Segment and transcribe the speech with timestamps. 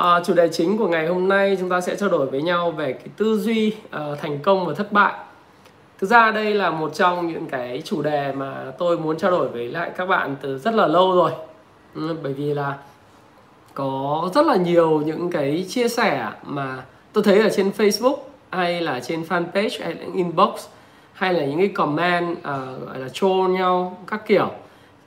[0.00, 2.70] À, chủ đề chính của ngày hôm nay chúng ta sẽ trao đổi với nhau
[2.70, 5.12] về cái tư duy uh, thành công và thất bại.
[5.98, 9.48] Thực ra đây là một trong những cái chủ đề mà tôi muốn trao đổi
[9.48, 11.30] với lại các bạn từ rất là lâu rồi.
[11.94, 12.78] Ừ, bởi vì là
[13.74, 18.16] có rất là nhiều những cái chia sẻ mà tôi thấy ở trên Facebook
[18.50, 20.66] hay là trên fanpage hay là inbox
[21.12, 22.44] hay là những cái comment uh,
[22.86, 24.50] gọi là troll nhau các kiểu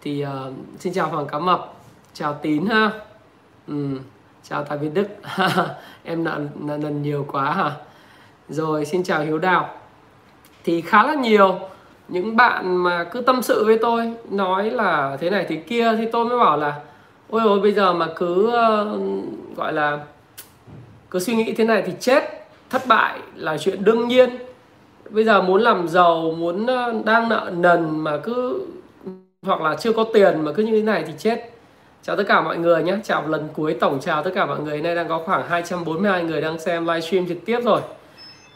[0.01, 1.73] thì uh, xin chào Hoàng Cá Mập
[2.13, 2.91] chào Tín ha
[3.67, 3.97] ừ,
[4.51, 5.07] chào Tài Việt Đức.
[6.03, 6.39] Em nợ
[6.77, 7.71] lần nhiều quá hả?
[8.49, 9.69] Rồi xin chào Hiếu Đào.
[10.63, 11.59] Thì khá là nhiều.
[12.07, 16.05] Những bạn mà cứ tâm sự với tôi nói là thế này thế kia thì
[16.11, 16.79] tôi mới bảo là
[17.29, 19.99] ôi ôi bây giờ mà cứ uh, gọi là
[21.11, 22.23] cứ suy nghĩ thế này thì chết
[22.69, 24.29] thất bại là chuyện đương nhiên.
[25.09, 28.65] Bây giờ muốn làm giàu muốn uh, đang nợ nần mà cứ
[29.41, 31.50] hoặc là chưa có tiền mà cứ như thế này thì chết
[32.03, 32.95] chào tất cả mọi người nhé.
[33.03, 34.81] Chào lần cuối tổng chào tất cả mọi người.
[34.81, 37.81] Nay đang có khoảng 242 người đang xem livestream trực tiếp rồi.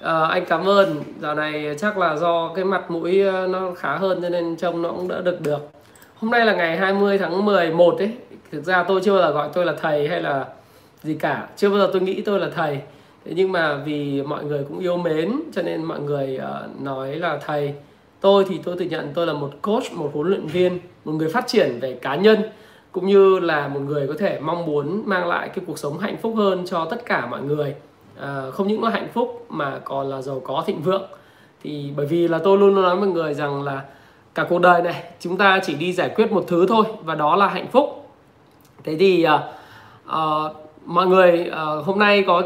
[0.02, 1.04] À, anh cảm ơn.
[1.22, 4.82] Dạo này chắc là do cái mặt mũi ờ, nó khá hơn cho nên trông
[4.82, 5.70] nó cũng đỡ được được.
[6.16, 8.12] Hôm nay là ngày 20 tháng 11 ấy.
[8.52, 10.46] Thực ra tôi chưa bao giờ gọi tôi là thầy hay là
[11.04, 11.48] gì cả.
[11.56, 12.80] Chưa bao giờ tôi nghĩ tôi là thầy.
[13.26, 17.16] Thế nhưng mà vì mọi người cũng yêu mến cho nên mọi người uh, nói
[17.16, 17.74] là thầy.
[18.22, 21.30] Tôi thì tôi tự nhận tôi là một coach một huấn luyện viên một người
[21.30, 22.40] phát triển về cá nhân
[22.96, 26.18] cũng như là một người có thể mong muốn mang lại cái cuộc sống hạnh
[26.22, 27.76] phúc hơn cho tất cả mọi người.
[28.20, 31.04] À, không những là hạnh phúc mà còn là giàu có thịnh vượng.
[31.64, 33.82] Thì bởi vì là tôi luôn luôn nói với người rằng là
[34.36, 37.36] cả cuộc đời này chúng ta chỉ đi giải quyết một thứ thôi và đó
[37.36, 38.10] là hạnh phúc.
[38.84, 39.44] Thế thì à,
[40.08, 40.22] à,
[40.86, 42.42] mọi người à, hôm nay có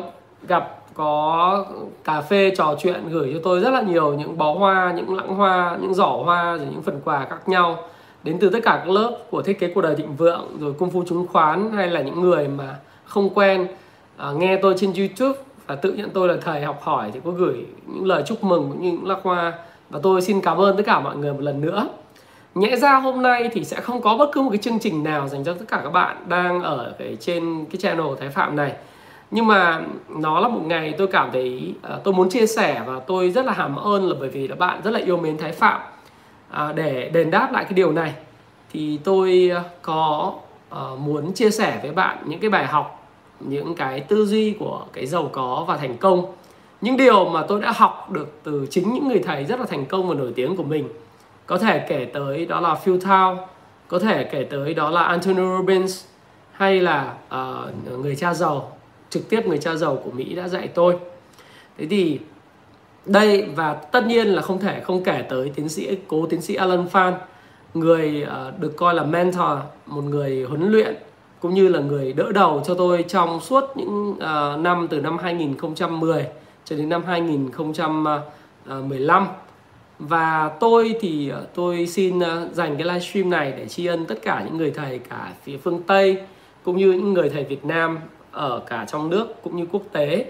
[0.47, 1.66] gặp có
[2.03, 5.36] cà phê trò chuyện gửi cho tôi rất là nhiều những bó hoa những lãng
[5.36, 7.77] hoa những giỏ hoa rồi những phần quà khác nhau
[8.23, 10.92] đến từ tất cả các lớp của thiết kế cuộc đời thịnh vượng rồi công
[10.92, 13.67] phu chứng khoán hay là những người mà không quen
[14.17, 17.31] à, nghe tôi trên youtube và tự nhận tôi là thầy học hỏi thì có
[17.31, 19.53] gửi những lời chúc mừng cũng như những lãng hoa.
[19.89, 21.88] Và tôi xin cảm ơn tất cả mọi người một lần nữa.
[22.55, 25.27] Nhẽ ra hôm nay thì sẽ không có bất cứ một cái chương trình nào
[25.27, 28.73] dành cho tất cả các bạn đang ở cái trên cái channel Thái Phạm này.
[29.32, 32.99] Nhưng mà nó là một ngày tôi cảm thấy uh, tôi muốn chia sẻ và
[33.08, 35.52] tôi rất là hàm ơn là bởi vì là bạn rất là yêu mến Thái
[35.52, 35.82] Phạm.
[36.49, 38.14] À, để đền đáp lại cái điều này
[38.71, 40.33] thì tôi ờ, có
[40.71, 42.95] uh, muốn chia sẻ với bạn những cái bài học
[43.39, 46.33] những cái tư duy của cái giàu có và thành công.
[46.82, 49.86] Những điều mà tôi đã học được từ chính những người thầy rất là thành
[49.86, 50.89] công và nổi tiếng của mình.
[51.45, 53.48] Có thể kể tới đó là Phil Thao
[53.88, 56.05] có thể kể tới đó là Anthony Robbins
[56.52, 58.71] hay là uh, người cha giàu
[59.09, 60.98] trực tiếp người cha giàu của Mỹ đã dạy tôi.
[61.77, 62.20] Thế thì
[63.05, 66.55] đây và tất nhiên là không thể không kể tới tiến sĩ cố tiến sĩ
[66.55, 67.14] Alan Phan
[67.73, 70.95] người uh, được coi là mentor một người huấn luyện
[71.39, 75.17] cũng như là người đỡ đầu cho tôi trong suốt những uh, năm từ năm
[75.17, 76.27] 2010
[76.65, 79.33] cho đến năm 2015 ờ,
[79.99, 82.20] và tôi thì uh, tôi xin
[82.52, 85.82] dành cái livestream này để tri ân tất cả những người thầy cả phía phương
[85.88, 86.17] Tây
[86.64, 87.99] cũng như những người thầy Việt Nam
[88.32, 90.26] ở cả trong nước cũng như quốc tế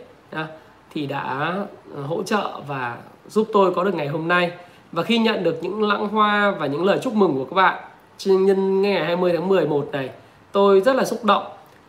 [0.94, 1.56] thì đã
[1.96, 4.52] ờ, hỗ trợ và giúp tôi có được ngày hôm nay.
[4.92, 7.84] Và khi nhận được những lãng hoa và những lời chúc mừng của các bạn
[8.26, 10.10] nhân ngày 20 tháng 11 này,
[10.52, 11.44] tôi rất là xúc động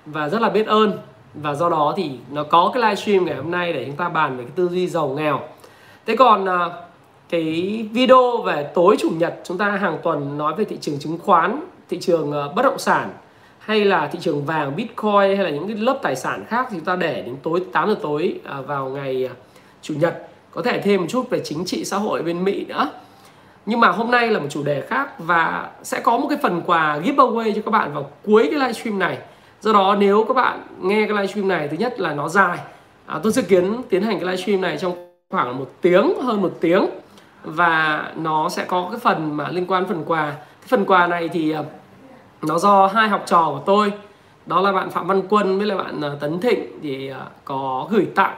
[0.07, 0.99] và rất là biết ơn.
[1.35, 4.37] Và do đó thì nó có cái livestream ngày hôm nay để chúng ta bàn
[4.37, 5.41] về cái tư duy giàu nghèo.
[6.07, 6.83] Thế còn ờ,
[7.29, 7.43] cái
[7.93, 11.61] video về tối chủ nhật, chúng ta hàng tuần nói về thị trường chứng khoán,
[11.89, 13.11] thị trường ờ, bất động sản
[13.71, 16.77] hay là thị trường vàng bitcoin hay là những cái lớp tài sản khác thì
[16.77, 19.35] chúng ta để đến tối 8 giờ tối à, vào ngày à,
[19.83, 20.29] chủ nhật.
[20.51, 22.91] Có thể thêm một chút về chính trị xã hội bên Mỹ nữa.
[23.67, 26.63] Nhưng mà hôm nay là một chủ đề khác và sẽ có một cái phần
[26.67, 29.19] quà giveaway cho các bạn vào cuối cái livestream này.
[29.61, 32.59] Do đó nếu các bạn nghe cái livestream này thứ nhất là nó dài.
[33.07, 36.53] À, tôi dự kiến tiến hành cái livestream này trong khoảng một tiếng hơn một
[36.61, 36.87] tiếng.
[37.45, 40.31] Và nó sẽ có cái phần mà liên quan phần quà.
[40.61, 41.63] Cái phần quà này thì à,
[42.43, 43.93] nó do hai học trò của tôi
[44.47, 47.89] đó là bạn phạm văn quân với lại bạn ờ, tấn thịnh thì ờ, có
[47.91, 48.37] gửi tặng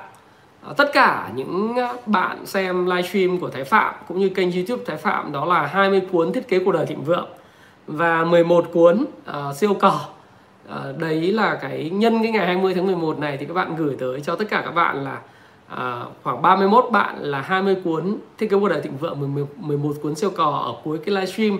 [0.63, 1.75] ờ, tất cả những
[2.07, 6.03] bạn xem livestream của Thái Phạm cũng như kênh YouTube Thái Phạm đó là 20
[6.13, 7.29] cuốn thiết kế cuộc đời thịnh vượng
[7.87, 10.01] và 11 cuốn uh, siêu cỏ
[10.69, 13.97] uh, đấy là cái nhân cái ngày 20 tháng 11 này thì các bạn gửi
[13.99, 15.21] tới cho tất cả các bạn là
[15.73, 20.15] uh, khoảng 31 bạn là 20 cuốn thiết kế cuộc đời thịnh vượng 11 cuốn
[20.15, 21.59] siêu cỏ ở cuối cái livestream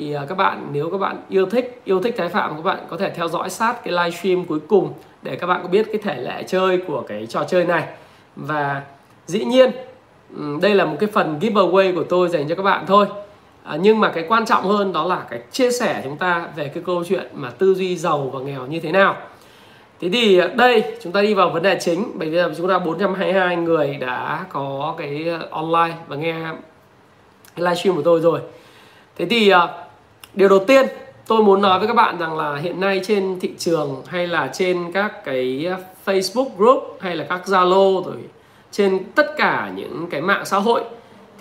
[0.00, 2.78] thì à, các bạn nếu các bạn yêu thích yêu thích Thái Phạm các bạn
[2.88, 4.92] có thể theo dõi sát cái livestream cuối cùng
[5.22, 7.84] để các bạn có biết cái thể lệ chơi của cái trò chơi này.
[8.36, 8.82] Và
[9.26, 9.70] dĩ nhiên
[10.62, 13.06] đây là một cái phần giveaway của tôi dành cho các bạn thôi.
[13.64, 16.70] À, nhưng mà cái quan trọng hơn đó là cái chia sẻ chúng ta về
[16.74, 19.16] cái câu chuyện mà tư duy giàu và nghèo như thế nào.
[20.00, 22.78] Thế thì à, đây chúng ta đi vào vấn đề chính Bởi vì chúng ta
[22.78, 26.34] 422 người đã có cái à, online và nghe
[27.56, 28.40] cái livestream của tôi rồi.
[29.16, 29.52] Thế thì
[30.34, 30.86] điều đầu tiên
[31.26, 34.50] tôi muốn nói với các bạn rằng là hiện nay trên thị trường hay là
[34.52, 35.66] trên các cái
[36.06, 38.16] Facebook group hay là các Zalo rồi
[38.70, 40.82] trên tất cả những cái mạng xã hội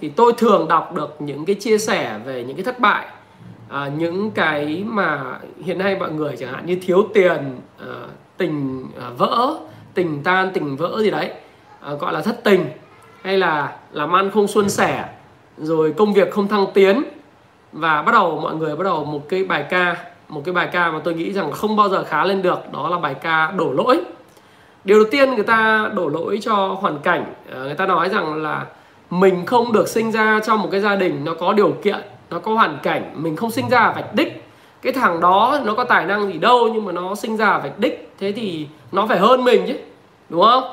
[0.01, 3.05] thì tôi thường đọc được những cái chia sẻ về những cái thất bại
[3.69, 7.95] à, những cái mà hiện nay mọi người chẳng hạn như thiếu tiền à,
[8.37, 9.57] tình à, vỡ
[9.93, 11.31] tình tan tình vỡ gì đấy
[11.81, 12.65] à, gọi là thất tình
[13.21, 15.05] hay là làm ăn không suôn sẻ
[15.57, 17.03] rồi công việc không thăng tiến
[17.71, 19.95] và bắt đầu mọi người bắt đầu một cái bài ca,
[20.27, 22.89] một cái bài ca mà tôi nghĩ rằng không bao giờ khá lên được, đó
[22.89, 24.01] là bài ca đổ lỗi.
[24.83, 28.43] Điều đầu tiên người ta đổ lỗi cho hoàn cảnh ờ, người ta nói rằng
[28.43, 28.65] là
[29.09, 31.99] mình không được sinh ra trong một cái gia đình nó có điều kiện,
[32.29, 34.43] nó có hoàn cảnh, mình không sinh ra vạch đích.
[34.81, 37.79] Cái thằng đó nó có tài năng gì đâu nhưng mà nó sinh ra vạch
[37.79, 39.73] đích, thế thì nó phải hơn mình chứ,
[40.29, 40.63] đúng không?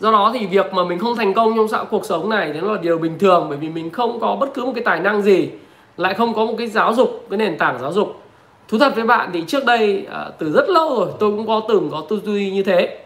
[0.00, 2.60] Do đó thì việc mà mình không thành công trong xã cuộc sống này thì
[2.60, 5.00] nó là điều bình thường bởi vì mình không có bất cứ một cái tài
[5.00, 5.50] năng gì
[5.96, 8.22] lại không có một cái giáo dục cái nền tảng giáo dục.
[8.68, 11.62] Thú thật với bạn thì trước đây à, từ rất lâu rồi tôi cũng có
[11.68, 12.98] từng có tư duy như thế.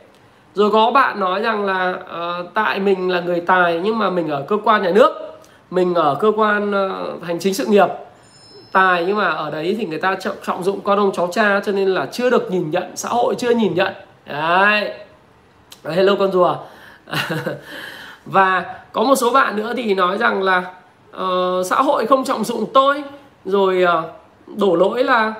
[0.55, 4.29] Rồi có bạn nói rằng là à, tại mình là người tài nhưng mà mình
[4.29, 5.13] ở cơ quan nhà nước
[5.71, 6.89] mình ở cơ quan à,
[7.23, 7.89] hành chính sự nghiệp.
[8.73, 11.61] Tài nhưng mà ở đấy thì người ta trọng, trọng dụng con ông cháu cha
[11.65, 13.93] cho nên là chưa được nhìn nhận xã hội chưa nhìn nhận.
[14.27, 14.91] Đấy
[15.85, 16.57] hello con rùa.
[18.27, 20.65] Và có một số bạn nữa thì nói rằng là
[21.17, 23.03] uh, xã hội không trọng dụng tôi.
[23.45, 25.35] Rồi uh, đổ lỗi là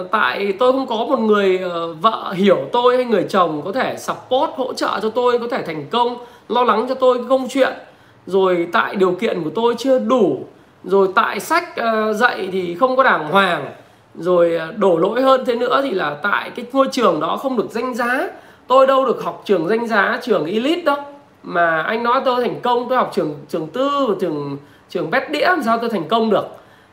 [0.00, 3.72] uh, tại tôi không có một người uh, vợ hiểu tôi hay người chồng có
[3.72, 6.16] thể support hỗ trợ cho tôi có thể thành công
[6.48, 7.72] lo lắng cho tôi cái công chuyện.
[8.26, 10.46] Rồi tại điều kiện của tôi chưa đủ.
[10.84, 13.70] Rồi tại sách uh, dạy thì không có đàng hoàng.
[14.14, 17.70] Rồi đổ lỗi hơn thế nữa thì là tại cái ngôi trường đó không được
[17.70, 18.28] danh giá.
[18.66, 20.96] Tôi đâu được học trường danh giá trường elite đâu.
[21.42, 24.56] Mà anh nói tôi thành công tôi học trường trường tư trường
[24.94, 26.46] trường bét đĩa làm sao tôi thành công được?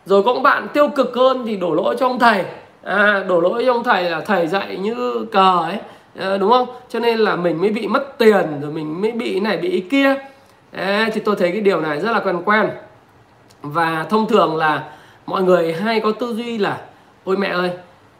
[0.06, 2.44] Rồi có bạn tiêu cực hơn thì đổ lỗi cho ông thầy.
[2.83, 5.77] À, đổ lỗi cho ông thầy là thầy dạy như cờ ấy.
[6.19, 6.68] À, đúng không?
[6.89, 10.15] Cho nên là mình mới bị mất tiền rồi mình mới bị này bị kia.
[10.71, 12.69] À, thì tôi thấy cái điều này rất là quen quen.
[13.62, 14.83] Và thông thường là
[15.25, 16.77] mọi người hay có tư duy là
[17.24, 17.71] ôi mẹ ơi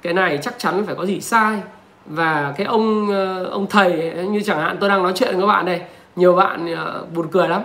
[0.02, 1.58] cái này chắc chắn phải có gì sai.
[2.06, 5.48] Và cái ông ờ, ông thầy như chẳng hạn tôi đang nói chuyện với các
[5.48, 5.82] bạn đây
[6.16, 7.62] nhiều bạn ờ, buồn cười lắm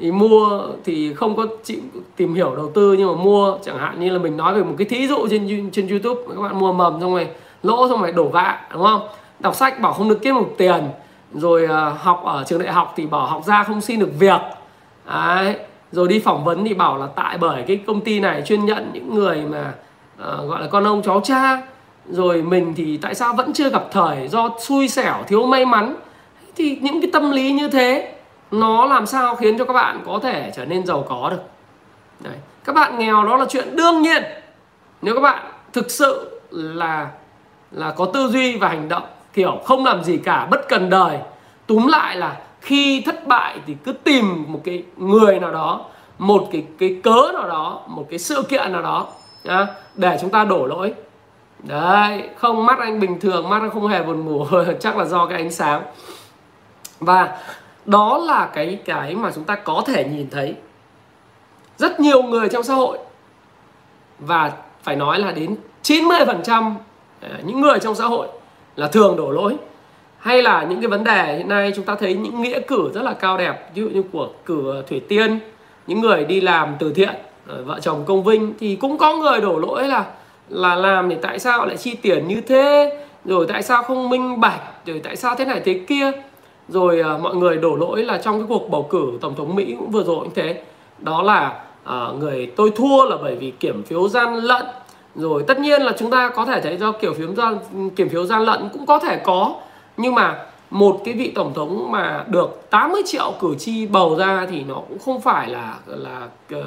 [0.00, 1.80] thì mua thì không có chịu
[2.16, 4.74] tìm hiểu đầu tư nhưng mà mua chẳng hạn như là mình nói về một
[4.78, 7.28] cái thí dụ trên trên YouTube các bạn mua mầm xong rồi
[7.62, 9.08] lỗ xong rồi đổ vạ đúng không?
[9.40, 10.88] Đọc sách bảo không được kiếm được tiền
[11.34, 14.40] rồi à, học ở trường đại học thì bảo học ra không xin được việc.
[15.06, 15.56] Đấy.
[15.92, 18.90] rồi đi phỏng vấn thì bảo là tại bởi cái công ty này chuyên nhận
[18.92, 19.74] những người mà
[20.18, 21.62] uh, gọi là con ông cháu cha.
[22.08, 25.96] Rồi mình thì tại sao vẫn chưa gặp thời do xui xẻo thiếu may mắn.
[26.56, 28.15] Thì những cái tâm lý như thế
[28.50, 31.42] nó làm sao khiến cho các bạn có thể trở nên giàu có được?
[32.20, 32.36] Đấy.
[32.64, 34.22] các bạn nghèo đó là chuyện đương nhiên.
[35.02, 37.08] Nếu các bạn thực sự là
[37.70, 39.02] là có tư duy và hành động
[39.32, 41.18] kiểu không làm gì cả bất cần đời
[41.66, 45.84] túm lại là khi thất bại thì cứ tìm một cái người nào đó
[46.18, 49.06] một cái cái cớ nào đó một cái sự kiện nào đó
[49.44, 50.94] nhá, để chúng ta đổ lỗi.
[51.58, 54.46] Đấy không mắt anh bình thường mắt anh không hề buồn ngủ
[54.80, 55.82] chắc là do cái ánh sáng.
[57.00, 57.38] Và
[57.86, 60.54] đó là cái cái mà chúng ta có thể nhìn thấy
[61.78, 62.98] rất nhiều người trong xã hội.
[64.18, 64.52] Và
[64.82, 66.74] phải nói là đến 90%
[67.20, 68.28] à, những người trong xã hội
[68.76, 69.56] là thường đổ lỗi.
[70.18, 73.02] Hay là những cái vấn đề hiện nay chúng ta thấy những nghĩa cử rất
[73.02, 75.38] là cao đẹp, ví dụ như của cử Thủy Tiên,
[75.86, 77.14] những người đi làm từ thiện
[77.48, 80.04] à, vợ chồng công vinh, thì cũng có người đổ lỗi là
[80.48, 84.40] là làm thì tại sao lại chi tiền như thế, rồi tại sao không minh
[84.40, 86.12] bạch, rồi tại sao thế này thế kia
[86.68, 89.74] rồi uh, mọi người đổ lỗi là trong cái cuộc bầu cử tổng thống mỹ
[89.78, 90.62] cũng vừa rồi cũng thế.
[90.98, 94.66] Đó là uh, người tôi thua là bởi vì kiểm phiếu gian lận.
[95.14, 97.58] Rồi tất nhiên là chúng ta có thể thấy do kiểu phiếu gian
[97.96, 99.54] kiểm phiếu gian lận cũng có thể có.
[99.96, 104.46] Nhưng mà một cái vị tổng thống mà được 80 triệu cử tri bầu ra
[104.50, 106.62] thì nó cũng không phải là là uh,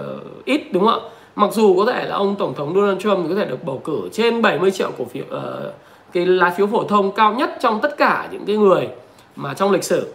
[0.45, 1.09] ít đúng không ạ?
[1.35, 3.81] Mặc dù có thể là ông tổng thống Donald Trump thì có thể được bầu
[3.83, 5.73] cử trên 70 triệu cổ phiếu uh,
[6.13, 8.87] cái lá phiếu phổ thông cao nhất trong tất cả những cái người
[9.35, 10.13] mà trong lịch sử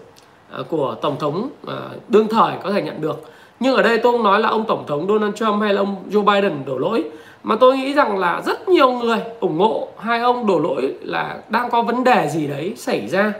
[0.50, 1.76] à, của tổng thống à,
[2.08, 3.24] đương thời có thể nhận được.
[3.60, 5.96] Nhưng ở đây tôi không nói là ông tổng thống Donald Trump hay là ông
[6.10, 7.04] Joe Biden đổ lỗi,
[7.42, 11.38] mà tôi nghĩ rằng là rất nhiều người ủng hộ hai ông đổ lỗi là
[11.48, 13.32] đang có vấn đề gì đấy xảy ra.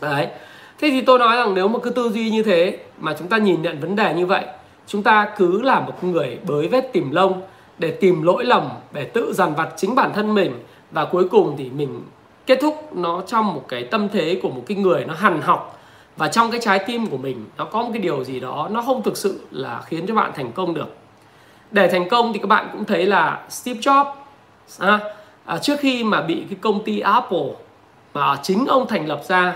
[0.00, 0.26] Đấy.
[0.78, 3.38] Thế thì tôi nói rằng nếu mà cứ tư duy như thế mà chúng ta
[3.38, 4.44] nhìn nhận vấn đề như vậy,
[4.86, 7.42] chúng ta cứ là một người bới vết tìm lông
[7.78, 10.52] để tìm lỗi lầm, để tự dằn vặt chính bản thân mình
[10.90, 12.02] và cuối cùng thì mình
[12.50, 15.80] kết thúc nó trong một cái tâm thế của một cái người nó hằn học.
[16.16, 18.82] Và trong cái trái tim của mình nó có một cái điều gì đó nó
[18.82, 20.96] không thực sự là khiến cho bạn thành công được.
[21.70, 24.12] Để thành công thì các bạn cũng thấy là Steve Jobs
[24.78, 25.00] à,
[25.44, 27.48] à, trước khi mà bị cái công ty Apple
[28.14, 29.54] mà chính ông thành lập ra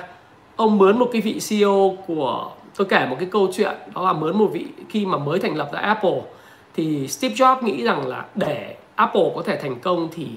[0.57, 4.13] ông mướn một cái vị CEO của tôi kể một cái câu chuyện đó là
[4.13, 6.21] mướn một vị khi mà mới thành lập ra Apple
[6.75, 10.29] thì Steve Jobs nghĩ rằng là để Apple có thể thành công thì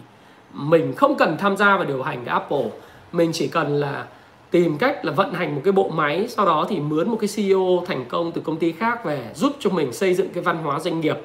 [0.57, 2.69] mình không cần tham gia vào điều hành cái Apple.
[3.11, 4.05] Mình chỉ cần là
[4.51, 7.29] tìm cách là vận hành một cái bộ máy, sau đó thì mướn một cái
[7.35, 10.57] CEO thành công từ công ty khác về giúp cho mình xây dựng cái văn
[10.63, 11.17] hóa doanh nghiệp,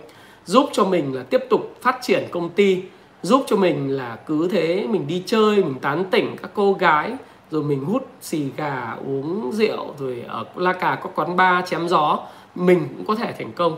[0.44, 2.82] giúp cho mình là tiếp tục phát triển công ty,
[3.22, 7.12] giúp cho mình là cứ thế mình đi chơi, mình tán tỉnh các cô gái,
[7.50, 11.88] rồi mình hút xì gà, uống rượu, rồi ở la cà có quán bar chém
[11.88, 12.18] gió,
[12.54, 13.76] mình cũng có thể thành công.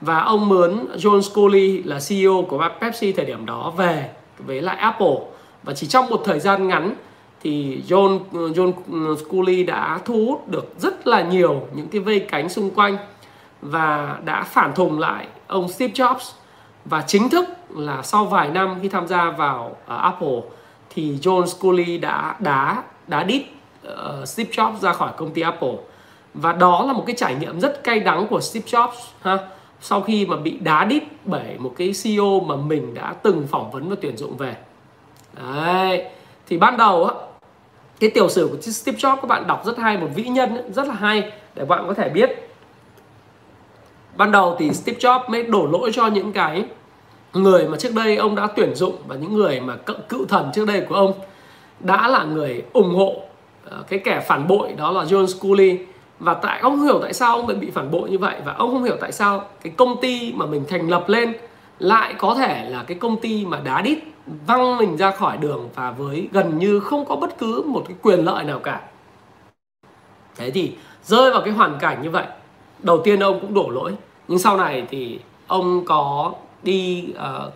[0.00, 4.76] Và ông mướn John Scully là CEO của Pepsi thời điểm đó về với lại
[4.76, 5.16] Apple.
[5.62, 6.94] Và chỉ trong một thời gian ngắn
[7.42, 8.72] thì John John
[9.16, 12.96] Scully đã thu hút được rất là nhiều những cái vây cánh xung quanh
[13.62, 16.32] và đã phản thùng lại ông Steve Jobs.
[16.84, 20.40] Và chính thức là sau vài năm khi tham gia vào uh, Apple
[20.90, 23.42] thì John Scully đã đá đá đít
[23.88, 25.74] uh, Steve Jobs ra khỏi công ty Apple.
[26.34, 29.38] Và đó là một cái trải nghiệm rất cay đắng của Steve Jobs ha
[29.80, 33.70] sau khi mà bị đá đít bởi một cái CEO mà mình đã từng phỏng
[33.70, 34.56] vấn và tuyển dụng về.
[35.32, 36.04] Đấy,
[36.48, 37.14] thì ban đầu á,
[38.00, 40.86] cái tiểu sử của Steve Jobs các bạn đọc rất hay, một vĩ nhân rất
[40.86, 42.30] là hay, để bạn có thể biết.
[44.16, 46.64] Ban đầu thì Steve Jobs mới đổ lỗi cho những cái
[47.32, 49.76] người mà trước đây ông đã tuyển dụng và những người mà
[50.08, 51.12] cựu thần trước đây của ông
[51.80, 53.22] đã là người ủng hộ
[53.64, 55.78] ờ, cái kẻ phản bội đó là John Scully
[56.18, 58.36] và tại ông hiểu tại sao ông lại bị phản bội như vậy.
[58.44, 61.32] Và ông không hiểu tại sao cái công ty mà mình thành lập lên
[61.78, 63.98] lại có thể là cái công ty mà đá đít
[64.46, 67.96] văng mình ra khỏi đường và với gần như không có bất cứ một cái
[68.02, 68.80] quyền lợi nào cả.
[70.36, 70.72] Thế thì
[71.04, 72.24] rơi vào cái hoàn cảnh như vậy
[72.82, 73.92] đầu tiên ông cũng đổ lỗi.
[74.28, 76.32] Nhưng sau này thì ông có
[76.62, 77.52] đi uh,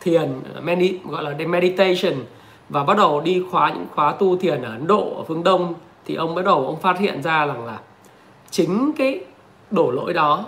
[0.00, 2.14] thiền medi, gọi là meditation
[2.68, 5.74] và bắt đầu đi khóa những khóa tu thiền ở Ấn Độ ở phương Đông
[6.06, 7.78] thì ông bắt đầu ông phát hiện ra rằng là
[8.50, 9.20] chính cái
[9.70, 10.44] đổ lỗi đó,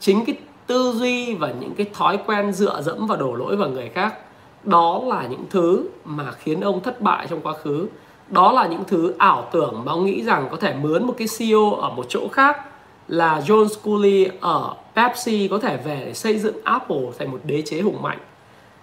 [0.00, 3.68] chính cái tư duy và những cái thói quen dựa dẫm và đổ lỗi vào
[3.68, 4.14] người khác,
[4.64, 7.88] đó là những thứ mà khiến ông thất bại trong quá khứ.
[8.28, 11.28] Đó là những thứ ảo tưởng mà ông nghĩ rằng có thể mướn một cái
[11.38, 12.60] CEO ở một chỗ khác,
[13.08, 17.62] là John Scully ở Pepsi có thể về để xây dựng Apple thành một đế
[17.62, 18.18] chế hùng mạnh.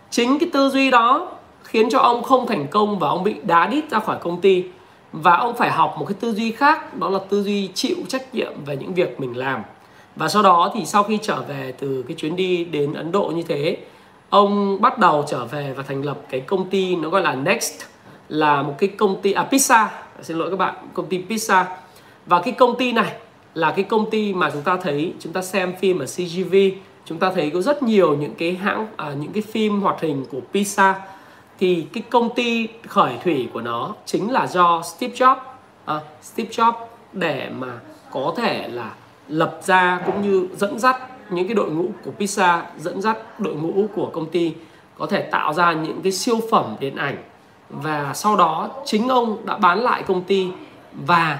[0.10, 1.32] Chính cái tư duy đó
[1.64, 4.64] khiến cho ông không thành công và ông bị đá đít ra khỏi công ty
[5.14, 8.36] và ông phải học một cái tư duy khác đó là tư duy chịu trách
[8.36, 9.62] nhiệm về những việc mình làm.
[10.16, 13.32] Và sau đó thì sau khi trở về từ cái chuyến đi đến Ấn Độ
[13.36, 13.78] như thế
[14.30, 17.84] ông bắt đầu trở về và thành lập cái công ty nó gọi là Next
[18.30, 19.88] là một cái công ty à Pizza.
[20.22, 21.66] Xin lỗi các bạn công ty Pizza.
[22.26, 23.14] Và cái công ty này
[23.54, 26.56] là cái công ty mà chúng ta thấy chúng ta xem phim ở CGV
[27.06, 30.26] chúng ta thấy có rất nhiều những cái hãng à, những cái phim hoạt hình
[30.32, 30.94] của Pizza
[31.64, 35.40] thì cái công ty khởi thủy của nó chính là do Steve Jobs
[35.86, 36.74] à, Steve Jobs
[37.14, 37.68] để mà
[38.12, 38.92] có thể là
[39.28, 43.56] lập ra cũng như dẫn dắt những cái đội ngũ của Pixar dẫn dắt đội
[43.56, 44.54] ngũ của công ty
[44.98, 47.18] có thể tạo ra những cái siêu phẩm điện ảnh.
[47.70, 50.48] Và sau đó chính ông đã bán lại công ty
[50.94, 51.40] và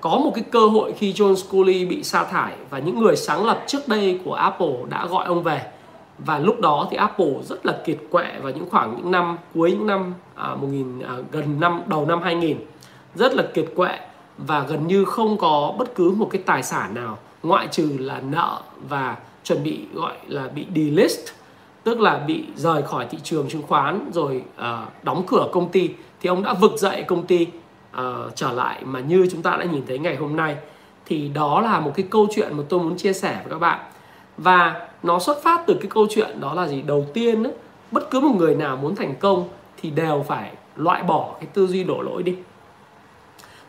[0.00, 3.46] có một cái cơ hội khi John Scully bị sa thải và những người sáng
[3.46, 5.73] lập trước đây của Apple đã gọi ông về
[6.18, 9.70] và lúc đó thì Apple rất là kiệt quệ vào những khoảng những năm cuối
[9.70, 12.56] những năm à, 1000 à, gần năm đầu năm 2000
[13.14, 13.98] rất là kiệt quệ
[14.38, 18.20] và gần như không có bất cứ một cái tài sản nào ngoại trừ là
[18.20, 21.30] nợ và chuẩn bị gọi là bị delist
[21.84, 25.90] tức là bị rời khỏi thị trường chứng khoán rồi uh, đóng cửa công ty.
[26.20, 27.46] Thì ông đã vực dậy công ty
[27.96, 28.00] uh,
[28.34, 30.56] trở lại mà như chúng ta đã nhìn thấy ngày hôm nay.
[31.06, 33.80] Thì đó là một cái câu chuyện mà tôi muốn chia sẻ với các bạn.
[34.38, 36.82] Và nó xuất phát từ cái câu chuyện đó là gì?
[36.82, 37.52] Đầu tiên ấy,
[37.90, 39.48] bất cứ một người nào muốn thành công
[39.82, 42.36] thì đều phải loại bỏ cái tư duy đổ lỗi đi.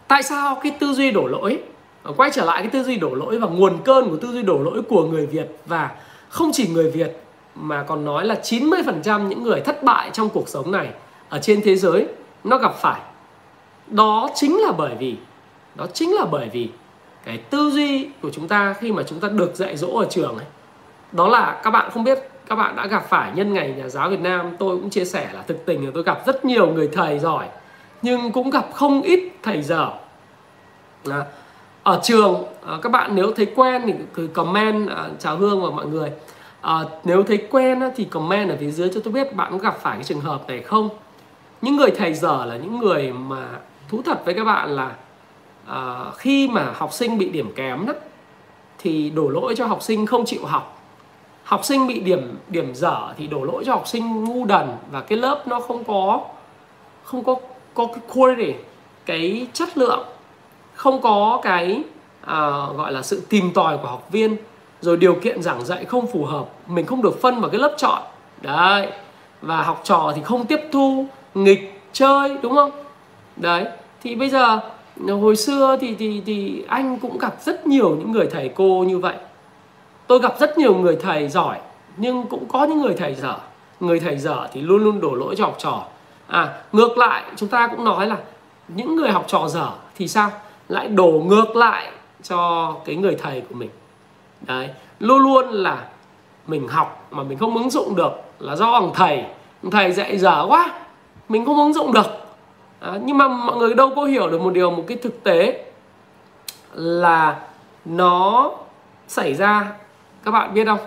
[0.08, 1.60] Tại sao cái tư duy đổ lỗi?
[2.04, 4.44] Ờ, quay trở lại cái tư duy đổ lỗi và nguồn cơn của tư duy
[4.44, 5.92] đổ lỗi của người Việt và
[6.30, 7.22] không chỉ người Việt
[7.56, 10.90] mà còn nói là 90% những người thất bại trong cuộc sống này
[11.30, 12.08] ở trên thế giới
[12.44, 13.02] nó gặp phải.
[13.88, 15.16] Đó chính là bởi vì
[15.76, 16.70] đó chính là bởi vì
[17.26, 20.38] cái tư duy của chúng ta khi mà chúng ta được dạy dỗ ở trường
[20.38, 20.46] ấy
[21.16, 24.10] đó là các bạn không biết các bạn đã gặp phải nhân ngày nhà giáo
[24.10, 24.56] Việt Nam.
[24.60, 27.48] Tôi cũng chia sẻ là thực tình là tôi gặp rất nhiều người thầy giỏi
[28.02, 29.90] nhưng cũng gặp không ít thầy dở.
[31.10, 31.24] À,
[31.84, 35.70] ở trường à, các bạn nếu thấy quen thì cứ comment à, chào hương và
[35.70, 36.12] mọi người.
[36.62, 39.78] À, nếu thấy quen thì comment ở phía dưới cho tôi biết bạn có gặp
[39.82, 40.90] phải cái trường hợp này không.
[41.62, 43.48] Những người thầy dở là những người mà
[43.90, 44.92] thú thật với các bạn là
[45.68, 47.94] à, khi mà học sinh bị điểm kém đó
[48.78, 50.75] thì đổ lỗi cho học sinh không chịu học
[51.46, 55.02] học sinh bị điểm điểm dở thì đổ lỗi cho học sinh ngu đần và
[55.02, 56.22] cái lớp nó không có
[57.04, 57.36] không có
[57.74, 58.54] có cái quality
[59.06, 60.06] cái chất lượng
[60.74, 61.84] không có cái
[62.22, 64.38] à, gọi là sự tìm tòi của học viên
[64.82, 67.74] rồi điều kiện giảng dạy không phù hợp mình không được phân vào cái lớp
[67.78, 68.02] chọn.
[68.42, 68.88] Đấy
[69.42, 72.72] và học trò thì không tiếp thu nghịch chơi đúng không?
[73.36, 73.66] Đấy
[74.04, 74.60] thì bây giờ
[75.08, 79.00] hồi xưa thì thì thì anh cũng gặp rất nhiều những người thầy cô như
[79.00, 79.16] vậy
[80.08, 81.60] tôi gặp rất nhiều người thầy giỏi
[81.98, 83.36] nhưng cũng có những người thầy dở.
[83.80, 85.84] Người thầy dở thì luôn luôn đổ lỗi cho học trò.
[86.28, 88.18] À ngược lại chúng ta cũng nói là
[88.68, 90.32] những người học trò dở thì sao?
[90.70, 91.92] Lại đổ ngược lại
[92.24, 93.70] cho cái người thầy của mình.
[94.42, 94.70] Đấy
[95.00, 95.84] luôn luôn là
[96.48, 99.26] mình học mà mình không ứng dụng được là do ông thầy.
[99.64, 100.74] Ông thầy dạy dở quá
[101.30, 102.08] mình không ứng dụng được.
[102.80, 105.66] À, nhưng mà mọi người đâu có hiểu được một điều một cái thực tế
[106.74, 107.40] là
[107.86, 108.52] nó
[109.08, 109.72] xảy ra
[110.26, 110.80] các bạn biết không?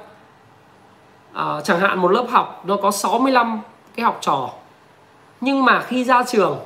[1.32, 3.60] À, chẳng hạn một lớp học nó có 65
[3.96, 4.50] cái học trò.
[5.40, 6.58] Nhưng mà khi ra trường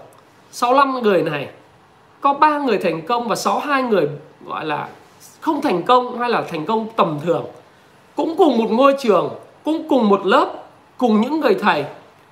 [0.51, 1.49] 65 người này
[2.21, 4.09] có 3 người thành công và 62 người
[4.47, 4.89] gọi là
[5.41, 7.45] không thành công hay là thành công tầm thường.
[8.17, 9.31] Cũng cùng một ngôi trường
[9.65, 10.53] cũng cùng một lớp
[10.99, 11.85] cùng những người thầy.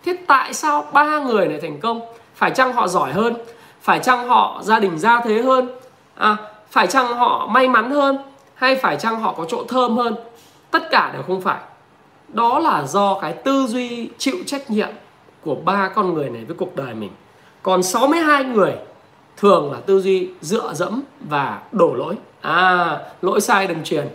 [0.04, 2.00] Thế tại sao ba người này thành công?
[2.35, 3.35] Phải chăng họ giỏi hơn?
[3.80, 5.68] Phải chăng họ gia đình gia thế hơn?
[6.14, 6.37] À,
[6.70, 8.18] phải chăng họ may mắn hơn?
[8.54, 10.14] Hay phải chăng họ có chỗ thơm hơn?
[10.70, 11.60] Tất cả đều không phải.
[12.28, 14.88] Đó là do cái tư duy chịu trách nhiệm
[15.44, 17.10] của ba con người này với cuộc đời mình.
[17.62, 18.74] Còn 62 người
[19.36, 22.14] thường là tư duy dựa dẫm và đổ lỗi.
[22.40, 24.08] À lỗi sai đừng truyền.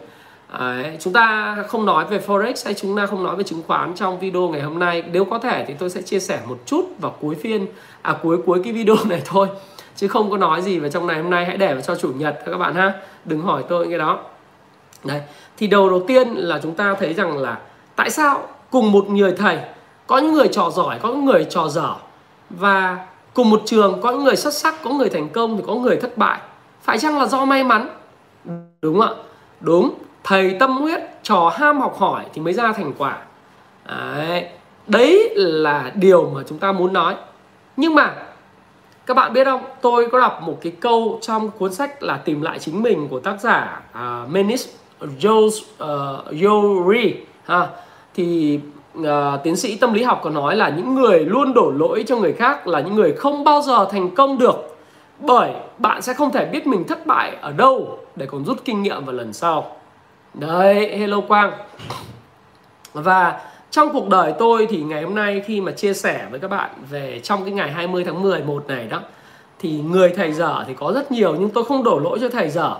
[0.59, 3.93] Đấy, chúng ta không nói về forex hay chúng ta không nói về chứng khoán
[3.95, 5.03] trong video ngày hôm nay.
[5.11, 7.67] Nếu có thể thì tôi sẽ chia sẻ một chút vào cuối phiên
[8.01, 9.47] à cuối cuối cái video này thôi.
[9.95, 11.45] Chứ không có nói gì vào trong ngày hôm nay.
[11.45, 12.93] Hãy để cho chủ nhật các bạn ha.
[13.25, 14.19] Đừng hỏi tôi cái đó.
[15.03, 15.21] Đấy
[15.57, 17.57] thì đầu đầu tiên là chúng ta thấy rằng là
[17.95, 19.59] tại sao cùng một người thầy
[20.07, 21.93] có những người trò giỏi có những người trò dở
[22.49, 25.75] và cùng một trường có những người xuất sắc có người thành công thì có
[25.75, 26.39] người thất bại
[26.81, 27.89] phải chăng là do may mắn?
[28.81, 29.23] Đúng không ạ.
[29.59, 33.17] Đúng thầy tâm huyết trò ham học hỏi thì mới ra thành quả.
[33.87, 34.47] Đấy,
[34.87, 37.15] đấy là điều mà chúng ta muốn nói.
[37.77, 38.13] Nhưng mà
[39.05, 42.41] các bạn biết không tôi có đọc một cái câu trong cuốn sách là tìm
[42.41, 44.67] lại chính mình của tác giả uh, Menis.
[45.19, 47.67] Joe uh, ờ, Yori ha.
[48.15, 48.59] Thì
[48.99, 49.05] uh,
[49.43, 52.33] tiến sĩ tâm lý học có nói là những người luôn đổ lỗi cho người
[52.33, 54.77] khác là những người không bao giờ thành công được
[55.19, 58.83] bởi bạn sẽ không thể biết mình thất bại ở đâu để còn rút kinh
[58.83, 59.75] nghiệm vào lần sau.
[60.33, 61.51] Đấy hello quang.
[62.93, 63.41] Và
[63.71, 66.69] trong cuộc đời tôi thì ngày hôm nay khi mà chia sẻ với các bạn
[66.89, 69.01] về trong cái ngày 20 tháng 11 này đó
[69.59, 72.49] thì người thầy dở thì có rất nhiều nhưng tôi không đổ lỗi cho thầy
[72.49, 72.75] dở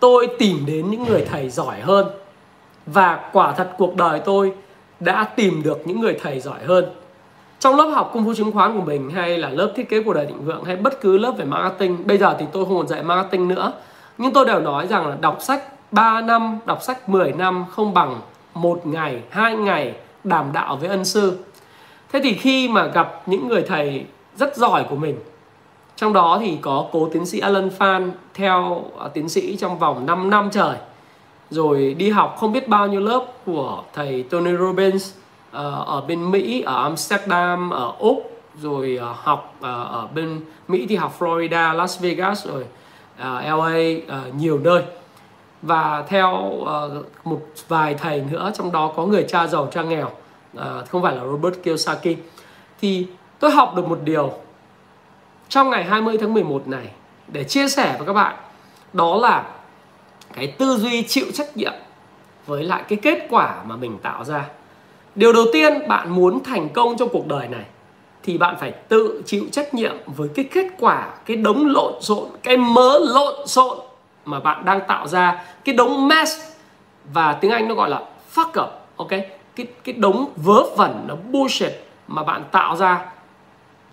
[0.00, 2.06] tôi tìm đến những người thầy giỏi hơn.
[2.86, 4.52] Và quả thật cuộc đời tôi
[5.00, 6.84] đã tìm được những người thầy giỏi hơn.
[7.58, 10.12] Trong lớp học công phu chứng khoán của mình hay là lớp thiết kế của
[10.12, 12.88] đời định vượng hay bất cứ lớp về marketing, bây giờ thì tôi không còn
[12.88, 13.72] dạy marketing nữa.
[14.18, 17.94] Nhưng tôi đều nói rằng là đọc sách 3 năm, đọc sách 10 năm không
[17.94, 18.20] bằng
[18.54, 21.38] một ngày, hai ngày đàm đạo với ân sư.
[22.12, 24.04] Thế thì khi mà gặp những người thầy
[24.36, 25.18] rất giỏi của mình
[25.98, 30.06] trong đó thì có cố tiến sĩ Alan Phan theo à, tiến sĩ trong vòng
[30.06, 30.76] 5 năm trời.
[31.50, 35.14] Rồi đi học không biết bao nhiêu lớp của thầy Tony Robbins
[35.52, 40.96] à, ở bên Mỹ, ở Amsterdam, ở Úc, rồi à, học ở bên Mỹ thì
[40.96, 42.64] học Florida, Las Vegas, rồi
[43.44, 43.78] LA
[44.38, 44.82] nhiều nơi.
[45.62, 46.52] Và theo
[47.24, 50.10] một vài thầy nữa, trong đó có người cha giàu, cha nghèo
[50.88, 52.16] không phải là Robert Kiyosaki.
[52.80, 53.06] Thì
[53.38, 54.32] tôi học được một điều
[55.48, 56.88] trong ngày 20 tháng 11 này,
[57.28, 58.36] để chia sẻ với các bạn,
[58.92, 59.44] đó là
[60.34, 61.72] cái tư duy chịu trách nhiệm
[62.46, 64.44] với lại cái kết quả mà mình tạo ra.
[65.14, 67.64] Điều đầu tiên bạn muốn thành công trong cuộc đời này,
[68.22, 72.28] thì bạn phải tự chịu trách nhiệm với cái kết quả, cái đống lộn xộn,
[72.42, 73.78] cái mớ lộn xộn
[74.24, 76.32] mà bạn đang tạo ra, cái đống mess.
[77.12, 78.02] Và tiếng Anh nó gọi là
[78.34, 79.10] fuck up, ok?
[79.56, 81.72] Cái cái đống vớ vẩn nó bullshit
[82.08, 83.06] mà bạn tạo ra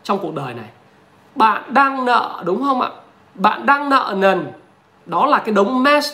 [0.04, 0.70] trong cuộc đời này
[1.36, 2.90] bạn đang nợ, đúng không ạ?
[3.36, 4.48] Bạn đang nợ nần.
[5.06, 6.14] Đó là cái đống mess,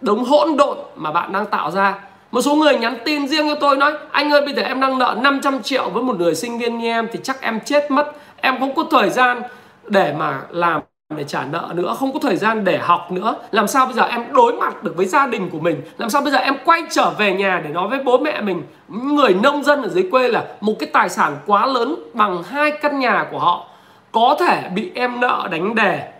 [0.00, 1.94] đống hỗn độn mà bạn đang tạo ra.
[2.30, 4.98] Một số người nhắn tin riêng cho tôi nói, anh ơi, bây giờ em đang
[4.98, 8.12] nợ 500 triệu với một người sinh viên như em thì chắc em chết mất.
[8.36, 9.42] Em không có thời gian
[9.86, 10.80] để mà làm,
[11.16, 13.34] để trả nợ nữa, không có thời gian để học nữa.
[13.50, 15.82] Làm sao bây giờ em đối mặt được với gia đình của mình?
[15.98, 18.62] Làm sao bây giờ em quay trở về nhà để nói với bố mẹ mình?
[18.88, 22.70] Người nông dân ở dưới quê là một cái tài sản quá lớn bằng hai
[22.70, 23.66] căn nhà của họ
[24.12, 26.12] có thể bị em nợ đánh đề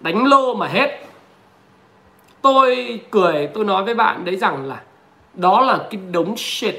[0.00, 1.00] đánh lô mà hết.
[2.42, 4.80] Tôi cười, tôi nói với bạn đấy rằng là
[5.34, 6.74] đó là cái đống shit,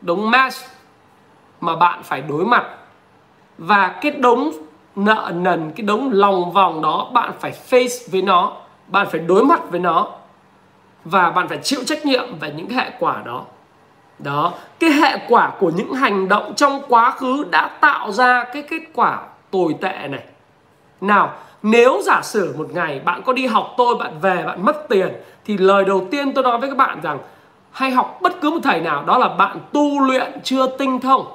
[0.00, 0.64] đống mess
[1.60, 2.64] mà bạn phải đối mặt.
[3.58, 4.50] Và cái đống
[4.96, 8.52] nợ nần, cái đống lòng vòng đó, bạn phải face với nó,
[8.86, 10.12] bạn phải đối mặt với nó.
[11.04, 13.44] Và bạn phải chịu trách nhiệm về những hệ quả đó.
[14.18, 18.62] Đó, cái hệ quả của những hành động trong quá khứ đã tạo ra cái
[18.62, 19.18] kết quả
[19.50, 20.22] tồi tệ này.
[21.00, 21.32] Nào,
[21.62, 25.08] nếu giả sử một ngày bạn có đi học tôi, bạn về, bạn mất tiền,
[25.44, 27.18] thì lời đầu tiên tôi nói với các bạn rằng,
[27.70, 31.26] hay học bất cứ một thầy nào, đó là bạn tu luyện chưa tinh thông.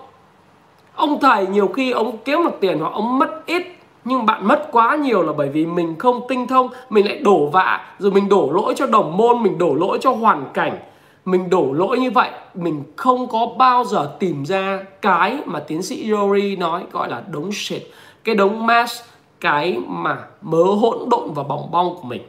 [0.95, 3.63] Ông thầy nhiều khi ông kiếm được tiền hoặc ông mất ít,
[4.03, 7.47] nhưng bạn mất quá nhiều là bởi vì mình không tinh thông, mình lại đổ
[7.47, 10.77] vạ, rồi mình đổ lỗi cho đồng môn, mình đổ lỗi cho hoàn cảnh.
[11.25, 15.81] Mình đổ lỗi như vậy, mình không có bao giờ tìm ra cái mà tiến
[15.81, 17.81] sĩ Yori nói gọi là đống shit
[18.25, 19.01] cái đống mass
[19.39, 22.21] cái mà mớ hỗn độn và bong bong của mình.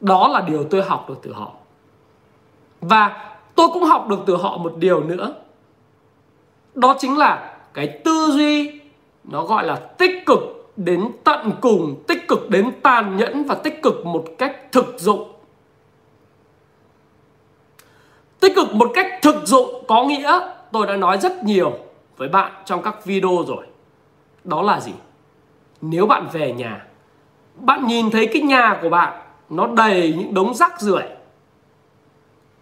[0.00, 1.52] Đó là điều tôi học được từ họ.
[2.80, 5.34] Và tôi cũng học được từ họ một điều nữa.
[6.74, 8.80] Đó chính là cái tư duy,
[9.24, 10.40] nó gọi là tích cực
[10.76, 15.32] đến tận cùng, tích cực đến tàn nhẫn và tích cực một cách thực dụng.
[18.40, 20.40] Tích cực một cách thực dụng có nghĩa,
[20.72, 21.72] tôi đã nói rất nhiều
[22.20, 23.66] với bạn trong các video rồi.
[24.44, 24.92] Đó là gì?
[25.80, 26.86] Nếu bạn về nhà,
[27.54, 31.02] bạn nhìn thấy cái nhà của bạn, nó đầy những đống rác rưởi,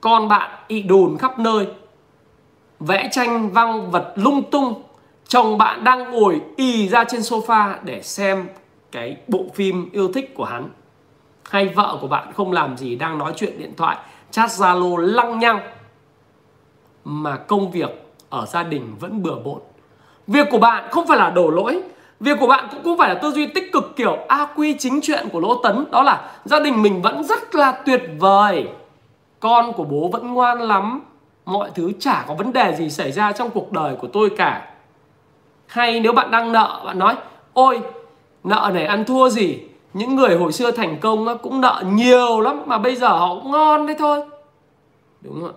[0.00, 1.66] con bạn ị đùn khắp nơi,
[2.80, 4.82] vẽ tranh văng vật lung tung,
[5.28, 8.48] chồng bạn đang ngồi ì ra trên sofa để xem
[8.92, 10.68] cái bộ phim yêu thích của hắn,
[11.50, 13.96] hay vợ của bạn không làm gì đang nói chuyện điện thoại,
[14.30, 15.60] chat zalo lăng nhăng,
[17.04, 19.58] mà công việc ở gia đình vẫn bừa bộn.
[20.26, 21.82] Việc của bạn không phải là đổ lỗi,
[22.20, 25.00] việc của bạn cũng không phải là tư duy tích cực kiểu, a, quy chính
[25.02, 28.68] chuyện của lỗ tấn, đó là gia đình mình vẫn rất là tuyệt vời,
[29.40, 31.00] con của bố vẫn ngoan lắm,
[31.44, 34.70] mọi thứ chả có vấn đề gì xảy ra trong cuộc đời của tôi cả.
[35.66, 37.16] Hay nếu bạn đang nợ, bạn nói,
[37.52, 37.80] ôi,
[38.44, 39.60] nợ này ăn thua gì,
[39.92, 43.50] những người hồi xưa thành công cũng nợ nhiều lắm mà bây giờ họ cũng
[43.50, 44.22] ngon đấy thôi.
[45.20, 45.56] Đúng không ạ?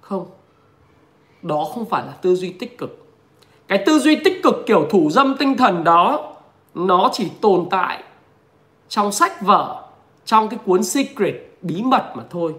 [0.00, 0.26] Không
[1.42, 3.06] đó không phải là tư duy tích cực.
[3.68, 6.32] Cái tư duy tích cực kiểu thủ dâm tinh thần đó,
[6.74, 8.02] nó chỉ tồn tại
[8.88, 9.82] trong sách vở,
[10.24, 12.54] trong cái cuốn secret, bí mật mà thôi.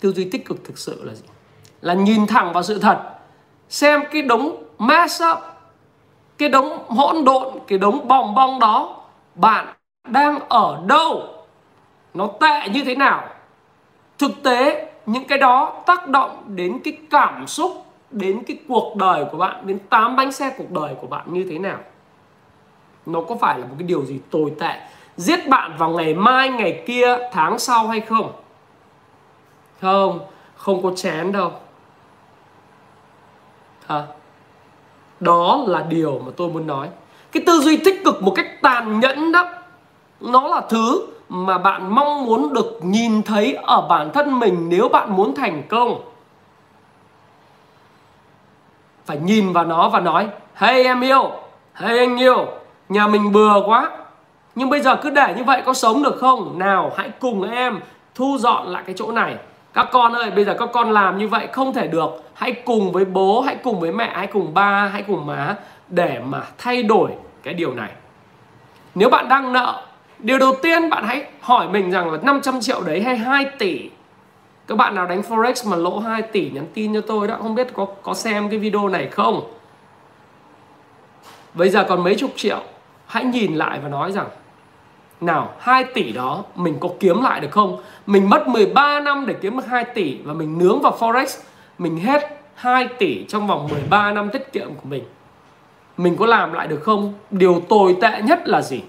[0.00, 1.24] Tư duy tích cực thực sự là gì?
[1.80, 3.02] Là nhìn thẳng vào sự thật,
[3.68, 5.38] xem cái đống mess up,
[6.38, 9.04] cái đống hỗn độn, cái đống bong bong đó,
[9.34, 9.74] bạn
[10.08, 11.22] đang ở đâu,
[12.14, 13.28] nó tệ như thế nào?
[14.18, 19.24] Thực tế những cái đó tác động đến cái cảm xúc đến cái cuộc đời
[19.32, 21.78] của bạn đến tám bánh xe cuộc đời của bạn như thế nào?
[23.06, 24.80] Nó có phải là một cái điều gì tồi tệ
[25.16, 28.32] giết bạn vào ngày mai ngày kia tháng sau hay không?
[29.80, 30.20] Không
[30.56, 31.52] không có chén đâu.
[33.86, 34.06] À,
[35.20, 36.88] đó là điều mà tôi muốn nói.
[37.32, 39.48] Cái tư duy tích cực một cách tàn nhẫn đó
[40.20, 44.88] nó là thứ mà bạn mong muốn được nhìn thấy ở bản thân mình nếu
[44.88, 46.00] bạn muốn thành công.
[49.06, 51.30] Phải nhìn vào nó và nói, hey, em yêu.
[51.74, 52.46] Hey, anh yêu.
[52.88, 53.90] Nhà mình bừa quá.
[54.54, 56.58] Nhưng bây giờ cứ để như vậy có sống được không?
[56.58, 57.80] Nào, hãy cùng em
[58.14, 59.36] thu dọn lại cái chỗ này.
[59.74, 62.10] Các con ơi, bây giờ các con làm như vậy không thể được.
[62.34, 65.54] Hãy cùng với bố, hãy cùng với mẹ, hãy cùng ba, hãy cùng má
[65.88, 67.10] để mà thay đổi
[67.42, 67.90] cái điều này.
[68.94, 69.82] Nếu bạn đang nợ
[70.18, 73.90] điều đầu tiên bạn hãy hỏi mình rằng là 500 triệu đấy hay 2 tỷ?
[74.66, 77.54] Các bạn nào đánh forex mà lỗ 2 tỷ nhắn tin cho tôi đó, không
[77.54, 79.52] biết có có xem cái video này không?
[81.54, 82.62] Bây giờ còn mấy chục triệu,
[83.06, 84.26] hãy nhìn lại và nói rằng,
[85.20, 87.82] nào 2 tỷ đó mình có kiếm lại được không?
[88.06, 91.40] Mình mất 13 năm để kiếm được 2 tỷ và mình nướng vào forex,
[91.78, 95.04] mình hết 2 tỷ trong vòng 13 năm tiết kiệm của mình.
[95.96, 97.14] Mình có làm lại được không?
[97.30, 98.82] Điều tồi tệ nhất là gì?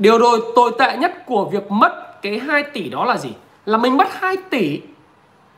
[0.00, 3.32] Điều rồi tồi tệ nhất của việc mất cái 2 tỷ đó là gì?
[3.66, 4.80] Là mình mất 2 tỷ.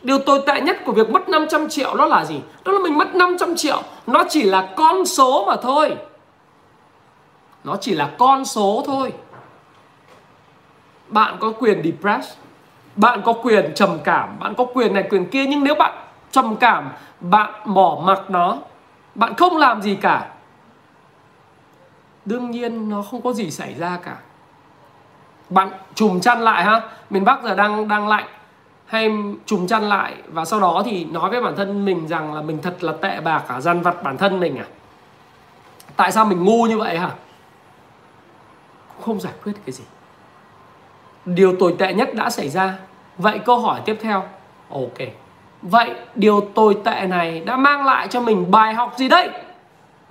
[0.02, 2.40] Điều tồi tệ nhất của việc mất 500 triệu đó là gì?
[2.64, 3.83] Đó là mình mất 500 triệu.
[4.07, 5.96] Nó chỉ là con số mà thôi.
[7.64, 9.12] Nó chỉ là con số thôi.
[11.09, 12.28] Bạn có quyền depress,
[12.96, 15.92] Bạn có quyền trầm cảm, Bạn có quyền này quyền kia, Nhưng nếu bạn
[16.31, 18.57] trầm cảm, Bạn bỏ mặc nó,
[19.14, 20.28] bạn không làm gì cả.
[22.24, 24.16] Đương nhiên nó không có gì xảy ra cả
[25.54, 26.80] bạn chùm chăn lại ha.
[27.10, 28.26] Miền bắc giờ đang đang lạnh.
[28.86, 29.10] Hay
[29.46, 32.58] chùm chăn lại và sau đó thì nói với bản thân mình rằng là mình
[32.62, 34.64] thật là tệ bạc cả dằn vặt bản thân mình à.
[35.96, 37.10] Tại sao mình ngu như vậy hả?
[39.00, 39.84] Không giải quyết cái gì.
[41.24, 42.78] Điều tồi tệ nhất đã xảy ra.
[43.18, 44.24] Vậy câu hỏi tiếp theo.
[44.70, 45.08] Ok.
[45.62, 49.28] Vậy điều tồi tệ này đã mang lại cho mình bài học gì đấy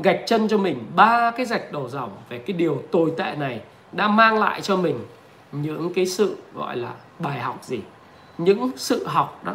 [0.04, 3.62] gạch chân cho mình ba cái gạch đổ dòng về cái điều tồi tệ này
[3.92, 5.06] đã mang lại cho mình
[5.52, 7.80] những cái sự gọi là bài học gì,
[8.38, 9.54] những sự học đó,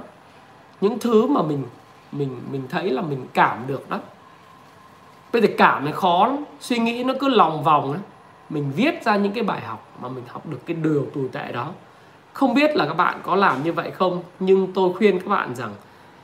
[0.80, 1.64] những thứ mà mình
[2.12, 4.00] mình mình thấy là mình cảm được đó
[5.32, 7.98] bây giờ cảm này khó lắm, suy nghĩ nó cứ lòng vòng đó.
[8.50, 11.52] mình viết ra những cái bài học mà mình học được cái điều tồi tệ
[11.52, 11.72] đó
[12.32, 15.54] không biết là các bạn có làm như vậy không, nhưng tôi khuyên các bạn
[15.54, 15.74] rằng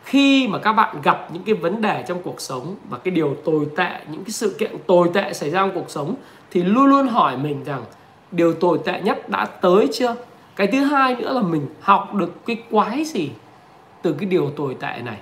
[0.04, 3.36] khi mà các bạn gặp những cái vấn đề trong cuộc sống và cái điều
[3.44, 6.14] tồi tệ, những cái sự kiện tồi tệ xảy ra trong cuộc sống,
[6.50, 7.84] thì luôn luôn hỏi mình rằng
[8.32, 10.14] điều tồi tệ nhất đã tới chưa?
[10.56, 13.30] Cái thứ hai nữa là mình học được cái quái gì
[14.02, 15.16] từ cái điều tồi tệ này.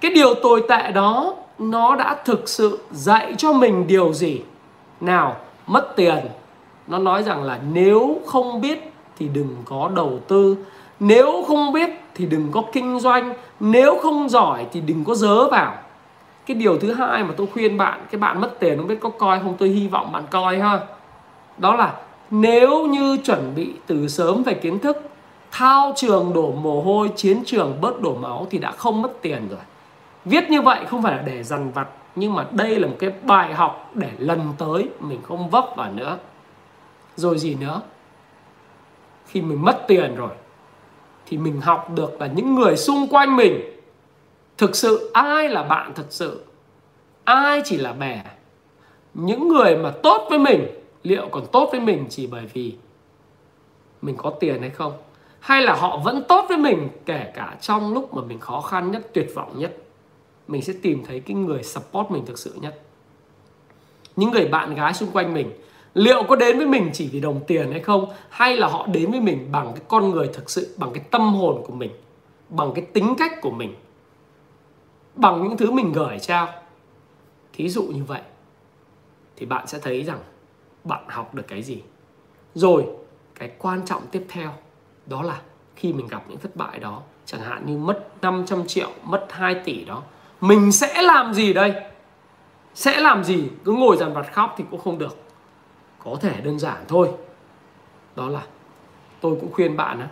[0.00, 4.40] Cái điều tồi tệ đó, nó đã thực sự dạy cho mình điều gì?
[5.00, 6.18] Nào, mất tiền.
[6.86, 10.56] Nó nói rằng là nếu không biết thì đừng có đầu tư.
[11.00, 13.34] Nếu không biết thì đừng có kinh doanh.
[13.60, 15.74] Nếu không giỏi thì đừng có dớ vào.
[16.46, 19.08] Cái điều thứ hai mà tôi khuyên bạn, cái bạn mất tiền không biết có
[19.08, 19.54] coi không?
[19.58, 20.80] Tôi hy vọng bạn coi ha
[21.62, 24.96] đó là nếu như chuẩn bị từ sớm về kiến thức,
[25.50, 29.48] thao trường đổ mồ hôi, chiến trường bớt đổ máu thì đã không mất tiền
[29.50, 29.60] rồi.
[30.24, 33.10] Viết như vậy không phải là để dằn vặt, nhưng mà đây là một cái
[33.22, 36.18] bài học để lần tới mình không vấp vào nữa.
[37.16, 37.80] Rồi gì nữa?
[39.26, 40.32] Khi mình mất tiền rồi,
[41.26, 43.60] thì mình học được là những người xung quanh mình,
[44.58, 46.44] thực sự ai là bạn thật sự?
[47.24, 48.22] Ai chỉ là bè?
[49.14, 52.74] Những người mà tốt với mình liệu còn tốt với mình chỉ bởi vì
[54.02, 54.92] mình có tiền hay không?
[55.40, 58.90] Hay là họ vẫn tốt với mình kể cả trong lúc mà mình khó khăn
[58.90, 59.76] nhất, tuyệt vọng nhất?
[60.48, 62.82] Mình sẽ tìm thấy cái người support mình thực sự nhất.
[64.16, 65.50] Những người bạn gái xung quanh mình,
[65.94, 68.12] liệu có đến với mình chỉ vì đồng tiền hay không?
[68.28, 71.34] Hay là họ đến với mình bằng cái con người thực sự, bằng cái tâm
[71.34, 71.90] hồn của mình,
[72.48, 73.74] bằng cái tính cách của mình,
[75.14, 76.48] bằng những thứ mình gửi trao?
[77.52, 78.22] Thí dụ như vậy,
[79.36, 80.18] thì bạn sẽ thấy rằng
[80.84, 81.82] bạn học được cái gì.
[82.54, 82.86] Rồi,
[83.34, 84.50] cái quan trọng tiếp theo,
[85.06, 85.40] đó là
[85.76, 89.54] khi mình gặp những thất bại đó, chẳng hạn như mất 500 triệu, mất 2
[89.54, 90.02] tỷ đó,
[90.40, 91.74] mình sẽ làm gì đây?
[92.74, 93.48] Sẽ làm gì?
[93.64, 95.16] Cứ ngồi dằn vặt khóc thì cũng không được.
[96.04, 97.10] Có thể đơn giản thôi.
[98.16, 98.42] Đó là,
[99.20, 100.08] tôi cũng khuyên bạn á,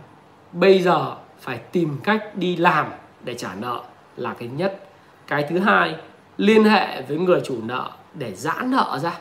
[0.53, 2.87] bây giờ phải tìm cách đi làm
[3.25, 3.83] để trả nợ
[4.17, 4.89] là cái nhất.
[5.27, 5.97] Cái thứ hai,
[6.37, 9.19] liên hệ với người chủ nợ để giãn nợ ra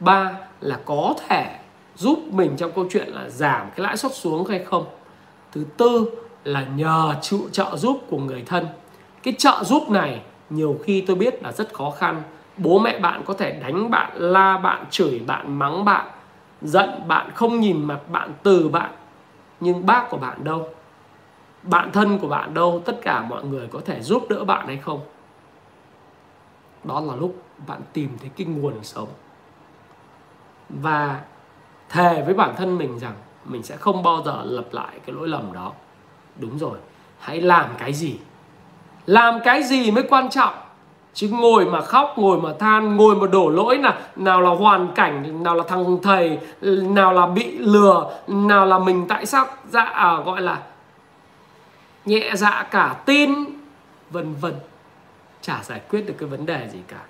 [0.00, 1.58] ba là có thể
[1.96, 4.86] giúp mình trong câu chuyện là giảm cái lãi suất xuống hay không.
[5.52, 6.10] Thứ tư
[6.44, 8.66] là nhờ trụ, trợ giúp của người thân.
[9.22, 12.22] Cái trợ giúp này nhiều khi tôi biết là rất khó khăn.
[12.56, 16.06] Bố mẹ bạn có thể đánh bạn, la bạn, chửi bạn, mắng bạn,
[16.62, 18.90] giận bạn, không nhìn mặt bạn, từ bạn.
[19.60, 20.68] Nhưng bác của bạn đâu?
[21.62, 22.82] Bạn thân của bạn đâu?
[22.84, 25.00] Tất cả mọi người có thể giúp đỡ bạn hay không?
[26.84, 29.08] Đó là lúc bạn tìm thấy cái nguồn sống
[30.68, 31.20] và
[31.88, 35.28] thề với bản thân mình rằng mình sẽ không bao giờ lặp lại cái lỗi
[35.28, 35.72] lầm đó.
[36.36, 36.78] Đúng rồi
[37.18, 38.18] hãy làm cái gì?
[39.06, 40.54] Làm cái gì mới quan trọng?
[41.14, 44.92] Chứ ngồi mà khóc ngồi mà than ngồi mà đổ lỗi là nào là hoàn
[44.94, 46.38] cảnh nào là thằng thầy
[46.82, 50.62] nào là bị lừa nào là mình tại sao dạ à, gọi là
[52.04, 53.30] nhẹ dạ cả tin
[54.10, 54.54] vân vân.
[55.40, 57.00] Chả giải quyết được cái vấn đề gì cả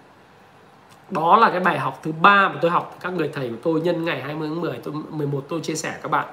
[1.11, 3.81] đó là cái bài học thứ ba mà tôi học các người thầy của tôi
[3.81, 6.27] nhân ngày 20 tháng 10 tôi 11 tôi chia sẻ các bạn.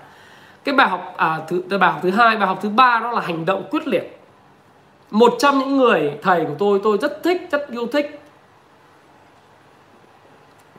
[0.64, 3.22] Cái bài học à, thứ bài học thứ hai bài học thứ ba đó là
[3.22, 4.20] hành động quyết liệt.
[5.12, 8.22] Một trong những người thầy của tôi tôi rất thích rất yêu thích.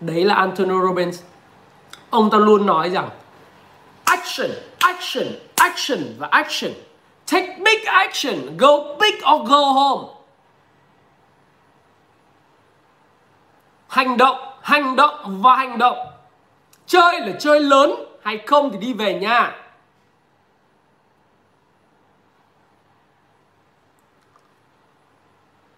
[0.01, 1.23] Đấy là Antonio Robbins.
[2.11, 3.09] Ông ta luôn nói rằng
[4.05, 6.73] action action action và action.
[7.27, 8.57] Take big action.
[8.57, 10.16] Go big or go home.
[13.97, 15.99] Hành động hành động và hành động.
[16.87, 17.91] Chơi là chơi lớn
[18.23, 19.57] hay không thì đi về nhà.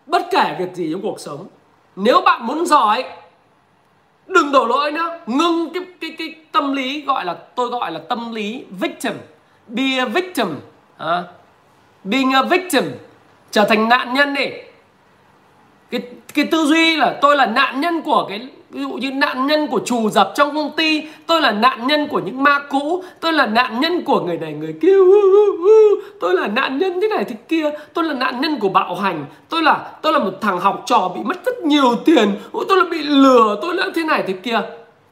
[0.07, 1.47] Bất kể việc gì trong cuộc sống
[1.97, 3.05] nếu bạn muốn giỏi
[4.27, 5.21] đừng đổ lỗi nữa.
[5.27, 9.13] Ngưng cái cái cái tâm lý gọi là tôi gọi là tâm lý victim.
[9.69, 10.61] Be a victim.
[11.03, 11.25] Uh,
[12.05, 12.85] being a victim.
[13.51, 14.47] Trở thành nạn nhân đi.
[15.91, 16.03] Cái
[16.39, 19.67] cái tư duy là tôi là nạn nhân của cái, ví dụ như nạn nhân
[19.67, 23.33] của trù dập trong công ty, tôi là nạn nhân của những ma cũ, tôi
[23.33, 24.97] là nạn nhân của người này người kia
[26.21, 29.25] tôi là nạn nhân thế này thế kia, tôi là nạn nhân của bạo hành,
[29.49, 32.35] tôi là tôi là một thằng học trò bị mất rất nhiều tiền
[32.69, 34.61] tôi là bị lừa, tôi là thế này thế kia.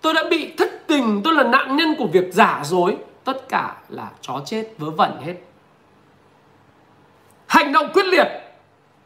[0.00, 2.96] Tôi đã bị thất tình, tôi là nạn nhân của việc giả dối.
[3.24, 5.34] Tất cả là chó chết, vớ vẩn hết.
[7.46, 8.28] Hành động quyết liệt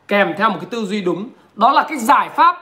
[0.09, 1.29] kèm theo một cái tư duy đúng
[1.61, 2.57] đó là cái giải pháp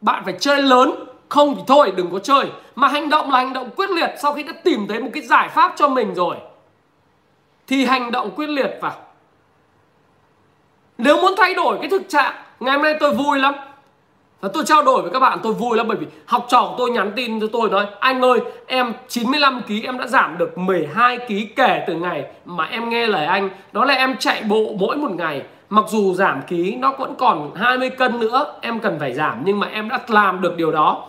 [0.00, 1.04] bạn phải chơi lớn.
[1.28, 2.46] Không thì thôi, đừng có chơi.
[2.74, 4.10] Mà hành động là hành động quyết liệt.
[4.22, 6.36] Sau khi đã tìm thấy một cái giải pháp cho mình rồi,
[7.66, 8.92] thì hành động quyết liệt vào.
[10.98, 13.54] Nếu muốn thay đổi cái thực trạng, ngày hôm nay tôi vui lắm
[14.44, 16.74] và tôi trao đổi với các bạn, tôi vui lắm bởi vì học trò của
[16.78, 20.58] tôi nhắn tin cho tôi nói, anh ơi, em 95 kg em đã giảm được
[20.58, 23.50] 12 kg kể từ ngày mà em nghe lời anh.
[23.72, 25.42] Đó là em chạy bộ mỗi một ngày.
[25.68, 29.60] Mặc dù giảm ký nó vẫn còn 20 cân nữa, em cần phải giảm nhưng
[29.60, 31.04] mà em đã làm được điều đó.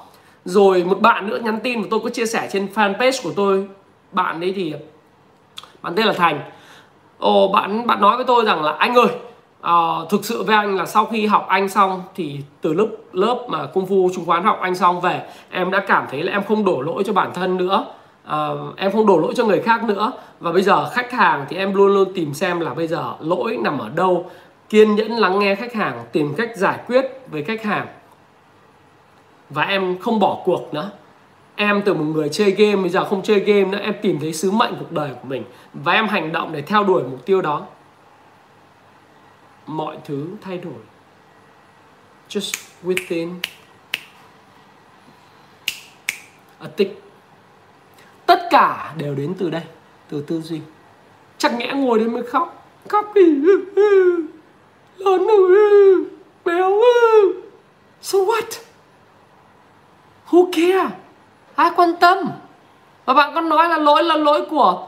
[0.45, 3.67] Rồi một bạn nữa nhắn tin mà tôi có chia sẻ trên fanpage của tôi.
[4.11, 4.73] Bạn ấy thì,
[5.81, 6.39] bạn tên là thành.
[7.19, 9.07] Ồ, bạn bạn nói với tôi rằng là, anh ơi
[9.65, 13.45] uh, thực sự với anh là sau khi học anh xong thì từ lúc lớp
[13.47, 16.43] mà công phu chứng khoán học anh xong về em đã cảm thấy là em
[16.43, 17.85] không đổ lỗi cho bản thân nữa.
[18.27, 20.11] Uh, em không đổ lỗi cho người khác nữa.
[20.39, 23.57] Và bây giờ khách hàng thì em luôn luôn tìm xem là bây giờ lỗi
[23.61, 24.31] nằm ở đâu
[24.69, 27.87] kiên nhẫn lắng nghe khách hàng tìm cách giải quyết với khách hàng.
[29.49, 30.91] Và em không bỏ cuộc nữa.
[31.55, 34.33] Em từ một người chơi game bây giờ không chơi game nữa em tìm thấy
[34.33, 35.43] sứ mệnh cuộc đời của mình.
[35.73, 37.65] Và em hành động để theo đuổi mục tiêu đó
[39.65, 40.81] mọi thứ thay đổi.
[42.29, 43.33] Just within
[46.59, 47.03] a tick.
[48.25, 49.63] Tất cả đều đến từ đây,
[50.09, 50.61] từ tư duy.
[51.37, 52.67] Chắc nhẽ ngồi đến mới khóc.
[52.89, 53.25] Khóc đi.
[54.97, 56.05] Lớn rồi
[56.45, 56.81] béo
[58.01, 58.61] so what?
[60.29, 60.89] Who care?
[61.55, 62.17] Ai quan tâm?
[63.05, 64.87] Và bạn có nói là lỗi là lỗi của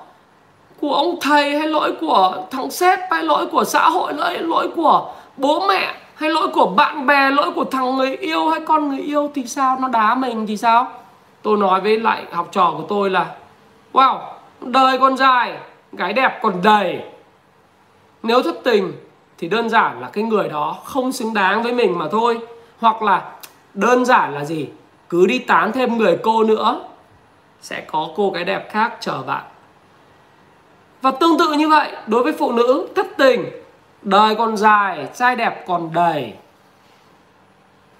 [0.82, 4.70] của ông thầy hay lỗi của thằng sếp hay lỗi của xã hội lỗi lỗi
[4.76, 8.90] của bố mẹ hay lỗi của bạn bè, lỗi của thằng người yêu hay con
[8.90, 9.78] người yêu thì sao?
[9.80, 10.88] Nó đá mình thì sao?
[11.42, 13.26] Tôi nói với lại học trò của tôi là,
[13.94, 14.18] wow,
[14.62, 15.58] đời còn dài
[15.94, 17.02] gái đẹp còn đầy.
[18.24, 18.94] Nếu thất tình
[19.38, 22.40] thì đơn giản là cái người đó không xứng đáng với mình mà thôi.
[22.80, 23.22] Hoặc là
[23.74, 24.70] đơn giản là gì?
[25.10, 26.82] Cứ đi tán thêm người cô nữa,
[27.62, 29.44] sẽ có cô gái đẹp khác chờ bạn
[31.02, 33.46] và tương tự như vậy, đối với phụ nữ, thất tình,
[34.02, 36.34] đời còn dài, trai đẹp còn đầy,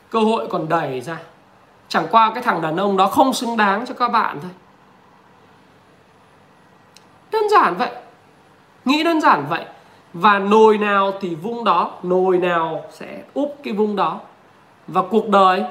[0.10, 1.18] cơ hội còn đầy ra.
[1.88, 4.52] Chẳng qua cái thằng đàn ông đó không xứng đáng cho các bạn thôi.
[7.32, 7.90] Đơn giản vậy.
[8.86, 9.66] Nghĩ đơn giản vậy.
[10.14, 14.20] Và nồi nào thì vung đó, nồi nào sẽ úp cái vung đó.
[14.88, 15.64] Và cuộc đời,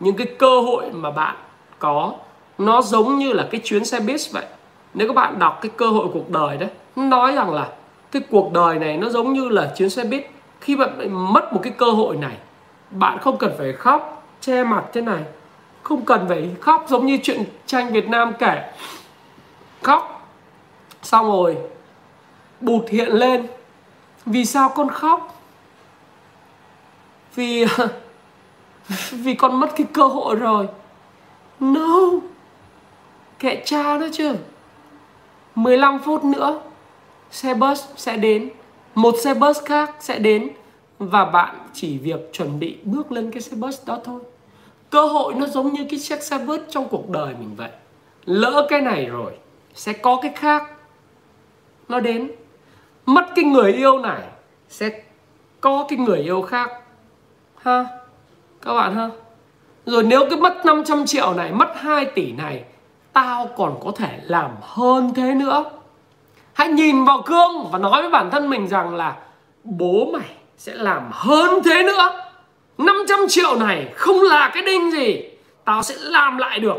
[0.00, 1.36] những cái cơ hội mà bạn
[1.78, 2.12] có,
[2.58, 4.44] nó giống như là cái chuyến xe buýt vậy
[4.94, 7.68] nếu các bạn đọc cái cơ hội cuộc đời đấy nói rằng là
[8.10, 10.26] cái cuộc đời này nó giống như là chuyến xe buýt.
[10.60, 12.36] Khi bạn mất một cái cơ hội này,
[12.90, 15.22] bạn không cần phải khóc, che mặt thế này.
[15.82, 18.72] Không cần phải khóc giống như chuyện tranh Việt Nam kể.
[19.82, 20.28] Khóc,
[21.02, 21.56] xong rồi,
[22.60, 23.46] bụt hiện lên.
[24.26, 25.42] Vì sao con khóc?
[27.34, 27.66] Vì
[29.10, 30.68] vì con mất cái cơ hội rồi.
[31.60, 32.10] No
[33.38, 34.34] kệ cha đó chứ.
[35.54, 36.60] 15 phút nữa,
[37.30, 38.50] xe bus sẽ đến,
[38.94, 40.50] một xe bus khác sẽ đến
[40.98, 44.20] và bạn chỉ việc chuẩn bị bước lên cái xe bus đó thôi.
[44.90, 47.70] Cơ hội nó giống như cái chiếc xe bus trong cuộc đời mình vậy.
[48.24, 49.32] Lỡ cái này rồi,
[49.74, 50.70] sẽ có cái khác.
[51.88, 52.30] Nó đến.
[53.06, 54.22] Mất cái người yêu này,
[54.68, 55.02] sẽ
[55.60, 56.70] có cái người yêu khác.
[57.56, 57.86] Ha?
[58.62, 59.10] Các bạn ha?
[59.86, 62.64] Rồi nếu cái mất 500 triệu này, mất 2 tỷ này
[63.12, 65.64] tao còn có thể làm hơn thế nữa.
[66.52, 69.16] Hãy nhìn vào gương và nói với bản thân mình rằng là
[69.64, 72.10] bố mày sẽ làm hơn thế nữa.
[72.78, 75.22] 500 triệu này không là cái đinh gì,
[75.64, 76.76] tao sẽ làm lại được.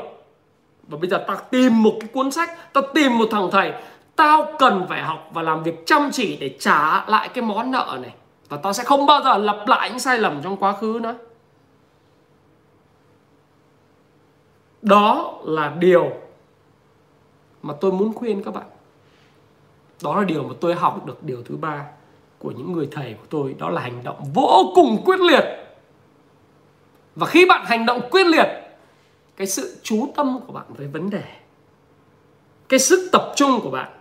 [0.88, 3.74] Và bây giờ tao tìm một cái cuốn sách, tao tìm một thằng thầy.
[4.16, 7.98] Tao cần phải học và làm việc chăm chỉ để trả lại cái món nợ
[8.02, 8.14] này.
[8.50, 11.16] Và tao sẽ không bao giờ lặp lại những sai lầm trong quá khứ nữa.
[14.82, 16.12] Đó là điều
[17.64, 18.66] mà tôi muốn khuyên các bạn.
[20.04, 21.86] Đó là điều mà tôi học được điều thứ ba
[22.40, 25.46] của những người thầy của tôi, đó là hành động vô cùng quyết liệt.
[27.16, 28.48] Và khi bạn hành động quyết liệt,
[29.38, 31.24] cái sự chú tâm của bạn với vấn đề,
[32.70, 33.92] cái sức tập trung của bạn,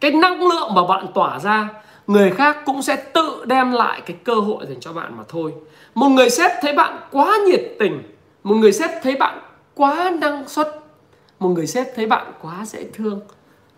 [0.00, 1.68] cái năng lượng mà bạn tỏa ra,
[2.06, 5.54] người khác cũng sẽ tự đem lại cái cơ hội dành cho bạn mà thôi.
[5.94, 8.02] Một người sếp thấy bạn quá nhiệt tình,
[8.42, 9.38] một người sếp thấy bạn
[9.74, 10.79] quá năng suất
[11.40, 13.20] một người sếp thấy bạn quá dễ thương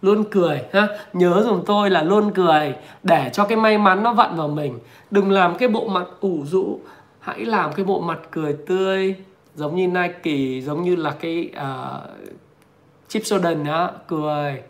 [0.02, 0.88] luôn cười ha?
[1.12, 4.78] Nhớ dùng tôi là luôn cười để cho cái may mắn nó vận vào mình.
[5.10, 6.80] Đừng làm cái bộ mặt ủ rũ
[7.20, 9.14] hãy làm cái bộ mặt cười tươi
[9.54, 12.10] giống như Nike giống như là cái uh,
[13.08, 13.90] chip Soden á.
[14.08, 14.62] Cười.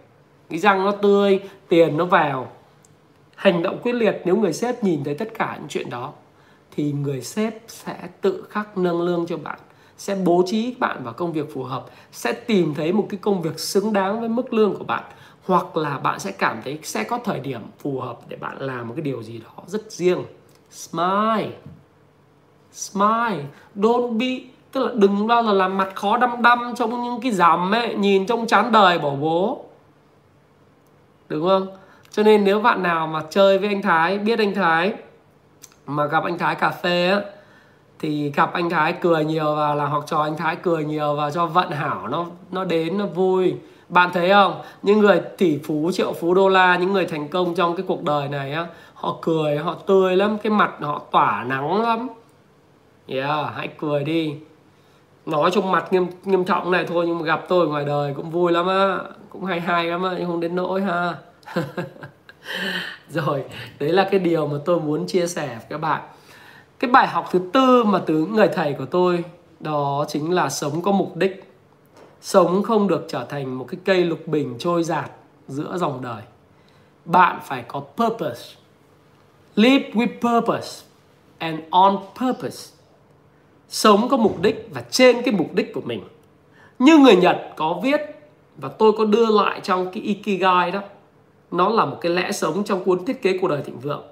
[0.51, 2.53] Cái răng nó tươi tiền nó vào.
[3.34, 6.12] Hành động quyết liệt nếu người sếp nhìn thấy tất cả những chuyện đó
[6.76, 9.59] thì người sếp sẽ tự khắc nâng lương cho bạn
[9.99, 13.43] sẽ bố trí bạn vào công việc phù hợp, sẽ tìm thấy một cái công
[13.43, 15.03] việc xứng đáng với mức lương của bạn,
[15.47, 18.88] hoặc là bạn sẽ cảm thấy sẽ có thời điểm phù hợp để bạn làm
[18.88, 20.24] một cái điều gì đó rất riêng.
[20.70, 21.51] Smile.
[22.72, 23.45] Smile.
[23.76, 24.40] Don't be,
[24.72, 27.95] tức là đừng bao giờ làm mặt khó đăm đăm trong những cái rằm ấy
[27.95, 29.64] nhìn trong chán đời bỏ bố.
[31.28, 31.66] Đúng không?
[32.11, 34.95] Cho nên nếu bạn nào mà chơi với anh Thái, biết anh Thái,
[35.86, 37.20] mà gặp anh Thái cà phê á
[38.03, 41.30] thì gặp anh Thái cười nhiều và là học trò anh Thái cười nhiều và
[41.30, 43.55] cho vận hảo nó nó đến nó vui.
[43.88, 44.62] Bạn thấy không?
[44.82, 48.03] Những người tỷ phú, triệu phú đô la, những người thành công trong cái cuộc
[48.03, 52.09] đời này á, họ cười, họ tươi lắm, cái mặt họ tỏa nắng lắm.
[53.07, 54.34] Yeah, hãy cười đi.
[55.26, 58.30] Nói trong mặt nghiêm nghiêm trọng này thôi, nhưng mà gặp tôi ngoài đời cũng
[58.30, 58.98] vui lắm á,
[59.30, 61.14] cũng hay hay lắm á, nhưng không đến nỗi ha.
[63.09, 63.44] Rồi,
[63.78, 66.03] đấy là cái điều mà tôi muốn chia sẻ với các bạn
[66.82, 69.24] cái bài học thứ tư mà từ người thầy của tôi,
[69.60, 71.44] đó chính là sống có mục đích.
[72.20, 75.10] Sống không được trở thành một cái cây lục bình trôi giạt
[75.48, 76.22] giữa dòng đời.
[77.04, 78.56] Bạn phải có purpose.
[79.54, 80.84] Live with purpose
[81.38, 82.74] and on purpose.
[83.68, 86.00] Sống có mục đích và trên cái mục đích của mình.
[86.78, 88.00] Như người Nhật có viết
[88.56, 90.80] và tôi có đưa lại trong cái Ikigai đó,
[91.50, 94.02] nó là một cái lẽ sống trong cuốn thiết kế cuộc đời thịnh vượng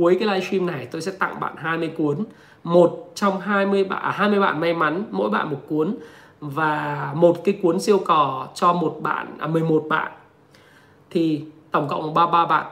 [0.00, 2.24] cuối cái livestream này tôi sẽ tặng bạn 20 cuốn.
[2.64, 5.96] Một trong 20 bạn à, 20 bạn may mắn mỗi bạn một cuốn.
[6.40, 10.12] Và một cái cuốn siêu cò cho một bạn à 11 bạn.
[11.10, 12.66] Thì tổng cộng ba ba bạn.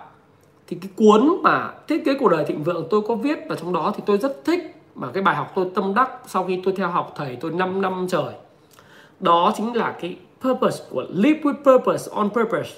[0.66, 3.72] Thì cái cuốn mà thiết kế cuộc đời thịnh vượng tôi có viết và trong
[3.72, 4.74] đó thì tôi rất thích.
[4.94, 7.82] Mà cái bài học tôi tâm đắc sau khi tôi theo học thầy tôi 5
[7.82, 8.34] năm trời.
[9.20, 12.70] Đó chính là cái purpose của live with purpose on purpose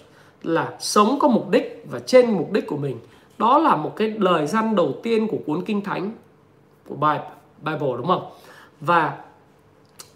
[0.43, 2.97] là sống có mục đích và trên mục đích của mình
[3.41, 6.13] đó là một cái lời răn đầu tiên của cuốn kinh thánh,
[6.89, 7.21] của bài
[7.59, 8.31] Bible, đúng không?
[8.81, 9.19] Và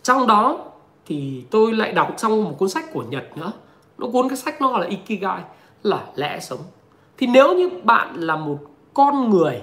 [0.02, 0.58] trong đó
[1.06, 3.52] thì tôi lại đọc trong một cuốn sách của Nhật nữa.
[3.98, 5.42] Nó cuốn cái sách nó gọi là Ikigai,
[5.82, 6.60] là lẽ sống.
[7.16, 8.58] Thì nếu như bạn là một
[8.94, 9.62] con người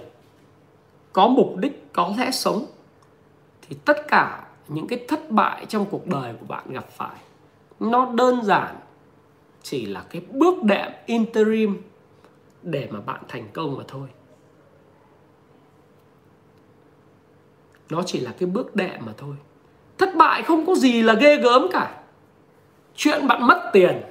[1.14, 2.66] có mục đích, có lẽ sống,
[3.62, 7.18] thì tất cả những cái thất bại trong cuộc đời của bạn gặp phải,
[7.80, 8.76] nó đơn giản
[9.64, 11.82] chỉ là cái bước đệm interim
[12.64, 14.08] để mà bạn thành công mà thôi.
[17.90, 19.36] Nó chỉ là cái bước đệm mà thôi.
[19.98, 22.02] Thất bại không có gì là ghê gớm cả.
[22.96, 24.02] Chuyện bạn mất tiền.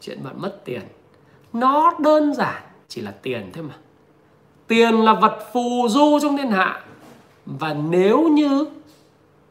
[0.00, 0.82] Chuyện bạn mất tiền.
[1.52, 3.74] Nó đơn giản, chỉ là tiền thôi mà.
[4.66, 6.84] Tiền là vật phù du trong thiên hạ.
[7.46, 8.64] Và nếu như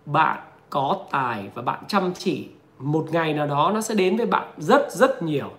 [0.05, 0.39] bạn
[0.69, 2.47] có tài và bạn chăm chỉ,
[2.79, 5.51] một ngày nào đó nó sẽ đến với bạn rất rất nhiều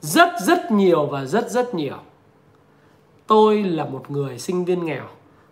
[0.00, 1.96] rất rất nhiều và rất rất nhiều.
[3.26, 5.04] Tôi là một người sinh viên nghèo.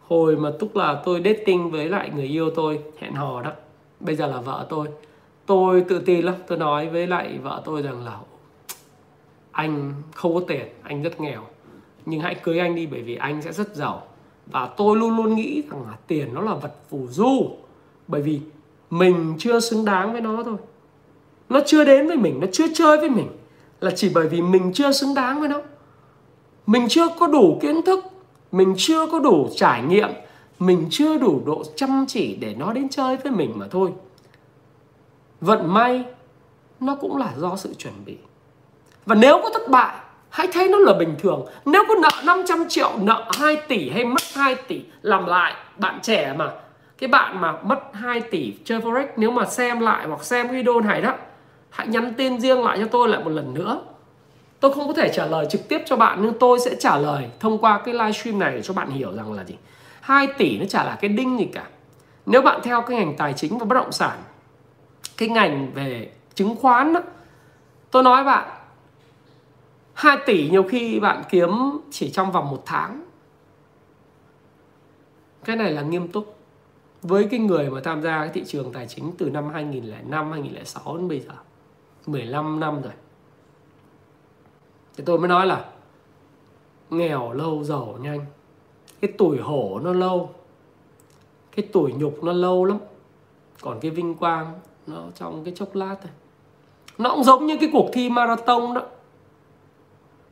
[0.09, 3.53] Hồi mà tức là tôi dating với lại người yêu tôi, hẹn hò đó.
[4.01, 4.89] Bây giờ là vợ tôi.
[5.47, 6.35] Tôi tự tin lắm.
[6.47, 8.19] Tôi nói với lại vợ tôi rằng là,
[9.51, 11.43] anh không có tiền, anh rất nghèo.
[12.07, 14.03] Nhưng hãy cưới anh đi bởi vì anh sẽ rất giàu.
[14.47, 17.51] Và tôi luôn luôn nghĩ rằng là tiền nó là vật phù du,
[18.09, 18.41] bởi vì
[18.91, 20.57] mình chưa xứng đáng với nó thôi.
[21.49, 23.29] Nó chưa đến với mình, nó chưa chơi với mình
[23.81, 25.61] là chỉ bởi vì mình chưa xứng đáng với nó.
[26.66, 28.05] Mình chưa có đủ kiến thức,
[28.53, 30.09] mình chưa có đủ trải nghiệm,
[30.59, 33.93] mình chưa đủ độ chăm chỉ để nó đến chơi với mình mà thôi.
[35.41, 36.05] Vận may,
[36.81, 38.16] nó cũng là do sự chuẩn bị.
[39.07, 39.97] Và nếu có thất bại,
[40.29, 41.47] hãy thấy nó là bình thường.
[41.64, 45.99] Nếu có nợ 500 triệu, nợ 2 tỷ hay mất 2 tỷ, làm lại, bạn
[46.03, 46.51] trẻ mà.
[46.99, 50.81] Cái bạn mà mất 2 tỷ chơi forex, nếu mà xem lại hoặc xem video
[50.81, 51.14] này đó
[51.77, 53.81] hãy nhắn tin riêng lại cho tôi lại một lần nữa.
[54.61, 57.31] Tôi không có thể trả lời trực tiếp cho bạn nhưng tôi sẽ trả lời
[57.41, 59.55] thông qua cái livestream này để cho bạn hiểu rằng là gì.
[60.01, 61.66] 2 tỷ nó chả là cái đinh gì cả.
[62.27, 64.18] Nếu bạn theo cái ngành tài chính và bất động sản
[65.16, 67.03] cái ngành về chứng khoán đó,
[67.91, 68.49] tôi nói bạn
[69.95, 71.51] 2 tỷ nhiều khi bạn kiếm
[71.91, 73.05] chỉ trong vòng một tháng.
[75.45, 76.37] Cái này là nghiêm túc.
[77.03, 80.97] Với cái người mà tham gia cái thị trường tài chính từ năm 2005 2006
[80.97, 81.33] đến bây giờ.
[82.07, 82.93] 15 năm rồi.
[84.97, 85.65] Thì tôi mới nói là
[86.91, 88.21] nghèo lâu giàu nhanh.
[89.01, 90.31] Cái tuổi hổ nó lâu,
[91.57, 92.79] cái tuổi nhục nó lâu lắm.
[93.61, 94.53] Còn cái vinh quang
[94.87, 96.13] nó trong cái chốc lát thôi.
[96.99, 98.83] Nó cũng giống như cái cuộc thi marathon đó.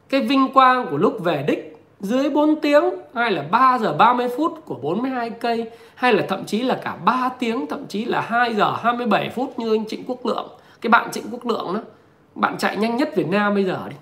[0.09, 1.71] Cái vinh quang của lúc về đích
[2.01, 6.45] dưới 4 tiếng, hay là 3 giờ 30 phút của 42 cây, hay là thậm
[6.45, 10.05] chí là cả 3 tiếng, thậm chí là 2 giờ 27 phút như anh Trịnh
[10.07, 10.49] Quốc Lượng
[10.85, 11.81] cái bạn Trịnh Quốc Lượng đó,
[12.35, 13.97] bạn chạy nhanh nhất Việt Nam bây giờ đi.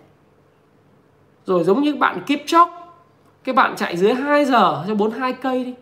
[1.46, 2.72] Rồi giống như bạn Kipchoge
[3.44, 5.74] cái bạn chạy dưới 2 giờ cho 42 cây đi.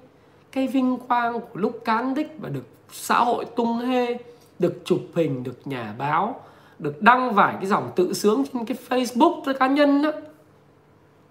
[0.52, 4.18] Cái vinh quang của lúc cán đích và được xã hội tung hê,
[4.58, 6.40] được chụp hình, được nhà báo,
[6.78, 10.10] được đăng vài cái dòng tự sướng trên cái Facebook cho cá nhân đó.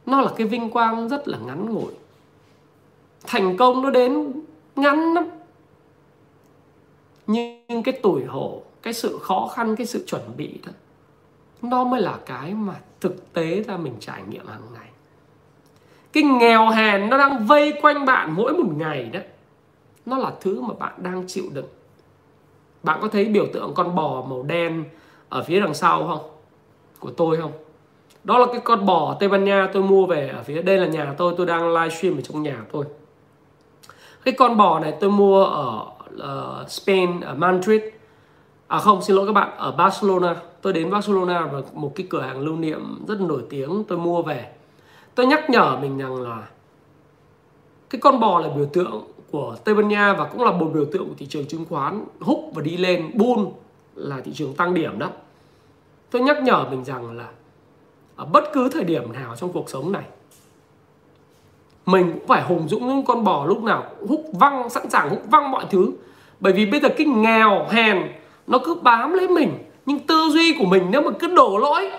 [0.06, 1.94] Nó là cái vinh quang rất là ngắn ngủi.
[3.28, 4.34] Thành công nó đến
[4.76, 5.30] ngắn lắm.
[7.28, 10.72] Nhưng cái tuổi hổ cái sự khó khăn cái sự chuẩn bị đó
[11.62, 14.90] nó mới là cái mà thực tế ra mình trải nghiệm hàng ngày.
[16.14, 19.20] Cái nghèo hèn nó đang vây quanh bạn mỗi một ngày đó
[20.06, 21.68] nó là thứ mà bạn đang chịu đựng.
[22.84, 24.84] Bạn có thấy biểu tượng con bò màu đen
[25.30, 26.30] ở phía đằng sau không?
[27.00, 27.52] Của tôi không?
[28.24, 30.88] Đó là cái con bò Tây Ban Nha tôi mua về ở phía đây là
[30.88, 32.86] nhà tôi tôi đang livestream ở trong nhà tôi.
[34.26, 35.86] Cái con bò này tôi mua ở
[36.62, 37.82] uh, Spain ở Madrid
[38.70, 40.36] à không, xin lỗi các bạn, ở Barcelona.
[40.62, 44.22] Tôi đến Barcelona và một cái cửa hàng lưu niệm rất nổi tiếng tôi mua
[44.22, 44.52] về.
[45.16, 46.48] Tôi nhắc nhở mình rằng là
[47.90, 50.86] cái con bò là biểu tượng của Tây Ban Nha và cũng là một biểu
[50.86, 52.06] tượng của thị trường chứng khoán.
[52.20, 53.48] Húc và đi lên, bull
[53.96, 55.08] là thị trường tăng điểm đó.
[56.12, 57.28] Tôi nhắc nhở mình rằng là
[58.16, 60.04] ở bất cứ thời điểm nào trong cuộc sống này,
[61.86, 65.10] mình cũng phải hùng dũng những con bò lúc nào hút húc văng, sẵn sàng
[65.10, 65.92] húc văng mọi thứ.
[66.40, 68.12] Bởi vì bây giờ cái nghèo hèn
[68.50, 69.58] nó cứ bám lấy mình.
[69.86, 71.92] Nhưng tư duy của mình nếu mà cứ đổ lỗi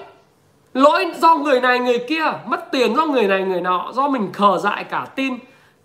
[0.74, 4.32] lỗi do người này, người kia, mất tiền do người này, người nọ, do mình
[4.32, 5.38] khờ dại cả tin,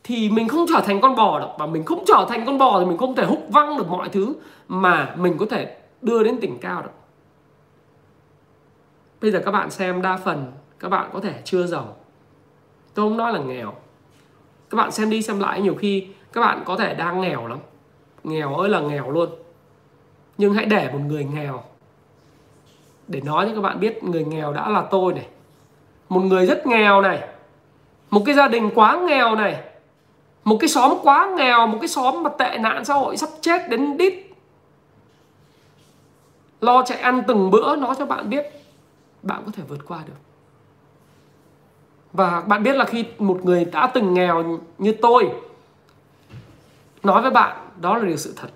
[0.04, 2.80] thì mình không trở thành con bò được và mình không trở thành con bò
[2.80, 4.34] thì mình không thể húc văng được mọi thứ
[4.68, 6.92] mà mình có thể đưa đến đỉnh cao được.
[9.22, 11.96] Bây giờ các bạn xem đa phần, các bạn có thể chưa giàu.
[12.94, 13.74] Tôi không nói là nghèo.
[14.70, 17.60] Các bạn xem đi xem lại, nhiều khi các bạn có thể đang nghèo lắm.
[18.24, 19.30] Nghèo ơi là nghèo luôn
[20.38, 21.64] nhưng hãy để một người nghèo,
[23.08, 25.26] để nói cho các bạn biết người nghèo đã là tôi này.
[26.10, 27.28] Một người rất nghèo này,
[28.10, 29.64] một cái gia đình quá nghèo này,
[30.44, 33.70] một cái xóm quá nghèo, một cái xóm mà tệ nạn xã hội sắp chết
[33.70, 34.14] đến đít.
[36.62, 38.46] Lo chạy ăn từng bữa, nói cho bạn biết,
[39.22, 40.14] bạn có thể vượt qua được.
[42.14, 45.30] Và bạn biết là khi một người đã từng nghèo như tôi,
[47.04, 48.50] nói với bạn, đó là điều sự thật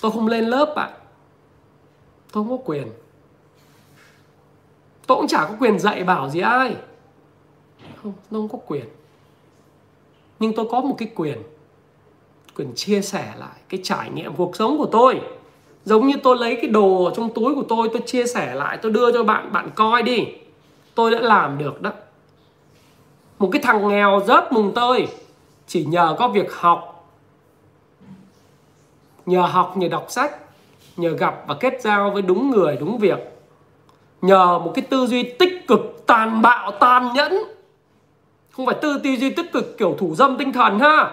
[0.00, 0.90] tôi không lên lớp bạn
[2.32, 2.88] tôi không có quyền.
[5.06, 6.76] Tôi cũng chả có quyền dạy bảo gì ai.
[8.02, 8.84] Không, tôi không có quyền.
[10.38, 11.42] Nhưng tôi có một cái quyền.
[12.56, 15.20] Quyền chia sẻ lại cái trải nghiệm cuộc sống của tôi.
[15.84, 18.78] Giống như tôi lấy cái đồ ở trong túi của tôi tôi chia sẻ lại,
[18.82, 20.26] tôi đưa cho bạn bạn coi đi.
[20.94, 21.92] Tôi đã làm được đó.
[23.38, 25.08] Một cái thằng nghèo rớt mùng tơi,
[25.66, 26.89] chỉ nhờ có việc học
[29.26, 30.36] nhờ học, nhờ đọc sách,
[30.96, 33.18] nhờ gặp và kết giao với đúng người, đúng việc.
[34.22, 37.32] Nhờ một cái tư duy tích cực, tàn bạo, tàn nhẫn.
[38.50, 41.10] Không phải tư tư duy tích cực kiểu thủ dâm tinh thần ha.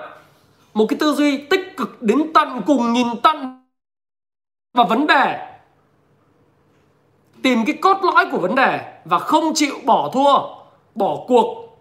[0.74, 3.64] Một cái tư duy tích cực đến tận cùng, nhìn tận
[4.74, 5.48] vào vấn đề.
[7.44, 10.40] Tìm cái cốt lõi của vấn đề và không chịu bỏ thua,
[10.96, 11.78] bỏ cuộc.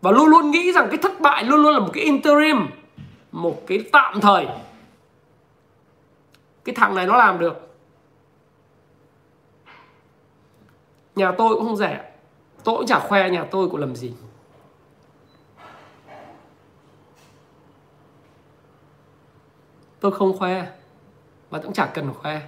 [0.00, 2.66] Và luôn luôn nghĩ rằng cái thất bại luôn luôn là một cái interim,
[3.32, 4.46] một cái tạm thời
[6.66, 7.76] cái thằng này nó làm được.
[11.16, 12.12] Nhà tôi cũng không rẻ.
[12.64, 14.14] Tôi cũng chả khoe nhà tôi cũng làm gì.
[20.00, 20.66] Tôi không khoe
[21.50, 22.40] và cũng chả cần khoe.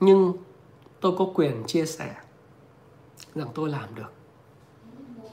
[0.00, 0.32] Nhưng
[1.00, 2.14] tôi có quyền chia sẻ
[3.34, 4.12] rằng tôi làm được.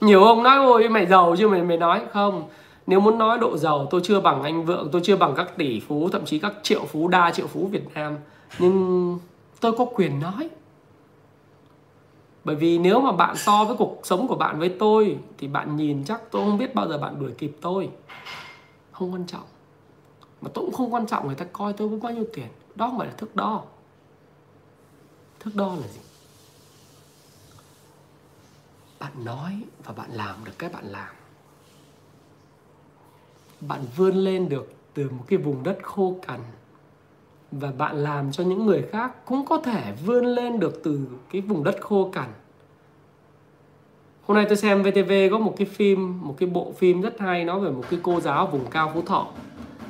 [0.02, 2.06] Nhiều ông nói, ôi, mày giàu chứ mày mày nói?
[2.14, 2.50] Không
[2.88, 5.80] nếu muốn nói độ giàu, tôi chưa bằng anh vượng, tôi chưa bằng các tỷ
[5.80, 8.18] phú, thậm chí các triệu phú, đa triệu phú việt nam.
[8.60, 9.20] Nhưng
[9.60, 10.50] tôi có quyền nói.
[12.44, 15.76] Bởi vì nếu mà bạn so với cuộc sống của bạn với tôi, thì bạn
[15.76, 17.90] nhìn chắc tôi không biết bao giờ bạn đuổi kịp tôi.
[18.92, 19.44] Không quan trọng.
[20.42, 22.48] Mà tôi cũng không quan trọng, người ta coi tôi với bao nhiêu tiền.
[22.76, 23.64] Đó không phải là thước đo.
[25.40, 26.00] Thước đo là gì?
[29.00, 31.10] Bạn nói và bạn làm được cái bạn làm
[33.68, 36.40] bạn vươn lên được từ một cái vùng đất khô cằn
[37.52, 41.00] và bạn làm cho những người khác cũng có thể vươn lên được từ
[41.32, 42.30] cái vùng đất khô cằn.
[44.24, 47.46] Hôm nay tôi xem VTV có một cái phim, một cái bộ phim rất hay
[47.46, 49.28] nói về một cái cô giáo vùng cao Phú Thọ,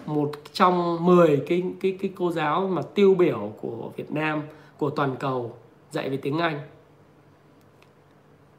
[0.06, 4.42] một trong 10 cái cái cái cô giáo mà tiêu biểu của Việt Nam,
[4.78, 5.56] của toàn cầu
[5.92, 6.60] dạy về tiếng Anh.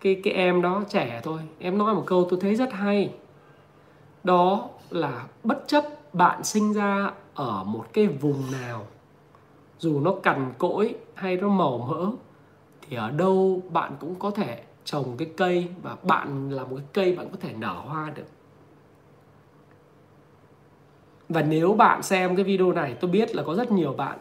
[0.00, 3.10] Cái cái em đó trẻ thôi, em nói một câu tôi thấy rất hay.
[4.24, 8.86] Đó là bất chấp bạn sinh ra ở một cái vùng nào
[9.78, 12.10] dù nó cằn cỗi hay nó màu mỡ
[12.82, 16.86] thì ở đâu bạn cũng có thể trồng cái cây và bạn là một cái
[16.92, 18.26] cây bạn có thể nở hoa được
[21.28, 24.18] và nếu bạn xem cái video này tôi biết là có rất nhiều bạn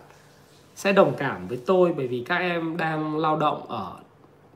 [0.75, 3.99] sẽ đồng cảm với tôi bởi vì các em đang lao động ở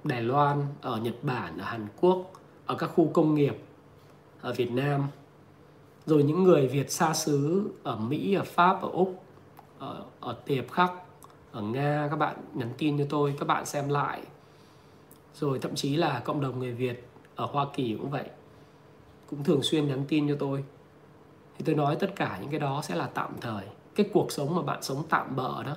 [0.04, 2.32] Đài Loan, ở Nhật Bản, ở Hàn Quốc,
[2.66, 3.58] ở các khu công nghiệp
[4.42, 5.04] ở Việt Nam.
[6.08, 9.24] Rồi những người Việt xa xứ ở Mỹ, ở Pháp, ở Úc,
[9.80, 10.92] ở, ở Tiệp Khắc,
[11.52, 14.22] ở Nga các bạn nhắn tin cho tôi, các bạn xem lại.
[15.36, 18.26] Rồi thậm chí là cộng đồng người Việt ở Hoa Kỳ cũng vậy.
[19.30, 20.64] Cũng thường xuyên nhắn tin cho tôi.
[21.58, 23.64] Thì tôi nói tất cả những cái đó sẽ là tạm thời.
[23.96, 25.76] Cái cuộc sống mà bạn sống tạm bợ đó,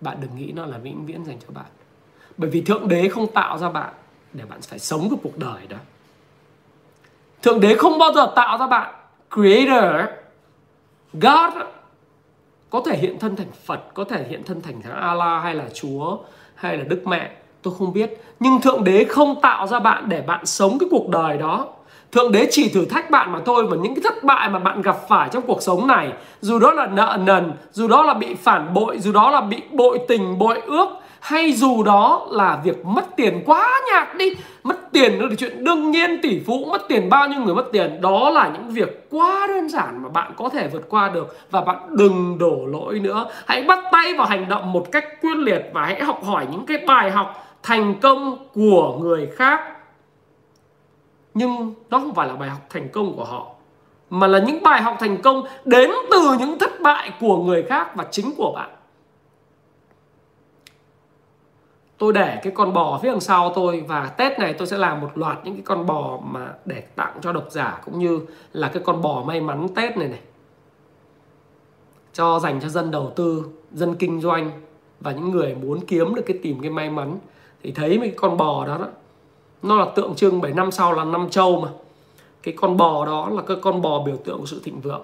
[0.00, 1.70] bạn đừng nghĩ nó là vĩnh viễn dành cho bạn
[2.38, 3.94] bởi vì thượng đế không tạo ra bạn
[4.32, 5.76] để bạn phải sống cái cuộc đời đó
[7.42, 8.94] thượng đế không bao giờ tạo ra bạn
[9.34, 10.10] creator
[11.12, 11.52] god
[12.70, 15.64] có thể hiện thân thành phật có thể hiện thân thành thằng allah hay là
[15.74, 16.18] chúa
[16.54, 17.30] hay là đức mẹ
[17.62, 18.22] tôi không biết.
[18.40, 21.66] Nhưng thượng đế không tạo ra bạn để bạn sống cái cuộc đời đó.
[22.12, 24.82] Thượng đế chỉ thử thách bạn mà thôi Và những cái thất bại mà bạn
[24.82, 28.34] gặp phải trong cuộc sống này Dù đó là nợ nần Dù đó là bị
[28.34, 30.88] phản bội Dù đó là bị bội tình, bội ước
[31.20, 35.90] hay dù đó là việc mất tiền quá nhạt đi, mất tiền là chuyện đương
[35.90, 39.46] nhiên tỷ phú mất tiền, bao nhiêu người mất tiền, đó là những việc quá
[39.48, 43.26] đơn giản mà bạn có thể vượt qua được và bạn đừng đổ lỗi nữa.
[43.46, 46.66] Hãy bắt tay vào hành động một cách quyết liệt và hãy học hỏi những
[46.66, 49.60] cái bài học thành công của người khác.
[51.34, 53.46] Nhưng nó không phải là bài học thành công của họ,
[54.10, 57.96] mà là những bài học thành công đến từ những thất bại của người khác
[57.96, 58.70] và chính của bạn.
[61.98, 65.00] Tôi để cái con bò phía đằng sau tôi và Tết này tôi sẽ làm
[65.00, 68.20] một loạt những cái con bò mà để tặng cho độc giả cũng như
[68.52, 70.20] là cái con bò may mắn Tết này này.
[72.12, 74.50] Cho dành cho dân đầu tư, dân kinh doanh
[75.00, 77.18] và những người muốn kiếm được cái tìm cái may mắn.
[77.62, 78.86] Thì thấy mấy con bò đó, đó
[79.62, 81.68] nó là tượng trưng bởi năm sau là năm châu mà.
[82.42, 85.02] Cái con bò đó là cái con bò biểu tượng của sự thịnh vượng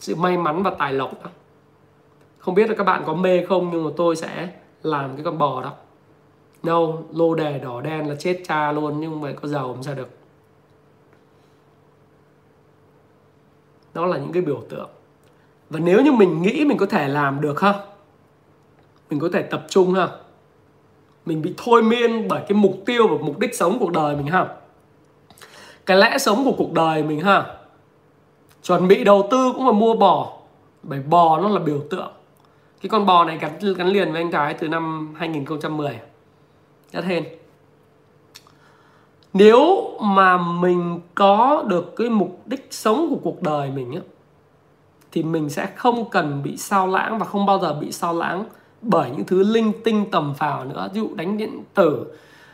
[0.00, 1.30] sự may mắn và tài lộc đó.
[2.38, 4.48] Không biết là các bạn có mê không nhưng mà tôi sẽ
[4.82, 5.72] làm cái con bò đó
[6.62, 6.78] no
[7.12, 10.08] lô đề đỏ đen là chết cha luôn, nhưng mà có giàu làm sao được.
[13.94, 14.88] Đó là những cái biểu tượng.
[15.70, 17.74] Và nếu như mình nghĩ mình có thể làm được ha,
[19.10, 20.08] mình có thể tập trung ha,
[21.26, 24.26] mình bị thôi miên bởi cái mục tiêu và mục đích sống cuộc đời mình
[24.26, 24.46] ha.
[25.86, 27.56] Cái lẽ sống của cuộc đời mình ha,
[28.62, 30.32] chuẩn bị đầu tư cũng là mua bò,
[30.82, 32.12] bởi bò nó là biểu tượng.
[32.82, 35.98] Cái con bò này gắn gắn liền với anh cái từ năm 2010
[36.92, 37.24] rất hên
[39.32, 44.00] nếu mà mình có được cái mục đích sống của cuộc đời mình á,
[45.12, 48.44] thì mình sẽ không cần bị sao lãng và không bao giờ bị sao lãng
[48.82, 50.88] bởi những thứ linh tinh tầm phào nữa.
[50.94, 52.06] Ví dụ đánh điện tử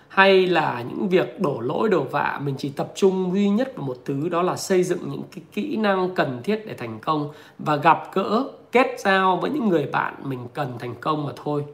[0.09, 3.87] hay là những việc đổ lỗi, đổ vạ, mình chỉ tập trung duy nhất vào
[3.87, 7.31] một thứ, đó là xây dựng những cái kỹ năng cần thiết để thành công
[7.59, 11.65] và gặp gỡ, kết giao với những người bạn mình cần thành công mà thôi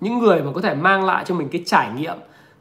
[0.00, 2.16] những người mà có thể mang lại cho mình cái trải nghiệm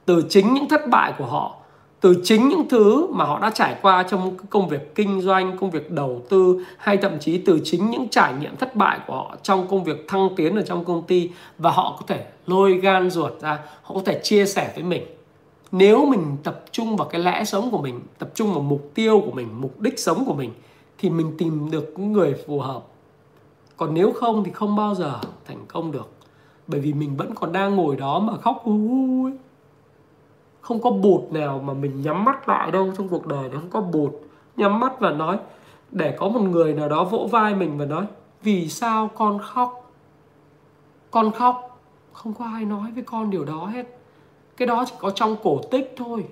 [0.05, 1.55] từ chính những thất bại của họ,
[2.01, 5.71] từ chính những thứ mà họ đã trải qua trong công việc kinh doanh, công
[5.71, 9.35] việc đầu tư, hay thậm chí từ chính những trải nghiệm thất bại của họ
[9.43, 13.09] trong công việc thăng tiến ở trong công ty và họ có thể lôi gan
[13.09, 15.03] ruột ra, họ có thể chia sẻ với mình.
[15.71, 19.21] Nếu mình tập trung vào cái lẽ sống của mình, tập trung vào mục tiêu
[19.25, 20.51] của mình, mục đích sống của mình,
[20.97, 22.83] thì mình tìm được những người phù hợp.
[23.77, 26.18] Còn nếu không thì không bao giờ thành công được
[26.69, 28.63] bởi vì mình vẫn còn đang ngồi đó mà khóc
[30.61, 33.69] không có bột nào mà mình nhắm mắt lại đâu trong cuộc đời này, không
[33.69, 34.19] có bột
[34.57, 35.37] nhắm mắt và nói,
[35.91, 38.05] để có một người nào đó vỗ vai mình và nói,
[38.43, 39.91] vì sao con khóc?
[41.11, 41.81] Con khóc?
[42.13, 43.99] Không có ai nói với con điều đó hết.
[44.57, 46.25] Cái đó chỉ có trong cổ tích thôi.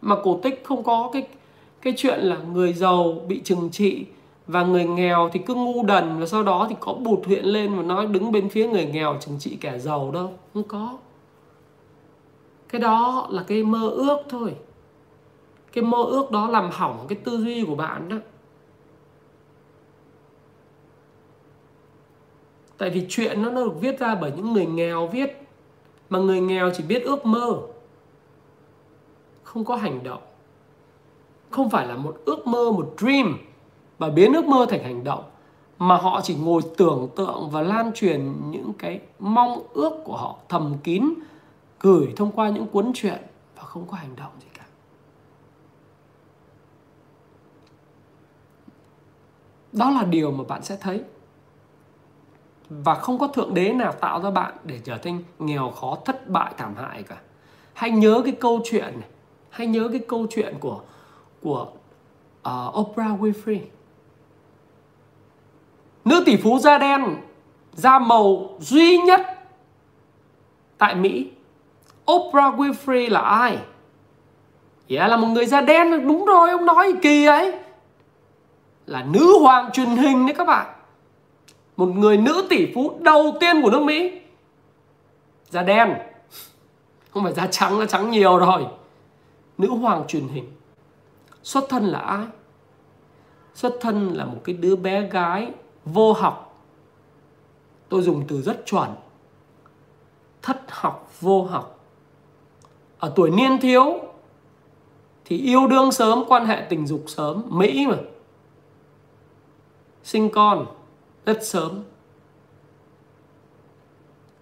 [0.00, 1.28] Mà cổ tích không có cái
[1.82, 4.06] cái chuyện là người giàu bị trừng trị
[4.46, 7.76] và người nghèo thì cứ ngu đần và sau đó thì có bụt huyện lên
[7.76, 10.32] và nói đứng bên phía người nghèo, chừng trị kẻ giàu đâu.
[10.54, 10.98] Không có.
[12.68, 14.54] Cái đó là cái mơ ước thôi.
[15.72, 18.16] Cái mơ ước đó làm hỏng cái tư duy của bạn đó.
[22.78, 25.42] Tại vì chuyện nó được viết ra bởi những người nghèo viết,
[26.10, 27.60] mà người nghèo chỉ biết ước mơ.
[29.42, 30.22] Không có hành động.
[31.50, 33.38] Không phải là một ước mơ, một dream
[33.98, 35.24] và biến ước mơ thành hành động.
[35.78, 40.36] Mà họ chỉ ngồi tưởng tượng và lan truyền những cái mong ước của họ
[40.48, 41.14] thầm kín
[41.80, 43.18] gửi thông qua những cuốn truyện
[43.56, 44.64] và không có hành động gì cả.
[49.72, 51.02] Đó là điều mà bạn sẽ thấy.
[52.68, 56.28] Và không có thượng đế nào tạo ra bạn để trở thành nghèo khó thất
[56.28, 57.20] bại thảm hại cả.
[57.72, 59.08] Hãy nhớ cái câu chuyện này.
[59.50, 60.80] Hãy nhớ cái câu chuyện của
[61.42, 61.66] của
[62.48, 63.60] uh, Oprah Winfrey
[66.04, 67.16] nữ tỷ phú da đen
[67.72, 69.20] da màu duy nhất
[70.78, 71.30] tại Mỹ.
[72.12, 73.58] Oprah Winfrey là ai?
[74.88, 77.52] Yeah, là một người da đen đúng rồi ông nói kỳ ấy.
[78.86, 80.66] Là nữ hoàng truyền hình đấy các bạn.
[81.76, 84.20] Một người nữ tỷ phú đầu tiên của nước Mỹ.
[85.48, 85.94] Da đen.
[87.10, 88.66] Không phải da trắng da trắng nhiều rồi.
[89.58, 90.52] Nữ hoàng truyền hình.
[91.42, 92.26] Xuất thân là ai?
[93.54, 95.52] Xuất thân là một cái đứa bé gái
[95.84, 96.64] vô học.
[97.88, 98.90] Tôi dùng từ rất chuẩn.
[100.42, 101.78] Thất học, vô học.
[102.98, 104.00] Ở tuổi niên thiếu,
[105.24, 107.42] thì yêu đương sớm, quan hệ tình dục sớm.
[107.48, 107.96] Mỹ mà.
[110.02, 110.66] Sinh con,
[111.26, 111.82] rất sớm.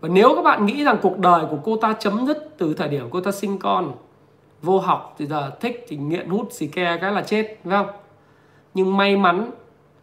[0.01, 2.89] Và nếu các bạn nghĩ rằng cuộc đời của cô ta chấm dứt từ thời
[2.89, 3.93] điểm cô ta sinh con,
[4.63, 7.97] vô học, thì giờ thích thì nghiện hút xì ke cái là chết, phải không?
[8.75, 9.51] Nhưng may mắn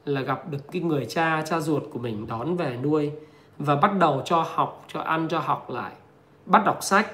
[0.07, 3.11] là gặp được cái người cha cha ruột của mình đón về nuôi
[3.57, 5.91] và bắt đầu cho học cho ăn cho học lại
[6.45, 7.07] bắt đọc sách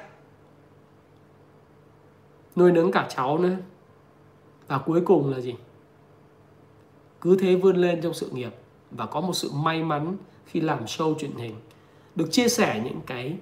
[2.56, 3.56] nuôi nấng cả cháu nữa.
[4.68, 5.56] Và cuối cùng là gì?
[7.22, 8.52] Cứ thế vươn lên trong sự nghiệp
[8.91, 11.56] và có một sự may mắn khi làm show truyền hình
[12.16, 13.38] được chia sẻ những cái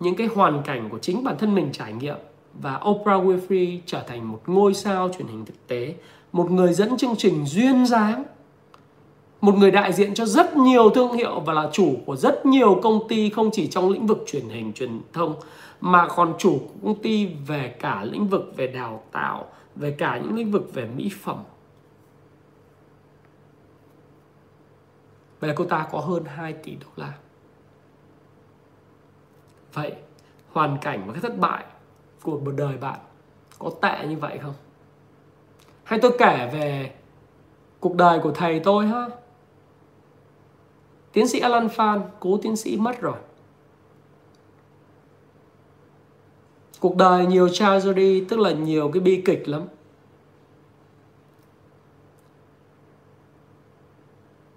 [0.00, 2.16] những cái hoàn cảnh của chính bản thân mình trải nghiệm
[2.54, 5.94] và Oprah Winfrey trở thành một ngôi sao truyền hình thực tế,
[6.32, 8.24] một người dẫn chương trình duyên dáng,
[9.40, 12.80] một người đại diện cho rất nhiều thương hiệu và là chủ của rất nhiều
[12.82, 15.34] công ty không chỉ trong lĩnh vực truyền hình truyền thông
[15.80, 19.44] mà còn chủ của công ty về cả lĩnh vực về đào tạo,
[19.76, 21.38] về cả những lĩnh vực về mỹ phẩm.
[25.40, 27.12] Vậy là cô ta có hơn 2 tỷ đô la.
[29.72, 29.92] Vậy
[30.52, 31.64] hoàn cảnh và cái thất bại
[32.22, 32.98] của một đời bạn
[33.58, 34.54] có tệ như vậy không?
[35.84, 36.94] Hay tôi kể về
[37.80, 39.06] cuộc đời của thầy tôi ha?
[41.16, 43.16] Tiến sĩ Alan Phan, cố tiến sĩ mất rồi.
[46.80, 49.62] Cuộc đời nhiều tragedy tức là nhiều cái bi kịch lắm.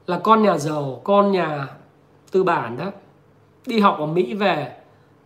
[0.07, 1.67] Là con nhà giàu, con nhà
[2.31, 2.91] tư bản đó.
[3.65, 4.77] Đi học ở Mỹ về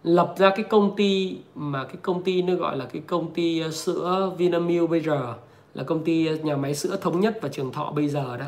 [0.04, 3.60] lập ra cái công ty mà cái công ty nó gọi là cái công ty
[3.60, 5.34] ờ, sữa Vinamilk bây giờ
[5.74, 8.46] là công ty ờ, nhà máy sữa thống nhất và trường thọ bây giờ đó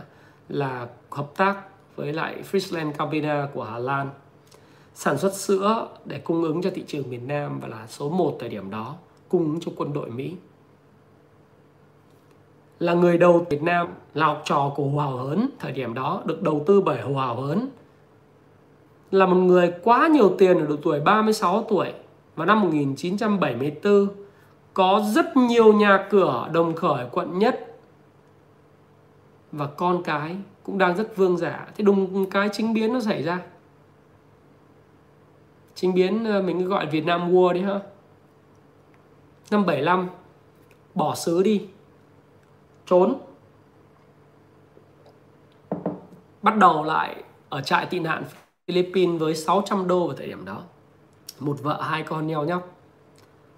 [0.49, 4.09] là hợp tác với lại Friesland Campina của Hà Lan.
[4.93, 8.37] Sản xuất sữa để cung ứng cho thị trường miền Nam và là số 1
[8.39, 8.95] thời điểm đó,
[9.29, 10.35] cung ứng cho quân đội Mỹ.
[12.79, 15.49] Là người đầu Việt Nam là học trò của Hồ Hào Hớn.
[15.59, 17.67] Thời điểm đó được đầu tư bởi Hồ Hào Hớn.
[19.11, 21.93] Là một người quá nhiều tiền ở độ tuổi 36 tuổi.
[22.35, 24.07] Vào năm 1974
[24.73, 27.77] có rất nhiều nhà cửa đồng khởi quận nhất.
[29.51, 30.35] Và con cái
[30.65, 31.67] cũng đang rất vương giả.
[31.75, 33.41] Thì đùng cái chính biến nó xảy ra.
[35.75, 37.79] Chính biến ờ, mình gọi Việt Nam War đi ha.
[39.51, 40.09] Năm 75
[40.93, 41.67] bỏ xứ đi.
[42.85, 43.15] Trốn.
[46.41, 48.23] Bắt đầu lại ở trại tị nạn
[48.67, 50.61] Philippines với 600 đô vào thời điểm đó.
[51.39, 52.77] Một vợ, hai con nheo nhóc.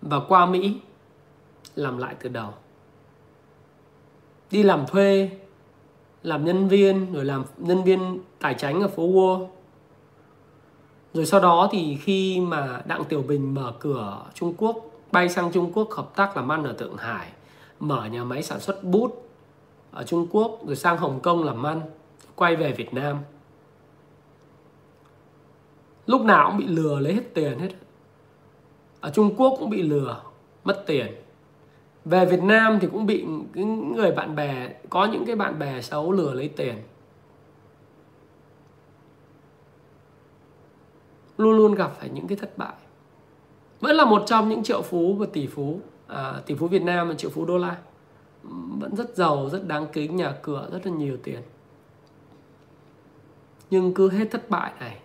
[0.01, 0.79] Và qua Mỹ,
[1.75, 2.53] làm lại từ đầu.
[4.51, 5.29] Đi làm thuê
[6.27, 9.47] làm nhân viên, rồi làm nhân viên tài chính ở phố Wall.
[11.13, 15.51] Rồi sau đó thì khi mà Đặng Tiểu Bình mở cửa Trung Quốc, bay sang
[15.51, 17.27] Trung Quốc hợp tác làm ăn ở Thượng Hải,
[17.79, 19.29] mở nhà máy sản xuất bút
[19.91, 21.81] ở Trung Quốc, rồi sang Hồng Kông làm ăn,
[22.35, 23.17] quay về Việt Nam.
[26.05, 27.69] Lúc nào cũng bị lừa lấy hết tiền hết.
[29.01, 30.21] Ở Trung Quốc cũng bị lừa,
[30.63, 31.07] mất tiền
[32.09, 35.81] về Việt Nam thì cũng bị những người bạn bè có những cái bạn bè
[35.81, 36.75] xấu lừa lấy tiền.
[41.37, 42.73] Luôn luôn gặp phải những cái thất bại.
[43.79, 47.07] Vẫn là một trong những triệu phú và tỷ phú à, tỷ phú Việt Nam
[47.07, 47.77] và triệu phú đô la.
[48.79, 51.41] Vẫn rất giàu rất đáng kính nhà cửa rất là nhiều tiền.
[53.69, 54.99] Nhưng cứ hết thất bại này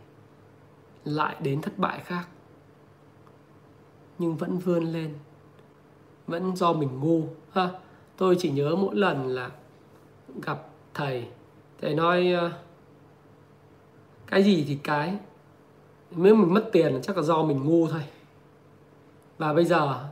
[1.04, 2.28] lại đến thất bại khác.
[4.18, 5.14] Nhưng vẫn vươn lên
[6.26, 7.68] vẫn do mình ngu ha.
[8.16, 9.50] Tôi chỉ nhớ mỗi lần là
[10.42, 11.26] gặp thầy
[11.80, 12.52] thầy nói uh,
[14.26, 15.16] cái gì thì cái
[16.10, 18.02] nếu mình mất tiền chắc là do mình ngu thôi.
[19.38, 20.08] Và bây giờ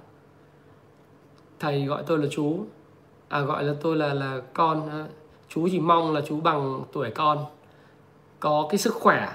[1.59, 2.65] thầy gọi tôi là chú
[3.29, 5.09] à gọi là tôi là là con ờ,
[5.49, 7.45] chú chỉ mong là chú bằng tuổi con
[8.41, 9.33] có cái sức khỏe.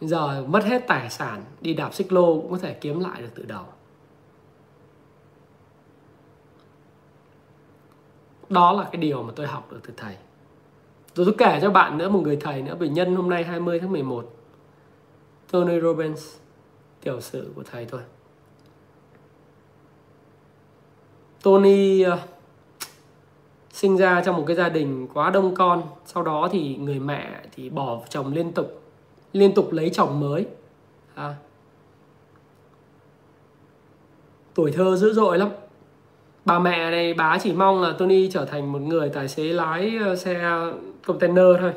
[0.00, 3.22] Bây giờ mất hết tài sản đi đạp xích lô cũng có thể kiếm lại
[3.22, 3.64] được từ đầu.
[8.50, 10.14] Đó là cái điều mà tôi học được từ thầy.
[11.14, 13.80] Rồi tôi kể cho bạn nữa một người thầy nữa bệnh nhân hôm nay 20
[13.80, 14.32] tháng 11
[15.50, 16.36] Tony Robbins
[17.02, 18.00] tiểu sử của thầy thôi.
[21.42, 22.18] Tony uh,
[23.70, 27.40] sinh ra trong một cái gia đình quá đông con sau đó thì người mẹ
[27.54, 28.82] thì bỏ chồng liên tục
[29.32, 30.46] liên tục lấy chồng mới.
[31.14, 31.34] À.
[34.54, 35.48] tuổi thơ dữ dội lắm
[36.50, 39.98] bà mẹ này, bà chỉ mong là Tony trở thành một người tài xế lái
[40.04, 40.60] ờ, xe
[41.06, 41.72] container thôi.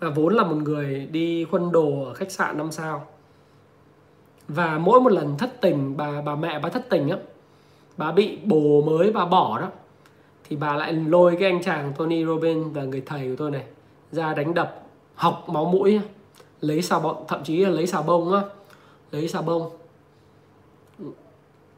[0.00, 3.06] Và vốn là một người đi khuân đồ ở khách sạn năm sao.
[4.48, 7.16] Và mỗi một lần thất tình, bà bà mẹ bà thất tình á,
[7.96, 9.68] bà bị bồ mới, bà bỏ đó,
[10.48, 13.64] thì bà lại lôi cái anh chàng Tony Robbins và người thầy của tôi này
[14.12, 16.00] ra đánh đập, học máu mũi
[16.60, 18.40] lấy xà bông, thậm chí là lấy xà bông á,
[19.10, 19.70] lấy xà bông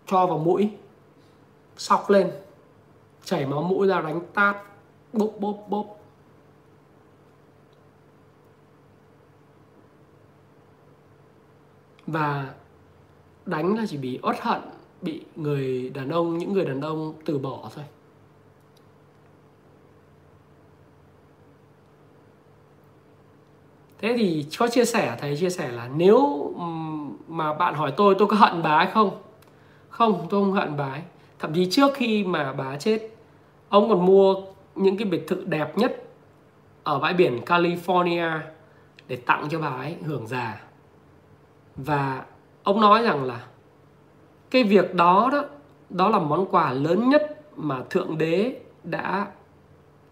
[0.06, 0.70] cho vào mũi
[1.76, 2.30] sọc lên,
[3.24, 4.56] chảy máu mũi ra đánh tát,
[5.12, 5.86] bốp bốp bốp.
[12.06, 12.54] Và
[13.46, 14.60] đánh là chỉ bị uất hận,
[15.02, 17.84] bị người đàn ông, những người đàn ông từ bỏ thôi.
[23.98, 26.52] Thế thì có chia sẻ, thầy chia sẻ là nếu
[27.28, 29.22] mà bạn hỏi tôi tôi có hận bà ấy không?
[29.88, 31.02] Không, tôi không hận bà ấy
[31.38, 33.08] thậm chí trước khi mà bà chết,
[33.68, 34.34] ông còn mua
[34.74, 36.02] những cái biệt thự đẹp nhất
[36.82, 38.38] ở bãi biển California
[39.08, 40.60] để tặng cho bà ấy, hưởng già.
[41.76, 42.24] Và
[42.62, 43.46] ông nói rằng là
[44.50, 45.44] cái việc đó đó
[45.90, 49.26] đó là món quà lớn nhất mà thượng đế đã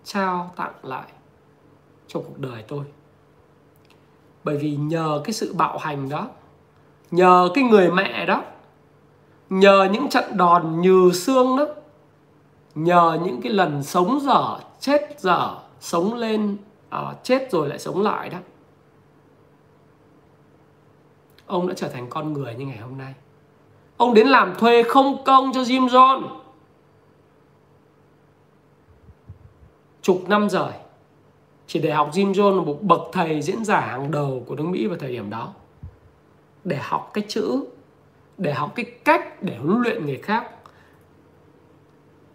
[0.04, 1.08] trao tặng lại
[2.06, 2.84] cho cuộc đời tôi.
[4.44, 6.28] Bởi vì nhờ cái sự bạo hành đó,
[7.10, 8.42] nhờ cái người mẹ đó
[9.60, 11.66] nhờ những trận đòn như xương đó
[12.74, 16.56] nhờ những cái lần sống dở chết dở sống lên
[16.88, 18.38] à, chết rồi lại sống lại đó
[21.46, 23.14] ông đã trở thành con người như ngày hôm nay.
[23.96, 26.22] Ông đến làm thuê không công cho Jim John
[30.02, 30.72] chục năm rồi
[31.66, 34.86] chỉ để học Jim Jones một bậc thầy diễn giả hàng đầu của nước Mỹ
[34.86, 35.52] vào thời điểm đó.
[36.64, 37.64] Để học cái chữ
[38.38, 40.50] để học cái cách để huấn luyện người khác,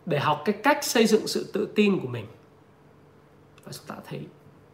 [0.06, 2.26] để học cái cách xây dựng sự tự tin của mình.
[3.64, 4.28] Và chúng ta thấy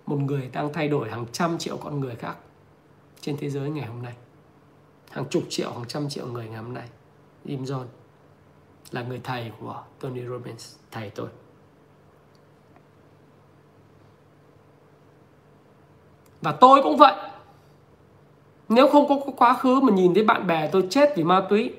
[0.05, 2.37] một người đang thay đổi hàng trăm triệu con người khác
[3.21, 4.13] trên thế giới ngày hôm nay.
[5.09, 6.89] Hàng chục triệu, hàng trăm triệu người ngày hôm nay.
[7.45, 7.85] Jim Jones
[8.91, 11.27] là người thầy của Tony Robbins, thầy tôi.
[16.41, 17.13] Và tôi cũng vậy
[18.69, 21.73] nếu không có quá khứ mà nhìn thấy bạn bè tôi chết vì ma túy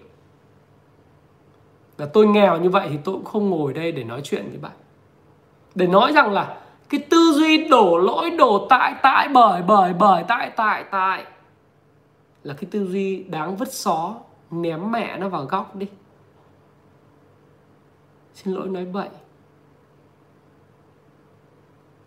[1.96, 4.58] và tôi nghèo như vậy thì tôi cũng không ngồi đây để nói chuyện với
[4.58, 4.72] bạn.
[5.74, 10.24] Để nói rằng là cái tư duy đổ lỗi, đổ tại tại, bởi bởi bởi,
[10.28, 11.24] tại tại tại
[12.42, 14.14] là cái tư duy đáng vứt xó,
[14.50, 15.86] ném mẹ nó vào góc đi.
[18.34, 19.08] Xin lỗi nói vậy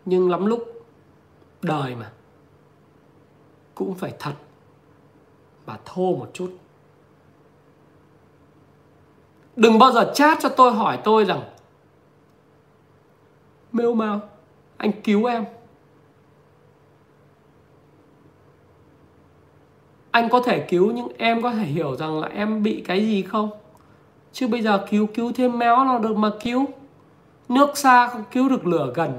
[0.09, 0.85] nhưng lắm lúc
[1.61, 2.11] đời mà
[3.75, 4.33] cũng phải thật
[5.69, 6.57] và thô một chút.
[9.55, 11.41] Đừng bao giờ chat cho tôi hỏi tôi rằng,
[13.71, 14.21] Mêu Mao,
[14.77, 15.45] anh cứu em.
[20.11, 23.23] Anh có thể cứu nhưng em có thể hiểu rằng là em bị cái gì
[23.23, 23.49] không?
[24.33, 26.65] Chứ bây giờ cứu cứu thêm méo nào được mà cứu.
[27.49, 29.17] Nước xa không cứu được lửa gần,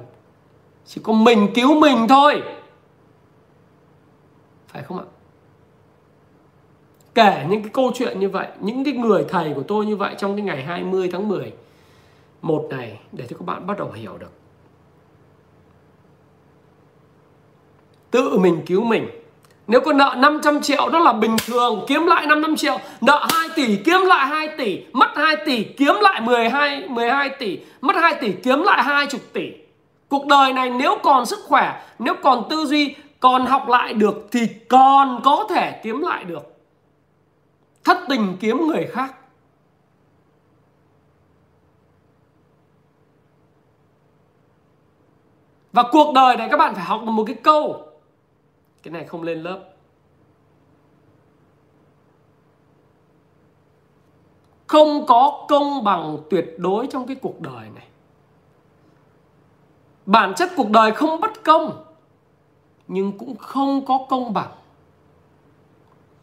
[0.87, 2.43] chỉ có mình cứu mình thôi.
[4.67, 5.05] Phải không ạ?
[7.21, 10.15] Kể những cái câu chuyện như vậy, những cái người thầy của tôi như vậy
[10.19, 11.53] trong cái ngày 20 tháng 10
[12.43, 14.33] một này, để cho các bạn bắt đầu hiểu được.
[18.11, 19.09] Tự mình cứu mình.
[19.67, 22.79] Nếu có nợ 500 triệu, đó là bình thường, Kiếm lại 500 triệu.
[23.01, 24.85] Nợ 2 tỷ, kiếm lại 2 tỷ.
[24.93, 27.59] Mất 2 tỷ, kiếm lại 12 12 tỷ.
[27.81, 29.51] Mất 2 tỷ, kiếm lại 20 tỷ.
[30.09, 34.29] Cuộc đời này nếu còn sức khỏe, Nếu còn tư duy, còn học lại được
[34.33, 36.60] thì còn có thể kiếm lại được
[37.85, 39.17] thất tình kiếm người khác.
[45.73, 47.87] Và cuộc đời này các bạn phải học một cái câu.
[48.83, 49.65] Cái này không lên lớp.
[54.67, 57.87] Không có công bằng tuyệt đối trong cái cuộc đời này.
[60.07, 61.85] Bản chất cuộc đời không bất công,
[62.89, 64.60] nhưng cũng không có công bằng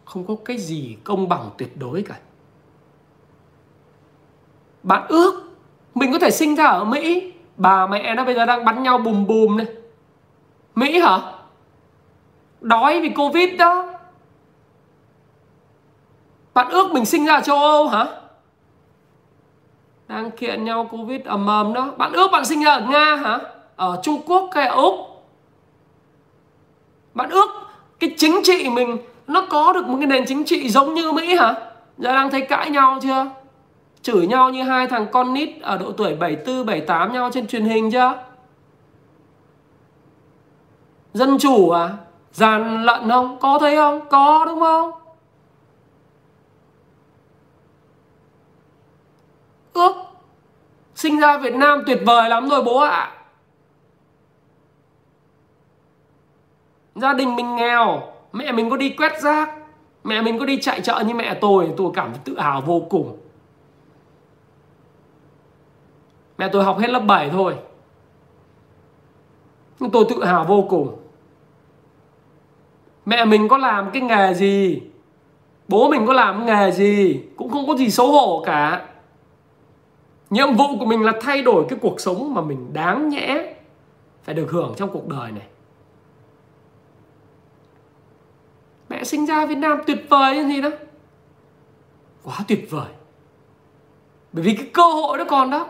[0.07, 2.15] không có cái gì công bằng tuyệt đối cả.
[4.83, 5.43] Bạn ước
[5.95, 7.33] mình có thể sinh ra ở mỹ.
[7.57, 9.67] Bà, mẹ nó bây giờ đang bắn nhau bùm bùm này.
[10.75, 11.19] Mỹ hả?
[12.61, 13.93] Đói vì covid đó.
[16.53, 18.05] Bạn ước mình sinh ra ở châu âu hả?
[20.07, 21.91] Đang kiện nhau covid ầm ầm đó.
[21.97, 23.39] Bạn ước bạn sinh ra ở nga hả?
[23.75, 24.95] Ở trung quốc hay ở úc?
[27.13, 27.49] Bạn ước
[27.99, 28.97] cái chính trị mình
[29.27, 31.53] nó có được một cái nền chính trị giống như mỹ hả
[31.97, 33.25] giờ đang thấy cãi nhau chưa
[34.01, 37.65] chửi nhau như hai thằng con nít ở độ tuổi 74, 78 nhau trên truyền
[37.65, 38.23] hình chưa?
[41.13, 41.97] Dân chủ à?
[42.31, 43.39] Gian lận không?
[43.39, 44.09] Có thấy không?
[44.09, 44.91] Có đúng không?
[49.73, 49.95] Ước
[50.95, 53.13] Sinh ra Việt Nam tuyệt vời lắm rồi bố ạ à.
[56.95, 58.01] Gia đình mình nghèo
[58.37, 59.49] Mẹ mình có đi quét rác.
[60.03, 62.79] Mẹ mình có đi chạy chợ như mẹ tôi Tôi cảm thấy tự hào vô
[62.89, 63.17] cùng.
[66.37, 67.55] Mẹ tôi học hết lớp 7 thôi.
[69.79, 70.97] Nhưng tôi tự hào vô cùng.
[73.05, 74.81] Mẹ mình có làm cái nghề gì?
[75.67, 77.21] Bố mình có làm nghề gì?
[77.35, 78.87] Cũng không có gì xấu hổ cả.
[80.29, 83.53] Nhiệm vụ của mình là thay đổi cái cuộc sống mà mình đáng nhẽ
[84.23, 85.47] Phải được hưởng trong cuộc đời này.
[89.07, 90.69] Sinh ra Việt Nam tuyệt vời như gì đó.
[92.23, 92.91] Quá tuyệt vời.
[94.31, 95.67] Bởi vì cái cơ hội nó còn đó.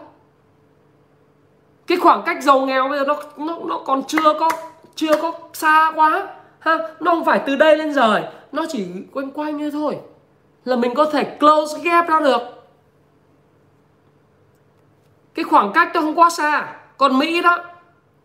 [1.88, 4.50] Cái khoảng cách giàu nghèo bây giờ nó nó nó còn chưa có
[4.96, 6.28] chưa có xa quá.
[6.60, 8.24] Ha nó không phải từ đây lên rời.
[8.52, 9.98] Nó chỉ quanh quanh như thôi.
[10.66, 12.42] Là mình có thể close gap ra được.
[15.34, 16.76] Cái khoảng cách nó không quá xa.
[16.98, 17.64] Còn mỹ đó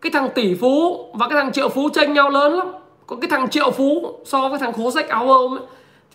[0.01, 2.67] cái thằng tỷ phú và cái thằng triệu phú tranh nhau lớn lắm
[3.07, 5.65] có cái thằng triệu phú so với thằng khố rách áo ôm ấy.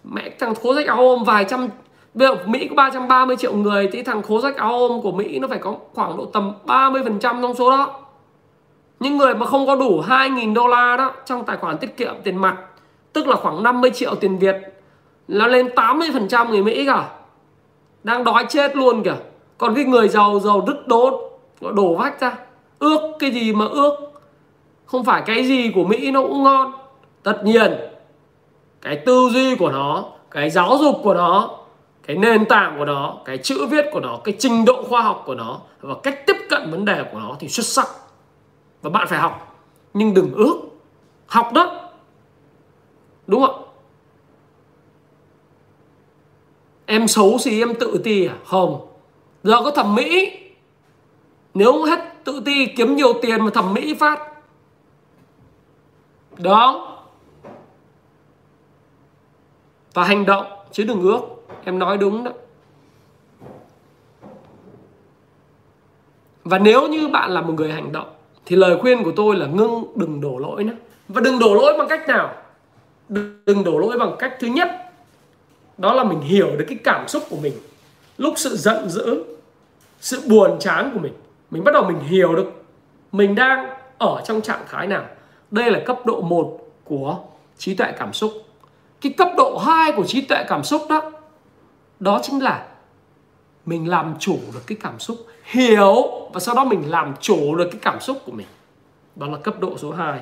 [0.04, 1.68] mẹ thằng khố rách áo ôm vài trăm,
[2.14, 5.38] Bây giờ Mỹ có 330 triệu người, thì thằng khố rách áo ôm của Mỹ
[5.38, 7.94] nó phải có khoảng độ tầm 30% trong số đó.
[9.00, 12.14] Những người mà không có đủ 2.000 đô la đó, trong tài khoản tiết kiệm
[12.24, 12.56] tiền mặt,
[13.12, 14.56] tức là khoảng 50 triệu tiền Việt,
[15.28, 17.08] là lên 80% người Mỹ cả.
[18.04, 19.16] Đang đói chết luôn kìa.
[19.58, 21.14] Còn cái người giàu giàu đứt đốt
[21.60, 22.36] đổ vách ra.
[22.78, 24.07] Ước cái gì mà ước.
[24.88, 26.72] Không phải cái gì của Mỹ nó cũng ngon.
[27.22, 27.72] Tất nhiên
[28.80, 31.58] cái tư duy của nó, cái giáo dục của nó
[32.02, 35.22] cái nền tảng của nó cái chữ viết của nó cái trình độ khoa học
[35.26, 37.88] của nó và cách tiếp cận vấn đề của nó thì xuất sắc.
[38.82, 39.64] Và bạn phải học.
[39.94, 40.60] Nhưng đừng ước.
[41.26, 41.90] Học đó.
[43.26, 43.62] Đúng không
[46.86, 48.34] em xấu gì em tự ti à?
[48.44, 48.86] Không.
[49.42, 50.40] Giờ có thẩm mỹ.
[51.54, 54.37] Nếu hết tự ti kiếm nhiều tiền mà thẩm mỹ phát
[56.38, 56.94] đó
[59.94, 61.20] và hành động, chứ đừng ước.
[61.64, 62.30] Em nói đúng đó.
[66.44, 68.14] Và nếu như bạn là một người hành động,
[68.46, 70.74] thì lời khuyên của tôi là ngưng đừng đổ lỗi nữa
[71.08, 72.34] và đừng đổ lỗi bằng cách nào?
[73.08, 74.68] Đừng đổ lỗi bằng cách thứ nhất,
[75.78, 77.52] đó là mình hiểu được cái cảm xúc của mình.
[78.18, 79.24] Lúc sự giận dữ,
[80.00, 81.12] sự buồn chán của mình
[81.50, 82.52] mình bắt đầu mình hiểu được
[83.12, 83.66] mình đang
[83.98, 85.04] ở trong trạng thái nào
[85.50, 87.18] đây là cấp độ 1 của
[87.58, 88.32] trí tuệ cảm xúc.
[89.00, 91.12] Cái cấp độ 2 của trí tuệ cảm xúc đó
[92.00, 92.66] đó chính là
[93.66, 95.94] mình làm chủ được cái cảm xúc, hiểu
[96.32, 98.46] và sau đó mình làm chủ được cái cảm xúc của mình.
[99.16, 100.20] Đó là cấp độ số 2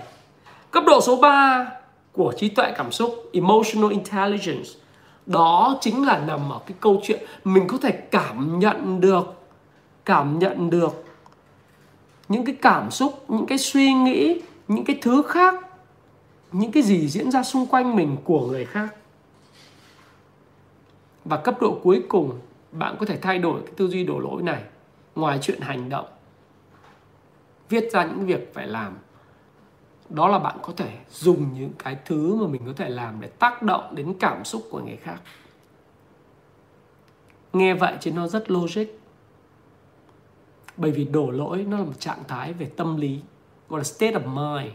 [0.70, 1.72] cấp độ số 3
[2.12, 4.68] của trí tuệ cảm xúc, emotional intelligence,
[5.26, 9.34] đó chính là nằm ở cái câu chuyện mình có thể cảm nhận được,
[10.04, 11.04] cảm nhận được
[12.28, 15.54] những cái cảm xúc, những cái suy nghĩ những cái thứ khác,
[16.52, 18.96] những cái gì diễn ra xung quanh mình của người khác.
[21.24, 22.40] Và cấp độ cuối cùng,
[22.72, 24.62] bạn có thể thay đổi cái tư duy đổ lỗi này
[25.14, 26.06] ngoài chuyện hành động.
[27.68, 28.96] Viết ra những việc phải làm.
[30.08, 33.28] Đó là bạn có thể dùng những cái thứ mà mình có thể làm để
[33.28, 35.20] tác động đến cảm xúc của người khác.
[37.52, 38.86] Nghe vậy chứ nó rất logic.
[40.76, 43.20] Bởi vì đổ lỗi nó là một trạng thái về tâm lý
[43.68, 44.72] gọi là state of mind.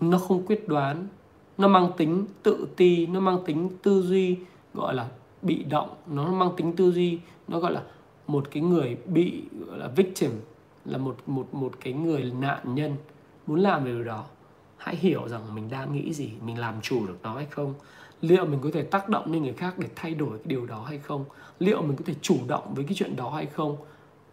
[0.00, 1.08] Nó không quyết đoán,
[1.58, 4.36] nó mang tính tự ti, nó mang tính tư duy,
[4.74, 5.08] gọi là
[5.42, 5.94] bị động.
[6.06, 7.82] Nó mang tính tư duy, nó gọi là
[8.26, 10.30] một cái người bị, gọi là victim,
[10.84, 12.96] là một một một cái người nạn nhân.
[13.46, 14.24] Muốn làm điều đó,
[14.76, 17.74] hãy hiểu rằng mình đang nghĩ gì, mình làm chủ được nó hay không.
[18.20, 20.84] Liệu mình có thể tác động lên người khác để thay đổi cái điều đó
[20.88, 21.24] hay không?
[21.58, 23.76] Liệu mình có thể chủ động với cái chuyện đó hay không?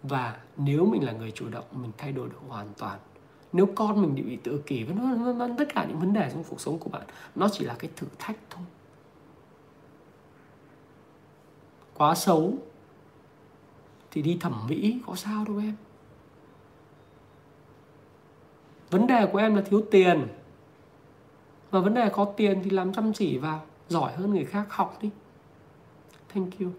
[0.04, 3.00] Và nếu mình là người chủ động, mình thay đổi được hoàn toàn.
[3.54, 6.62] Nếu con mình bị tự kỷ vân vân tất cả những vấn đề trong cuộc
[6.62, 7.04] sống của bạn,
[7.36, 8.64] nó chỉ là cái thử thách thôi.
[11.98, 12.54] Quá xấu
[14.12, 15.76] thì đi thẩm mỹ, có sao đâu em.
[18.90, 20.28] Vấn đề của em là thiếu tiền.
[21.72, 24.98] Và vấn đề có tiền thì làm chăm chỉ vào giỏi hơn người khác, học
[25.02, 25.10] đi.
[26.34, 26.70] Thank you.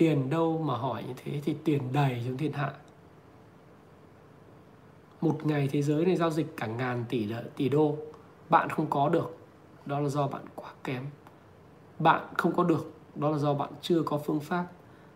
[0.00, 2.72] Tiền đâu mà hỏi như thế thì tiền đầy trong thiên hạ.
[5.20, 7.96] Một ngày thế giới này giao dịch cả ngàn tỷ tỷ đô,
[8.48, 9.36] bạn không có được,
[9.86, 11.06] đó là do bạn quá kém.
[11.98, 14.66] Bạn không có được, đó là do bạn chưa có phương pháp,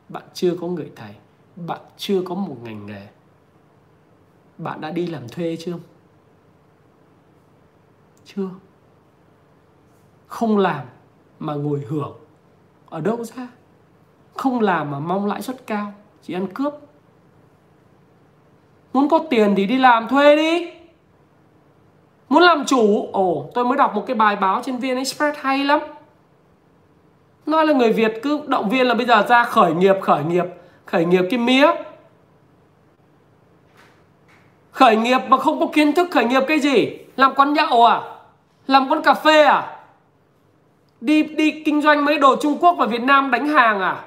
[0.08, 1.14] bạn chưa có người thầy,
[1.56, 3.08] bạn chưa có một ngành nghề.
[4.58, 5.76] Bạn đã đi làm thuê chưa?
[8.24, 8.50] Chưa.
[10.26, 10.86] Không làm
[11.38, 12.16] mà ngồi hưởng.
[12.86, 13.48] Ở đâu ra?
[14.36, 16.74] Không làm mà mong lãi suất cao, chỉ ăn cướp.
[18.92, 20.70] Muốn có tiền thì đi làm thuê đi.
[22.28, 25.64] Muốn làm chủ, ồ, tôi mới đọc một cái bài báo trên vn express hay
[25.64, 25.80] lắm.
[27.46, 30.44] Nói là người việt cứ động viên là bây giờ ra khởi nghiệp khởi nghiệp
[30.86, 31.66] khởi nghiệp cái mía.
[34.70, 36.98] Khởi nghiệp mà không có kiến thức khởi nghiệp cái gì?
[37.16, 38.00] Làm quán nhậu à?
[38.66, 39.76] Làm quán cà phê à?
[41.00, 44.04] Đi đi kinh doanh mấy đồ trung quốc và việt nam đánh hàng à?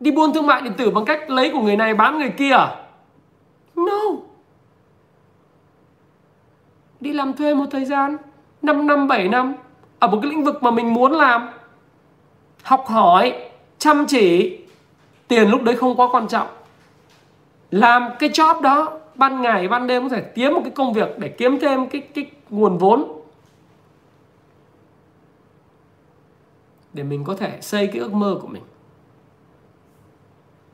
[0.00, 2.52] Đi buôn thương mại điện tử bằng cách lấy của người này bán người kia
[2.52, 2.76] à?
[3.76, 4.00] No.
[7.00, 8.16] Đi làm thuê một thời gian
[8.62, 9.54] 5 năm 7 năm,
[9.98, 11.48] ở một cái lĩnh vực mà mình muốn làm.
[12.62, 13.48] Học hỏi,
[13.78, 14.58] chăm chỉ,
[15.28, 16.46] tiền lúc đấy không quá quan trọng.
[17.70, 21.18] Làm cái job đó, ban ngày, ban đêm có thể kiếm một cái công việc
[21.18, 23.20] để kiếm thêm cái cái nguồn vốn.
[26.92, 28.62] Để mình có thể xây cái ước mơ của mình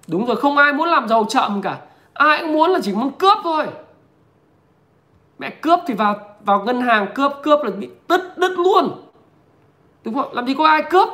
[0.06, 1.80] đúng rồi, không ai muốn làm giàu chậm cả.
[2.14, 3.66] Ai cũng muốn là chỉ muốn cướp thôi.
[5.38, 9.02] Mẹ cướp thì vào vào ngân hàng cướp cướp là bị đứt đứt luôn.
[10.04, 10.32] Đúng không?
[10.32, 11.08] Làm gì có ai cướp?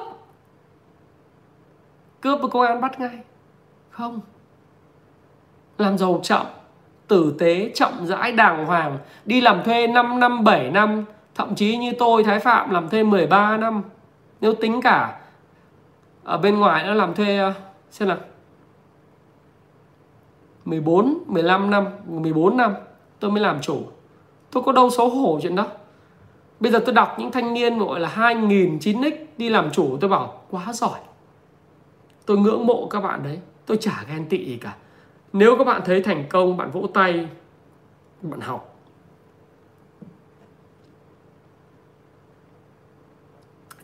[2.20, 3.18] Cướp với công an bắt ngay.
[3.90, 4.20] Không.
[5.78, 6.46] Làm giàu chậm,
[7.08, 11.04] tử tế chậm rãi đàng hoàng, đi làm thuê 5 năm 7 năm.
[11.34, 13.82] Thậm chí như tôi, Thái Phạm, làm thuê 13 năm.
[14.40, 15.20] Nếu tính cả,
[16.24, 17.52] ở bên ngoài nó làm thuê ờ,
[17.90, 18.18] xem nào.
[20.64, 22.74] 14, 15 năm, 14 năm
[23.20, 23.82] tôi mới làm chủ.
[24.50, 25.66] Tôi có đâu xấu hổ chuyện đó.
[26.60, 30.10] Bây giờ tôi đọc những thanh niên gọi là 2000 9x đi làm chủ tôi
[30.10, 31.00] bảo quá giỏi.
[32.26, 33.40] Tôi ngưỡng mộ các bạn đấy.
[33.66, 34.76] Tôi chả ghen tị gì cả.
[35.32, 37.28] Nếu các bạn thấy thành công, bạn vỗ tay,
[38.22, 38.78] bạn học.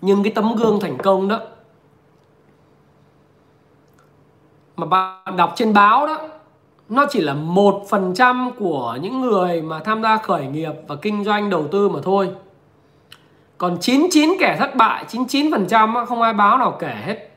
[0.00, 1.40] Nhưng cái tấm gương thành công đó
[4.76, 6.28] mà bạn đọc trên báo đó
[6.88, 10.96] nó chỉ là một phần trăm của những người mà tham gia khởi nghiệp và
[10.96, 12.30] kinh doanh đầu tư mà thôi.
[13.58, 17.30] Còn 99 kẻ thất bại 99% không ai báo nào kể hết.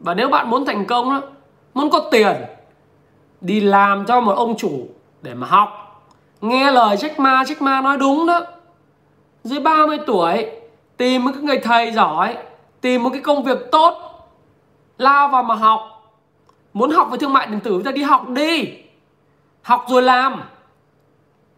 [0.00, 1.22] Và nếu bạn muốn thành công đó,
[1.74, 2.36] muốn có tiền
[3.40, 4.88] đi làm cho một ông chủ
[5.22, 6.02] để mà học.
[6.40, 8.40] Nghe lời Jack Ma Jack Ma nói đúng đó.
[9.44, 10.46] Dưới 30 tuổi
[10.96, 12.36] tìm một cái người thầy giỏi
[12.80, 13.94] tìm một cái công việc tốt
[14.98, 15.95] lao vào mà học
[16.76, 18.68] muốn học về thương mại điện tử ta đi học đi.
[19.62, 20.42] Học rồi làm.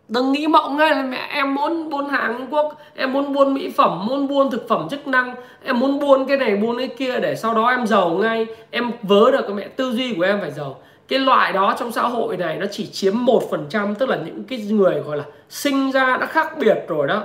[0.09, 3.55] Đừng nghĩ mộng ngay là mẹ, em muốn buôn hàng Trung Quốc, em muốn buôn
[3.55, 5.35] mỹ phẩm, muốn buôn thực phẩm chức năng,
[5.65, 8.47] em muốn buôn cái này, buôn cái kia để sau đó em giàu ngay.
[8.71, 10.81] Em vớ được cái mẹ, tư duy của em phải giàu.
[11.09, 14.17] Cái loại đó trong xã hội này nó chỉ chiếm một phần trăm, tức là
[14.17, 17.23] những cái người gọi là sinh ra đã khác biệt rồi đó.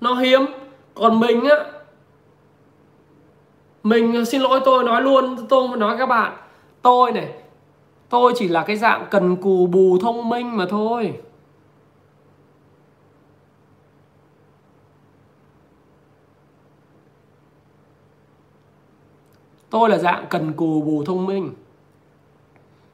[0.00, 0.46] Nó hiếm.
[0.94, 1.56] Còn mình á,
[3.82, 6.32] mình, xin lỗi tôi nói luôn, tôi nói các bạn
[6.86, 7.34] tôi này,
[8.08, 11.20] tôi chỉ là cái dạng cần cù bù thông minh mà thôi.
[19.70, 21.54] Tôi là dạng cần cù bù thông minh.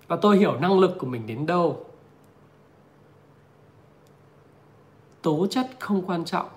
[0.08, 1.84] Và tôi hiểu năng lực của mình đến đâu.
[5.22, 6.48] Tố chất không quan trọng.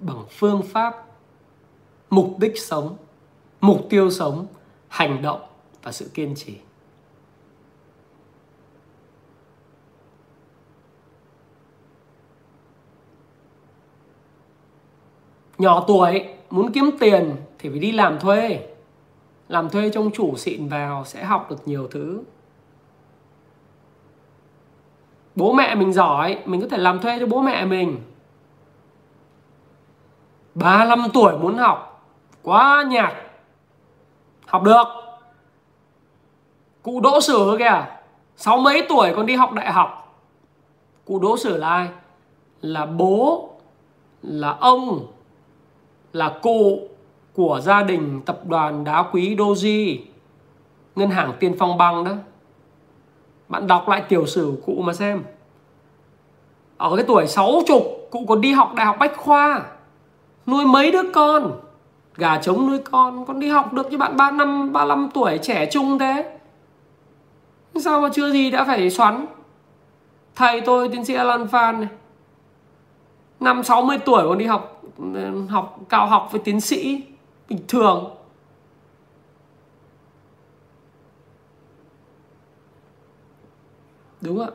[0.00, 1.04] Bằng phương pháp,
[2.10, 2.96] mục đích sống,
[3.60, 4.46] mục tiêu sống,
[4.88, 5.40] hành động
[5.82, 6.58] và sự kiên trì.
[15.58, 18.68] Nhỏ tuổi, muốn kiếm tiền thì phải đi làm thuê.
[19.48, 22.22] Làm thuê trong chủ xịn vào sẽ học được nhiều thứ.
[25.34, 28.00] Bố mẹ mình giỏi, mình có thể làm thuê cho bố mẹ mình.
[30.54, 32.06] 35 tuổi muốn học,
[32.42, 33.14] quá nhạt.
[34.46, 35.01] Học được
[36.82, 37.86] cụ đỗ sử kìa.
[38.36, 40.18] Sáu mấy tuổi còn đi học đại học?
[41.04, 41.88] Cụ đỗ sử là ai?
[42.60, 43.50] Là bố,
[44.22, 45.06] là ông,
[46.12, 46.80] là cụ
[47.34, 49.98] của gia đình tập đoàn đá quý Doji,
[50.96, 52.12] ngân hàng Tiên Phong Băng đó.
[53.48, 55.24] Bạn đọc lại tiểu sử cụ mà xem.
[56.76, 57.62] Ở cái tuổi 60
[58.10, 59.62] cụ còn đi học đại học bách khoa,
[60.46, 61.60] nuôi mấy đứa con?
[62.16, 65.38] Gà trống nuôi con con đi học được như bạn ba năm ba năm tuổi
[65.38, 66.38] trẻ trung thế
[67.80, 69.26] sao mà chưa gì đã phải xoắn.
[70.34, 71.88] Thầy tôi tiến sĩ Alan Phan này.
[73.40, 74.82] Năm 60 tuổi còn đi học
[75.48, 77.04] học, cao học với tiến sĩ
[77.48, 78.16] bình thường.
[84.20, 84.48] Đúng ạ.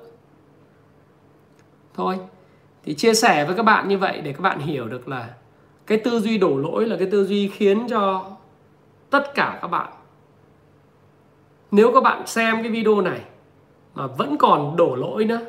[1.93, 2.19] Thôi,
[2.83, 5.33] thì chia sẻ với các bạn như vậy để các bạn hiểu được là
[5.85, 8.31] cái tư duy đổ lỗi là cái tư duy khiến cho
[9.09, 9.91] tất cả các bạn
[11.71, 13.19] nếu các bạn xem cái video này
[13.95, 15.39] mà vẫn còn đổ lỗi nữa,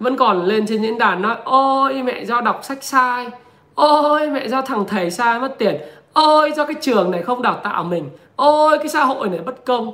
[0.00, 3.28] vẫn còn lên trên diễn đàn nói, ôi, mẹ do đọc sách sai,
[3.74, 5.76] ôi, mẹ do thằng thầy sai mất tiền,
[6.12, 9.64] ôi, do cái trường này không đào tạo mình, ôi, cái xã hội này bất
[9.64, 9.92] công.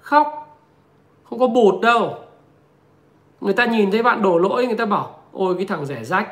[0.00, 0.40] Khóc.
[1.24, 2.14] Không có bụt đâu.
[3.40, 6.28] Người ta nhìn thấy bạn đổ lỗi, người ta bảo, ôi, cái thằng rẻ rách.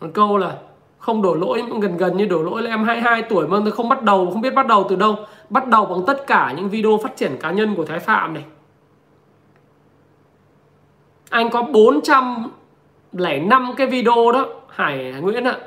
[0.00, 0.58] Còn câu là
[0.98, 3.88] không đổ lỗi, gần gần như đổ lỗi là em 22 tuổi mà tôi không
[3.88, 5.16] bắt đầu, không biết bắt đầu từ đâu.
[5.50, 8.44] Bắt đầu bằng tất cả những video phát triển cá nhân của Thái Phạm này.
[11.30, 15.58] Anh có 405 cái video đó Hải Nguyễn ạ.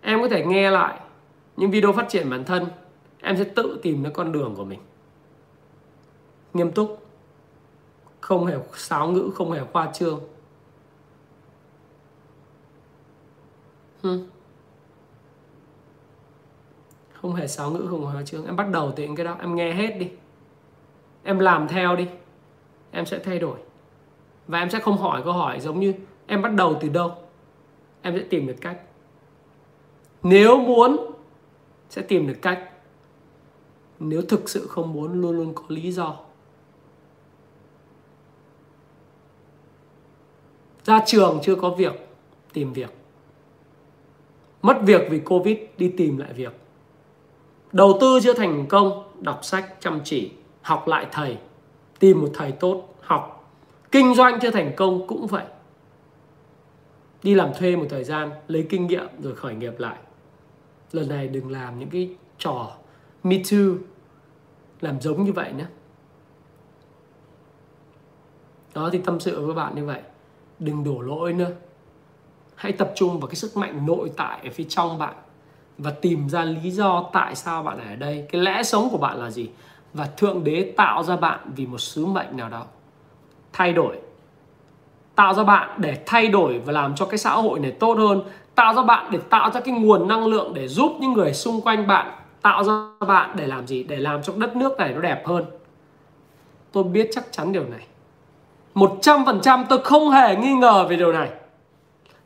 [0.00, 1.00] Em có thể nghe lại
[1.56, 2.66] những video phát triển bản thân.
[3.22, 4.80] Em sẽ tự tìm ra con đường của mình.
[6.54, 7.06] Nghiêm túc.
[8.20, 10.20] Không hề sáo ngữ, không hề khoa trương.
[17.20, 18.46] Không hề sáo ngữ không hóa chương.
[18.46, 19.36] Em bắt đầu từ những cái đó.
[19.40, 20.10] Em nghe hết đi.
[21.22, 22.08] Em làm theo đi.
[22.90, 23.58] Em sẽ thay đổi.
[24.48, 25.94] Và em sẽ không hỏi câu hỏi giống như
[26.26, 27.14] em bắt đầu từ đâu.
[28.02, 28.80] Em sẽ tìm được cách.
[30.22, 30.96] Nếu muốn,
[31.90, 32.70] sẽ tìm được cách.
[33.98, 36.16] Nếu thực sự không muốn, luôn luôn có lý do.
[40.84, 42.08] Ra trường chưa có việc,
[42.52, 42.90] tìm việc
[44.66, 46.52] mất việc vì covid, đi tìm lại việc.
[47.72, 50.32] Đầu tư chưa thành công, đọc sách, chăm chỉ,
[50.62, 51.38] học lại thầy,
[51.98, 53.52] tìm một thầy tốt, học.
[53.92, 55.44] Kinh doanh chưa thành công cũng vậy.
[57.22, 59.96] Đi làm thuê một thời gian, lấy kinh nghiệm rồi khởi nghiệp lại.
[60.92, 62.72] Lần này đừng làm những cái trò
[63.22, 63.56] me too,
[64.80, 65.64] làm giống như vậy nhé.
[68.74, 70.00] Đó, thì tâm sự với bạn như vậy.
[70.58, 71.50] Đừng đổ lỗi nữa
[72.56, 75.14] hãy tập trung vào cái sức mạnh nội tại ở phía trong bạn
[75.78, 78.26] và tìm ra lý do tại sao bạn ở đây.
[78.32, 79.50] Cái lẽ sống của bạn là gì?
[79.94, 82.64] Và thượng đế tạo ra bạn vì một sứ mệnh nào đó.
[83.52, 83.96] Thay đổi.
[85.14, 88.22] Tạo ra bạn để thay đổi và làm cho cái xã hội này tốt hơn.
[88.54, 91.60] Tạo ra bạn để tạo ra cái nguồn năng lượng để giúp những người xung
[91.60, 92.12] quanh bạn
[92.42, 93.82] tạo ra bạn để làm gì?
[93.82, 95.44] Để làm cho đất nước này nó đẹp hơn.
[96.72, 97.86] Tôi biết chắc chắn điều này.
[98.74, 101.30] 100% tôi không hề nghi ngờ về điều này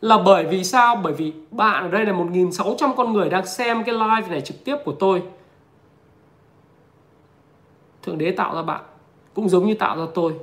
[0.01, 0.97] là bởi vì sao?
[0.97, 4.64] Bởi vì bạn ở đây là 1.600 con người đang xem cái live này trực
[4.64, 5.22] tiếp của tôi
[8.02, 8.82] Thượng Đế tạo ra bạn
[9.35, 10.35] cũng giống như tạo ra tôi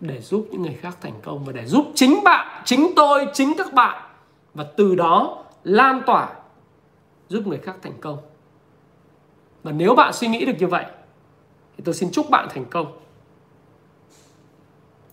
[0.00, 3.52] để giúp những người khác thành công và để giúp chính bạn, chính tôi, chính
[3.58, 4.10] các bạn
[4.54, 6.28] và từ đó lan tỏa
[7.28, 8.18] giúp người khác thành công.
[9.62, 10.84] Và nếu bạn suy nghĩ được như vậy
[11.76, 12.98] thì tôi xin chúc bạn thành công.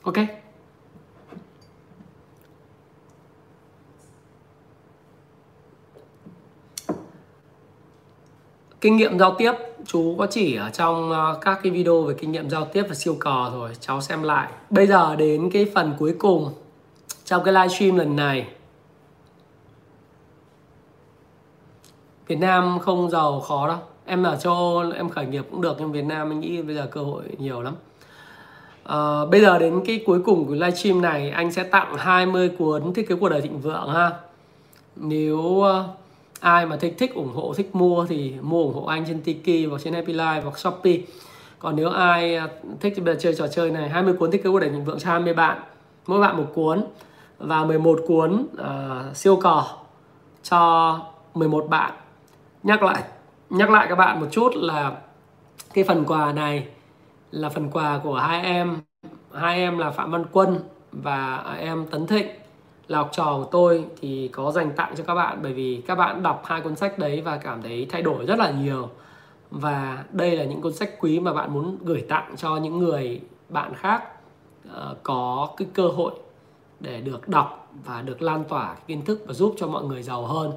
[0.02, 0.16] Ok.
[8.82, 9.54] kinh nghiệm giao tiếp,
[9.86, 12.96] chú có chỉ ở trong ờ, các cái video về kinh nghiệm giao tiếp và
[12.96, 14.52] siêu cò rồi, cháu xem lại.
[14.70, 16.54] Bây giờ đến cái phần cuối cùng
[17.26, 18.48] trong cái livestream lần này.
[22.28, 23.78] Việt Nam không giàu khó đâu.
[24.06, 26.76] Em ở châu Âu, em khởi nghiệp cũng được, nhưng Việt Nam anh nghĩ bây
[26.76, 27.76] giờ cơ hội nhiều lắm
[28.84, 32.94] à, bây giờ đến cái cuối cùng của livestream này anh sẽ tặng 20 cuốn
[32.94, 34.12] thiết kế cuộc đời thịnh vượng ha.
[34.96, 35.86] Nếu ờ,
[36.40, 39.70] ai mà thích thích ủng hộ thích mua thì mua ủng hộ anh trên Tiki
[39.70, 40.98] hoặc trên Happy Life hoặc Shopee.
[41.60, 42.48] Còn nếu ai ờ,
[42.80, 44.86] thích thì bây giờ chơi trò chơi này 20 cuốn thiết kế cuộc đời thịnh
[44.86, 45.60] vượng cho 20 bạn
[46.08, 46.84] mỗi bạn một cuốn
[47.38, 49.68] và 11 cuốn uh, siêu cò
[50.44, 51.00] cho
[51.34, 51.92] 11 bạn.
[52.64, 53.04] Nhắc lại
[53.52, 54.92] nhắc lại các bạn một chút là
[55.74, 56.68] cái phần quà này
[57.32, 58.78] là phần quà của hai em.
[59.34, 60.60] Hai em là phạm văn quân
[60.92, 62.28] và em tấn thịnh.
[62.88, 65.96] Là học trò của tôi thì có dành tặng cho các bạn bởi vì các
[65.96, 68.90] bạn đọc hai cuốn sách đấy và cảm thấy thay đổi rất là nhiều.
[69.52, 73.22] Và đây là những cuốn sách quý mà bạn muốn gửi tặng cho những người
[73.50, 74.04] bạn khác
[74.74, 76.14] ờ, có cái cơ hội
[76.80, 80.26] để được đọc và được lan tỏa kiến thức và giúp cho mọi người giàu
[80.26, 80.52] hơn.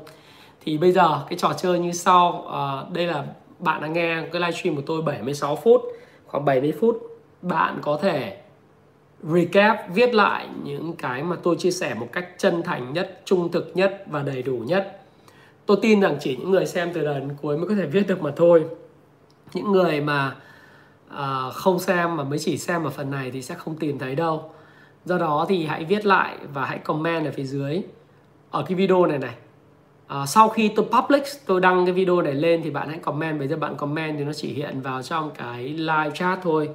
[0.60, 3.24] Thì bây giờ cái trò chơi như sau ờ, đây là
[3.58, 5.82] bạn đã nghe cái livestream của tôi 76 phút
[6.26, 8.36] khoảng 70 phút bạn có thể
[9.22, 13.52] recap viết lại những cái mà tôi chia sẻ một cách chân thành nhất trung
[13.52, 15.00] thực nhất và đầy đủ nhất.
[15.66, 18.06] Tôi tin rằng chỉ những người xem từ đầu đến cuối mới có thể viết
[18.06, 18.64] được mà thôi.
[19.54, 20.36] Những người mà
[21.14, 24.14] uh, không xem mà mới chỉ xem ở phần này thì sẽ không tìm thấy
[24.14, 24.50] đâu.
[25.04, 27.82] Do đó thì hãy viết lại và hãy comment ở phía dưới
[28.50, 29.34] ở cái video này này.
[30.14, 33.38] Ờ, sau khi tôi public tôi đăng cái video này lên thì bạn hãy comment
[33.38, 36.68] bây giờ bạn comment thì nó chỉ hiện vào trong cái live chat thôi.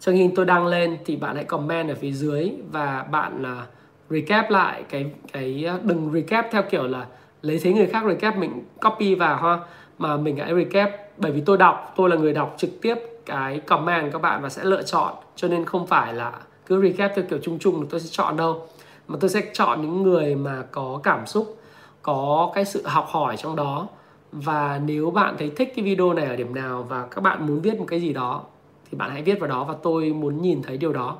[0.00, 3.68] Sau khi tôi đăng lên thì bạn hãy comment ở phía dưới và bạn uh,
[4.10, 7.06] recap lại cái cái ờ, đừng recap theo kiểu là
[7.42, 9.58] lấy thấy người khác recap mình copy vào ha
[9.98, 10.90] mà mình hãy recap.
[11.16, 12.94] Bởi vì tôi đọc tôi là người đọc trực tiếp
[13.26, 16.32] cái comment các bạn và sẽ lựa chọn cho nên không phải là
[16.66, 18.66] cứ recap theo kiểu chung chung tôi sẽ chọn đâu.
[19.08, 21.59] Mà tôi sẽ chọn những người mà có cảm xúc
[22.02, 23.88] có cái sự học hỏi trong đó.
[24.32, 27.60] Và nếu bạn thấy thích cái video này ở điểm nào và các bạn muốn
[27.60, 28.42] viết một cái gì đó
[28.90, 31.16] thì bạn hãy viết vào đó và tôi muốn nhìn thấy điều đó.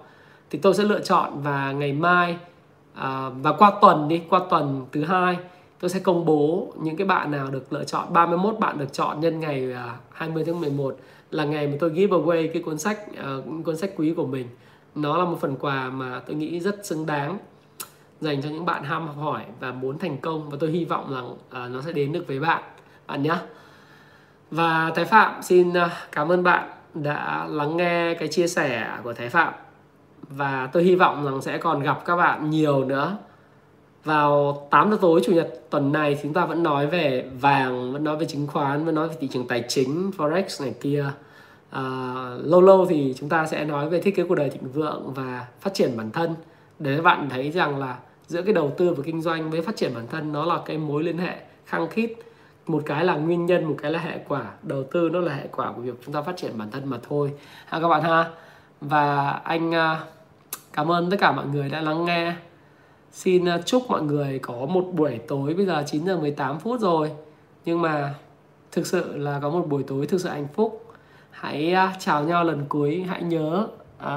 [0.50, 2.36] Thì tôi sẽ lựa chọn và ngày mai
[2.94, 5.38] à, và qua tuần đi qua tuần thứ hai
[5.80, 8.12] tôi sẽ công bố những cái bạn nào được lựa chọn.
[8.12, 10.96] 31 bạn được chọn nhân ngày à, 20 tháng 11
[11.30, 14.46] là ngày mà tôi give away cái cuốn sách à, cuốn sách quý của mình.
[14.94, 17.38] Nó là một phần quà mà tôi nghĩ rất xứng đáng
[18.20, 20.50] dành cho những bạn ham học hỏi và muốn thành công.
[20.50, 22.62] Và tôi hy vọng rằng uh, nó sẽ đến được với bạn.
[23.06, 23.36] Bạn nhé
[24.50, 25.76] và Thái Phạm xin uh,
[26.12, 29.54] cảm ơn bạn đã lắng nghe cái chia sẻ của Thái Phạm.
[30.28, 33.16] Và tôi hy vọng rằng sẽ còn gặp các bạn nhiều nữa.
[34.04, 38.04] Vào 8 giờ tối chủ nhật tuần này chúng ta vẫn nói về vàng vẫn
[38.04, 41.04] nói về chứng khoán vẫn nói về thị trường tài chính forex này kia.
[41.70, 41.82] À,
[42.38, 45.46] lâu lâu thì chúng ta sẽ nói về thiết kế cuộc đời thịnh vượng và
[45.60, 46.34] phát triển bản thân.
[46.78, 47.98] Để các bạn thấy rằng là
[48.30, 50.78] giữa cái đầu tư và kinh doanh với phát triển bản thân nó là cái
[50.78, 51.36] mối liên hệ
[51.66, 52.12] khăng khít.
[52.66, 54.52] Một cái là nguyên nhân một cái là hệ quả.
[54.62, 56.98] Đầu tư nó là hệ quả của việc chúng ta phát triển bản thân mà
[57.08, 57.32] thôi.
[57.66, 58.30] Ha các bạn ha.
[58.80, 60.00] Và anh à,
[60.72, 62.34] cảm ơn tất cả mọi người đã lắng nghe.
[63.12, 65.54] Xin à, chúc mọi người có một buổi tối.
[65.54, 67.10] Bây giờ 9 giờ 18 phút rồi.
[67.64, 68.14] Nhưng mà
[68.72, 70.94] thực sự là có một buổi tối thực sự hạnh phúc.
[71.30, 73.66] Hãy à, chào nhau lần cuối, hãy nhớ
[74.02, 74.10] uh,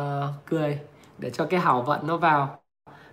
[0.45, 0.80] cười
[1.18, 2.62] để cho cái hảo vận nó vào.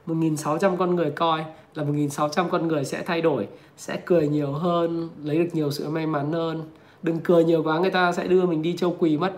[0.06, 1.44] 1.600 con người coi
[1.74, 5.88] là 1.600 con người sẽ thay đổi, sẽ cười nhiều hơn, lấy được nhiều sự
[5.88, 6.62] may mắn hơn.
[7.02, 9.32] Đừng cười nhiều quá người ta sẽ đưa mình đi châu quỳ mất.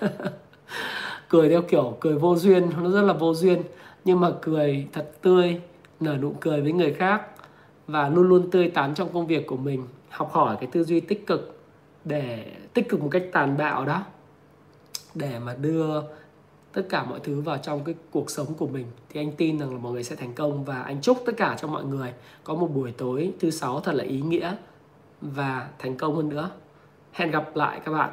[1.28, 3.62] cười theo kiểu cười vô duyên, nó rất là vô duyên.
[4.04, 5.60] Nhưng mà cười thật tươi,
[6.00, 7.22] nở nụ cười với người khác
[7.86, 11.00] và luôn luôn tươi tắn trong công việc của mình học hỏi cái tư duy
[11.00, 11.60] tích cực
[12.04, 14.02] để tích cực một cách tàn bạo đó
[15.14, 16.00] để mà đưa
[16.72, 19.72] tất cả mọi thứ vào trong cái cuộc sống của mình, thì anh tin rằng
[19.72, 20.64] là mọi người sẽ thành công.
[20.64, 23.92] Và anh chúc tất cả cho mọi người có một buổi tối thứ sáu thật
[23.92, 24.56] là ý nghĩa
[25.20, 26.50] và thành công hơn nữa.
[27.12, 28.10] Hẹn gặp lại các bạn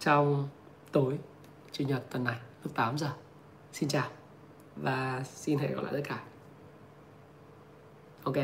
[0.00, 0.48] trong
[0.92, 1.18] tối,
[1.72, 3.08] chủ nhật tuần này, lúc 8 giờ.
[3.72, 4.08] Xin chào
[4.76, 6.22] và xin hẹn gặp lại tất cả.
[8.24, 8.36] Ok.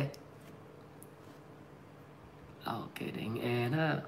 [2.64, 4.00] Ok đánh en ha.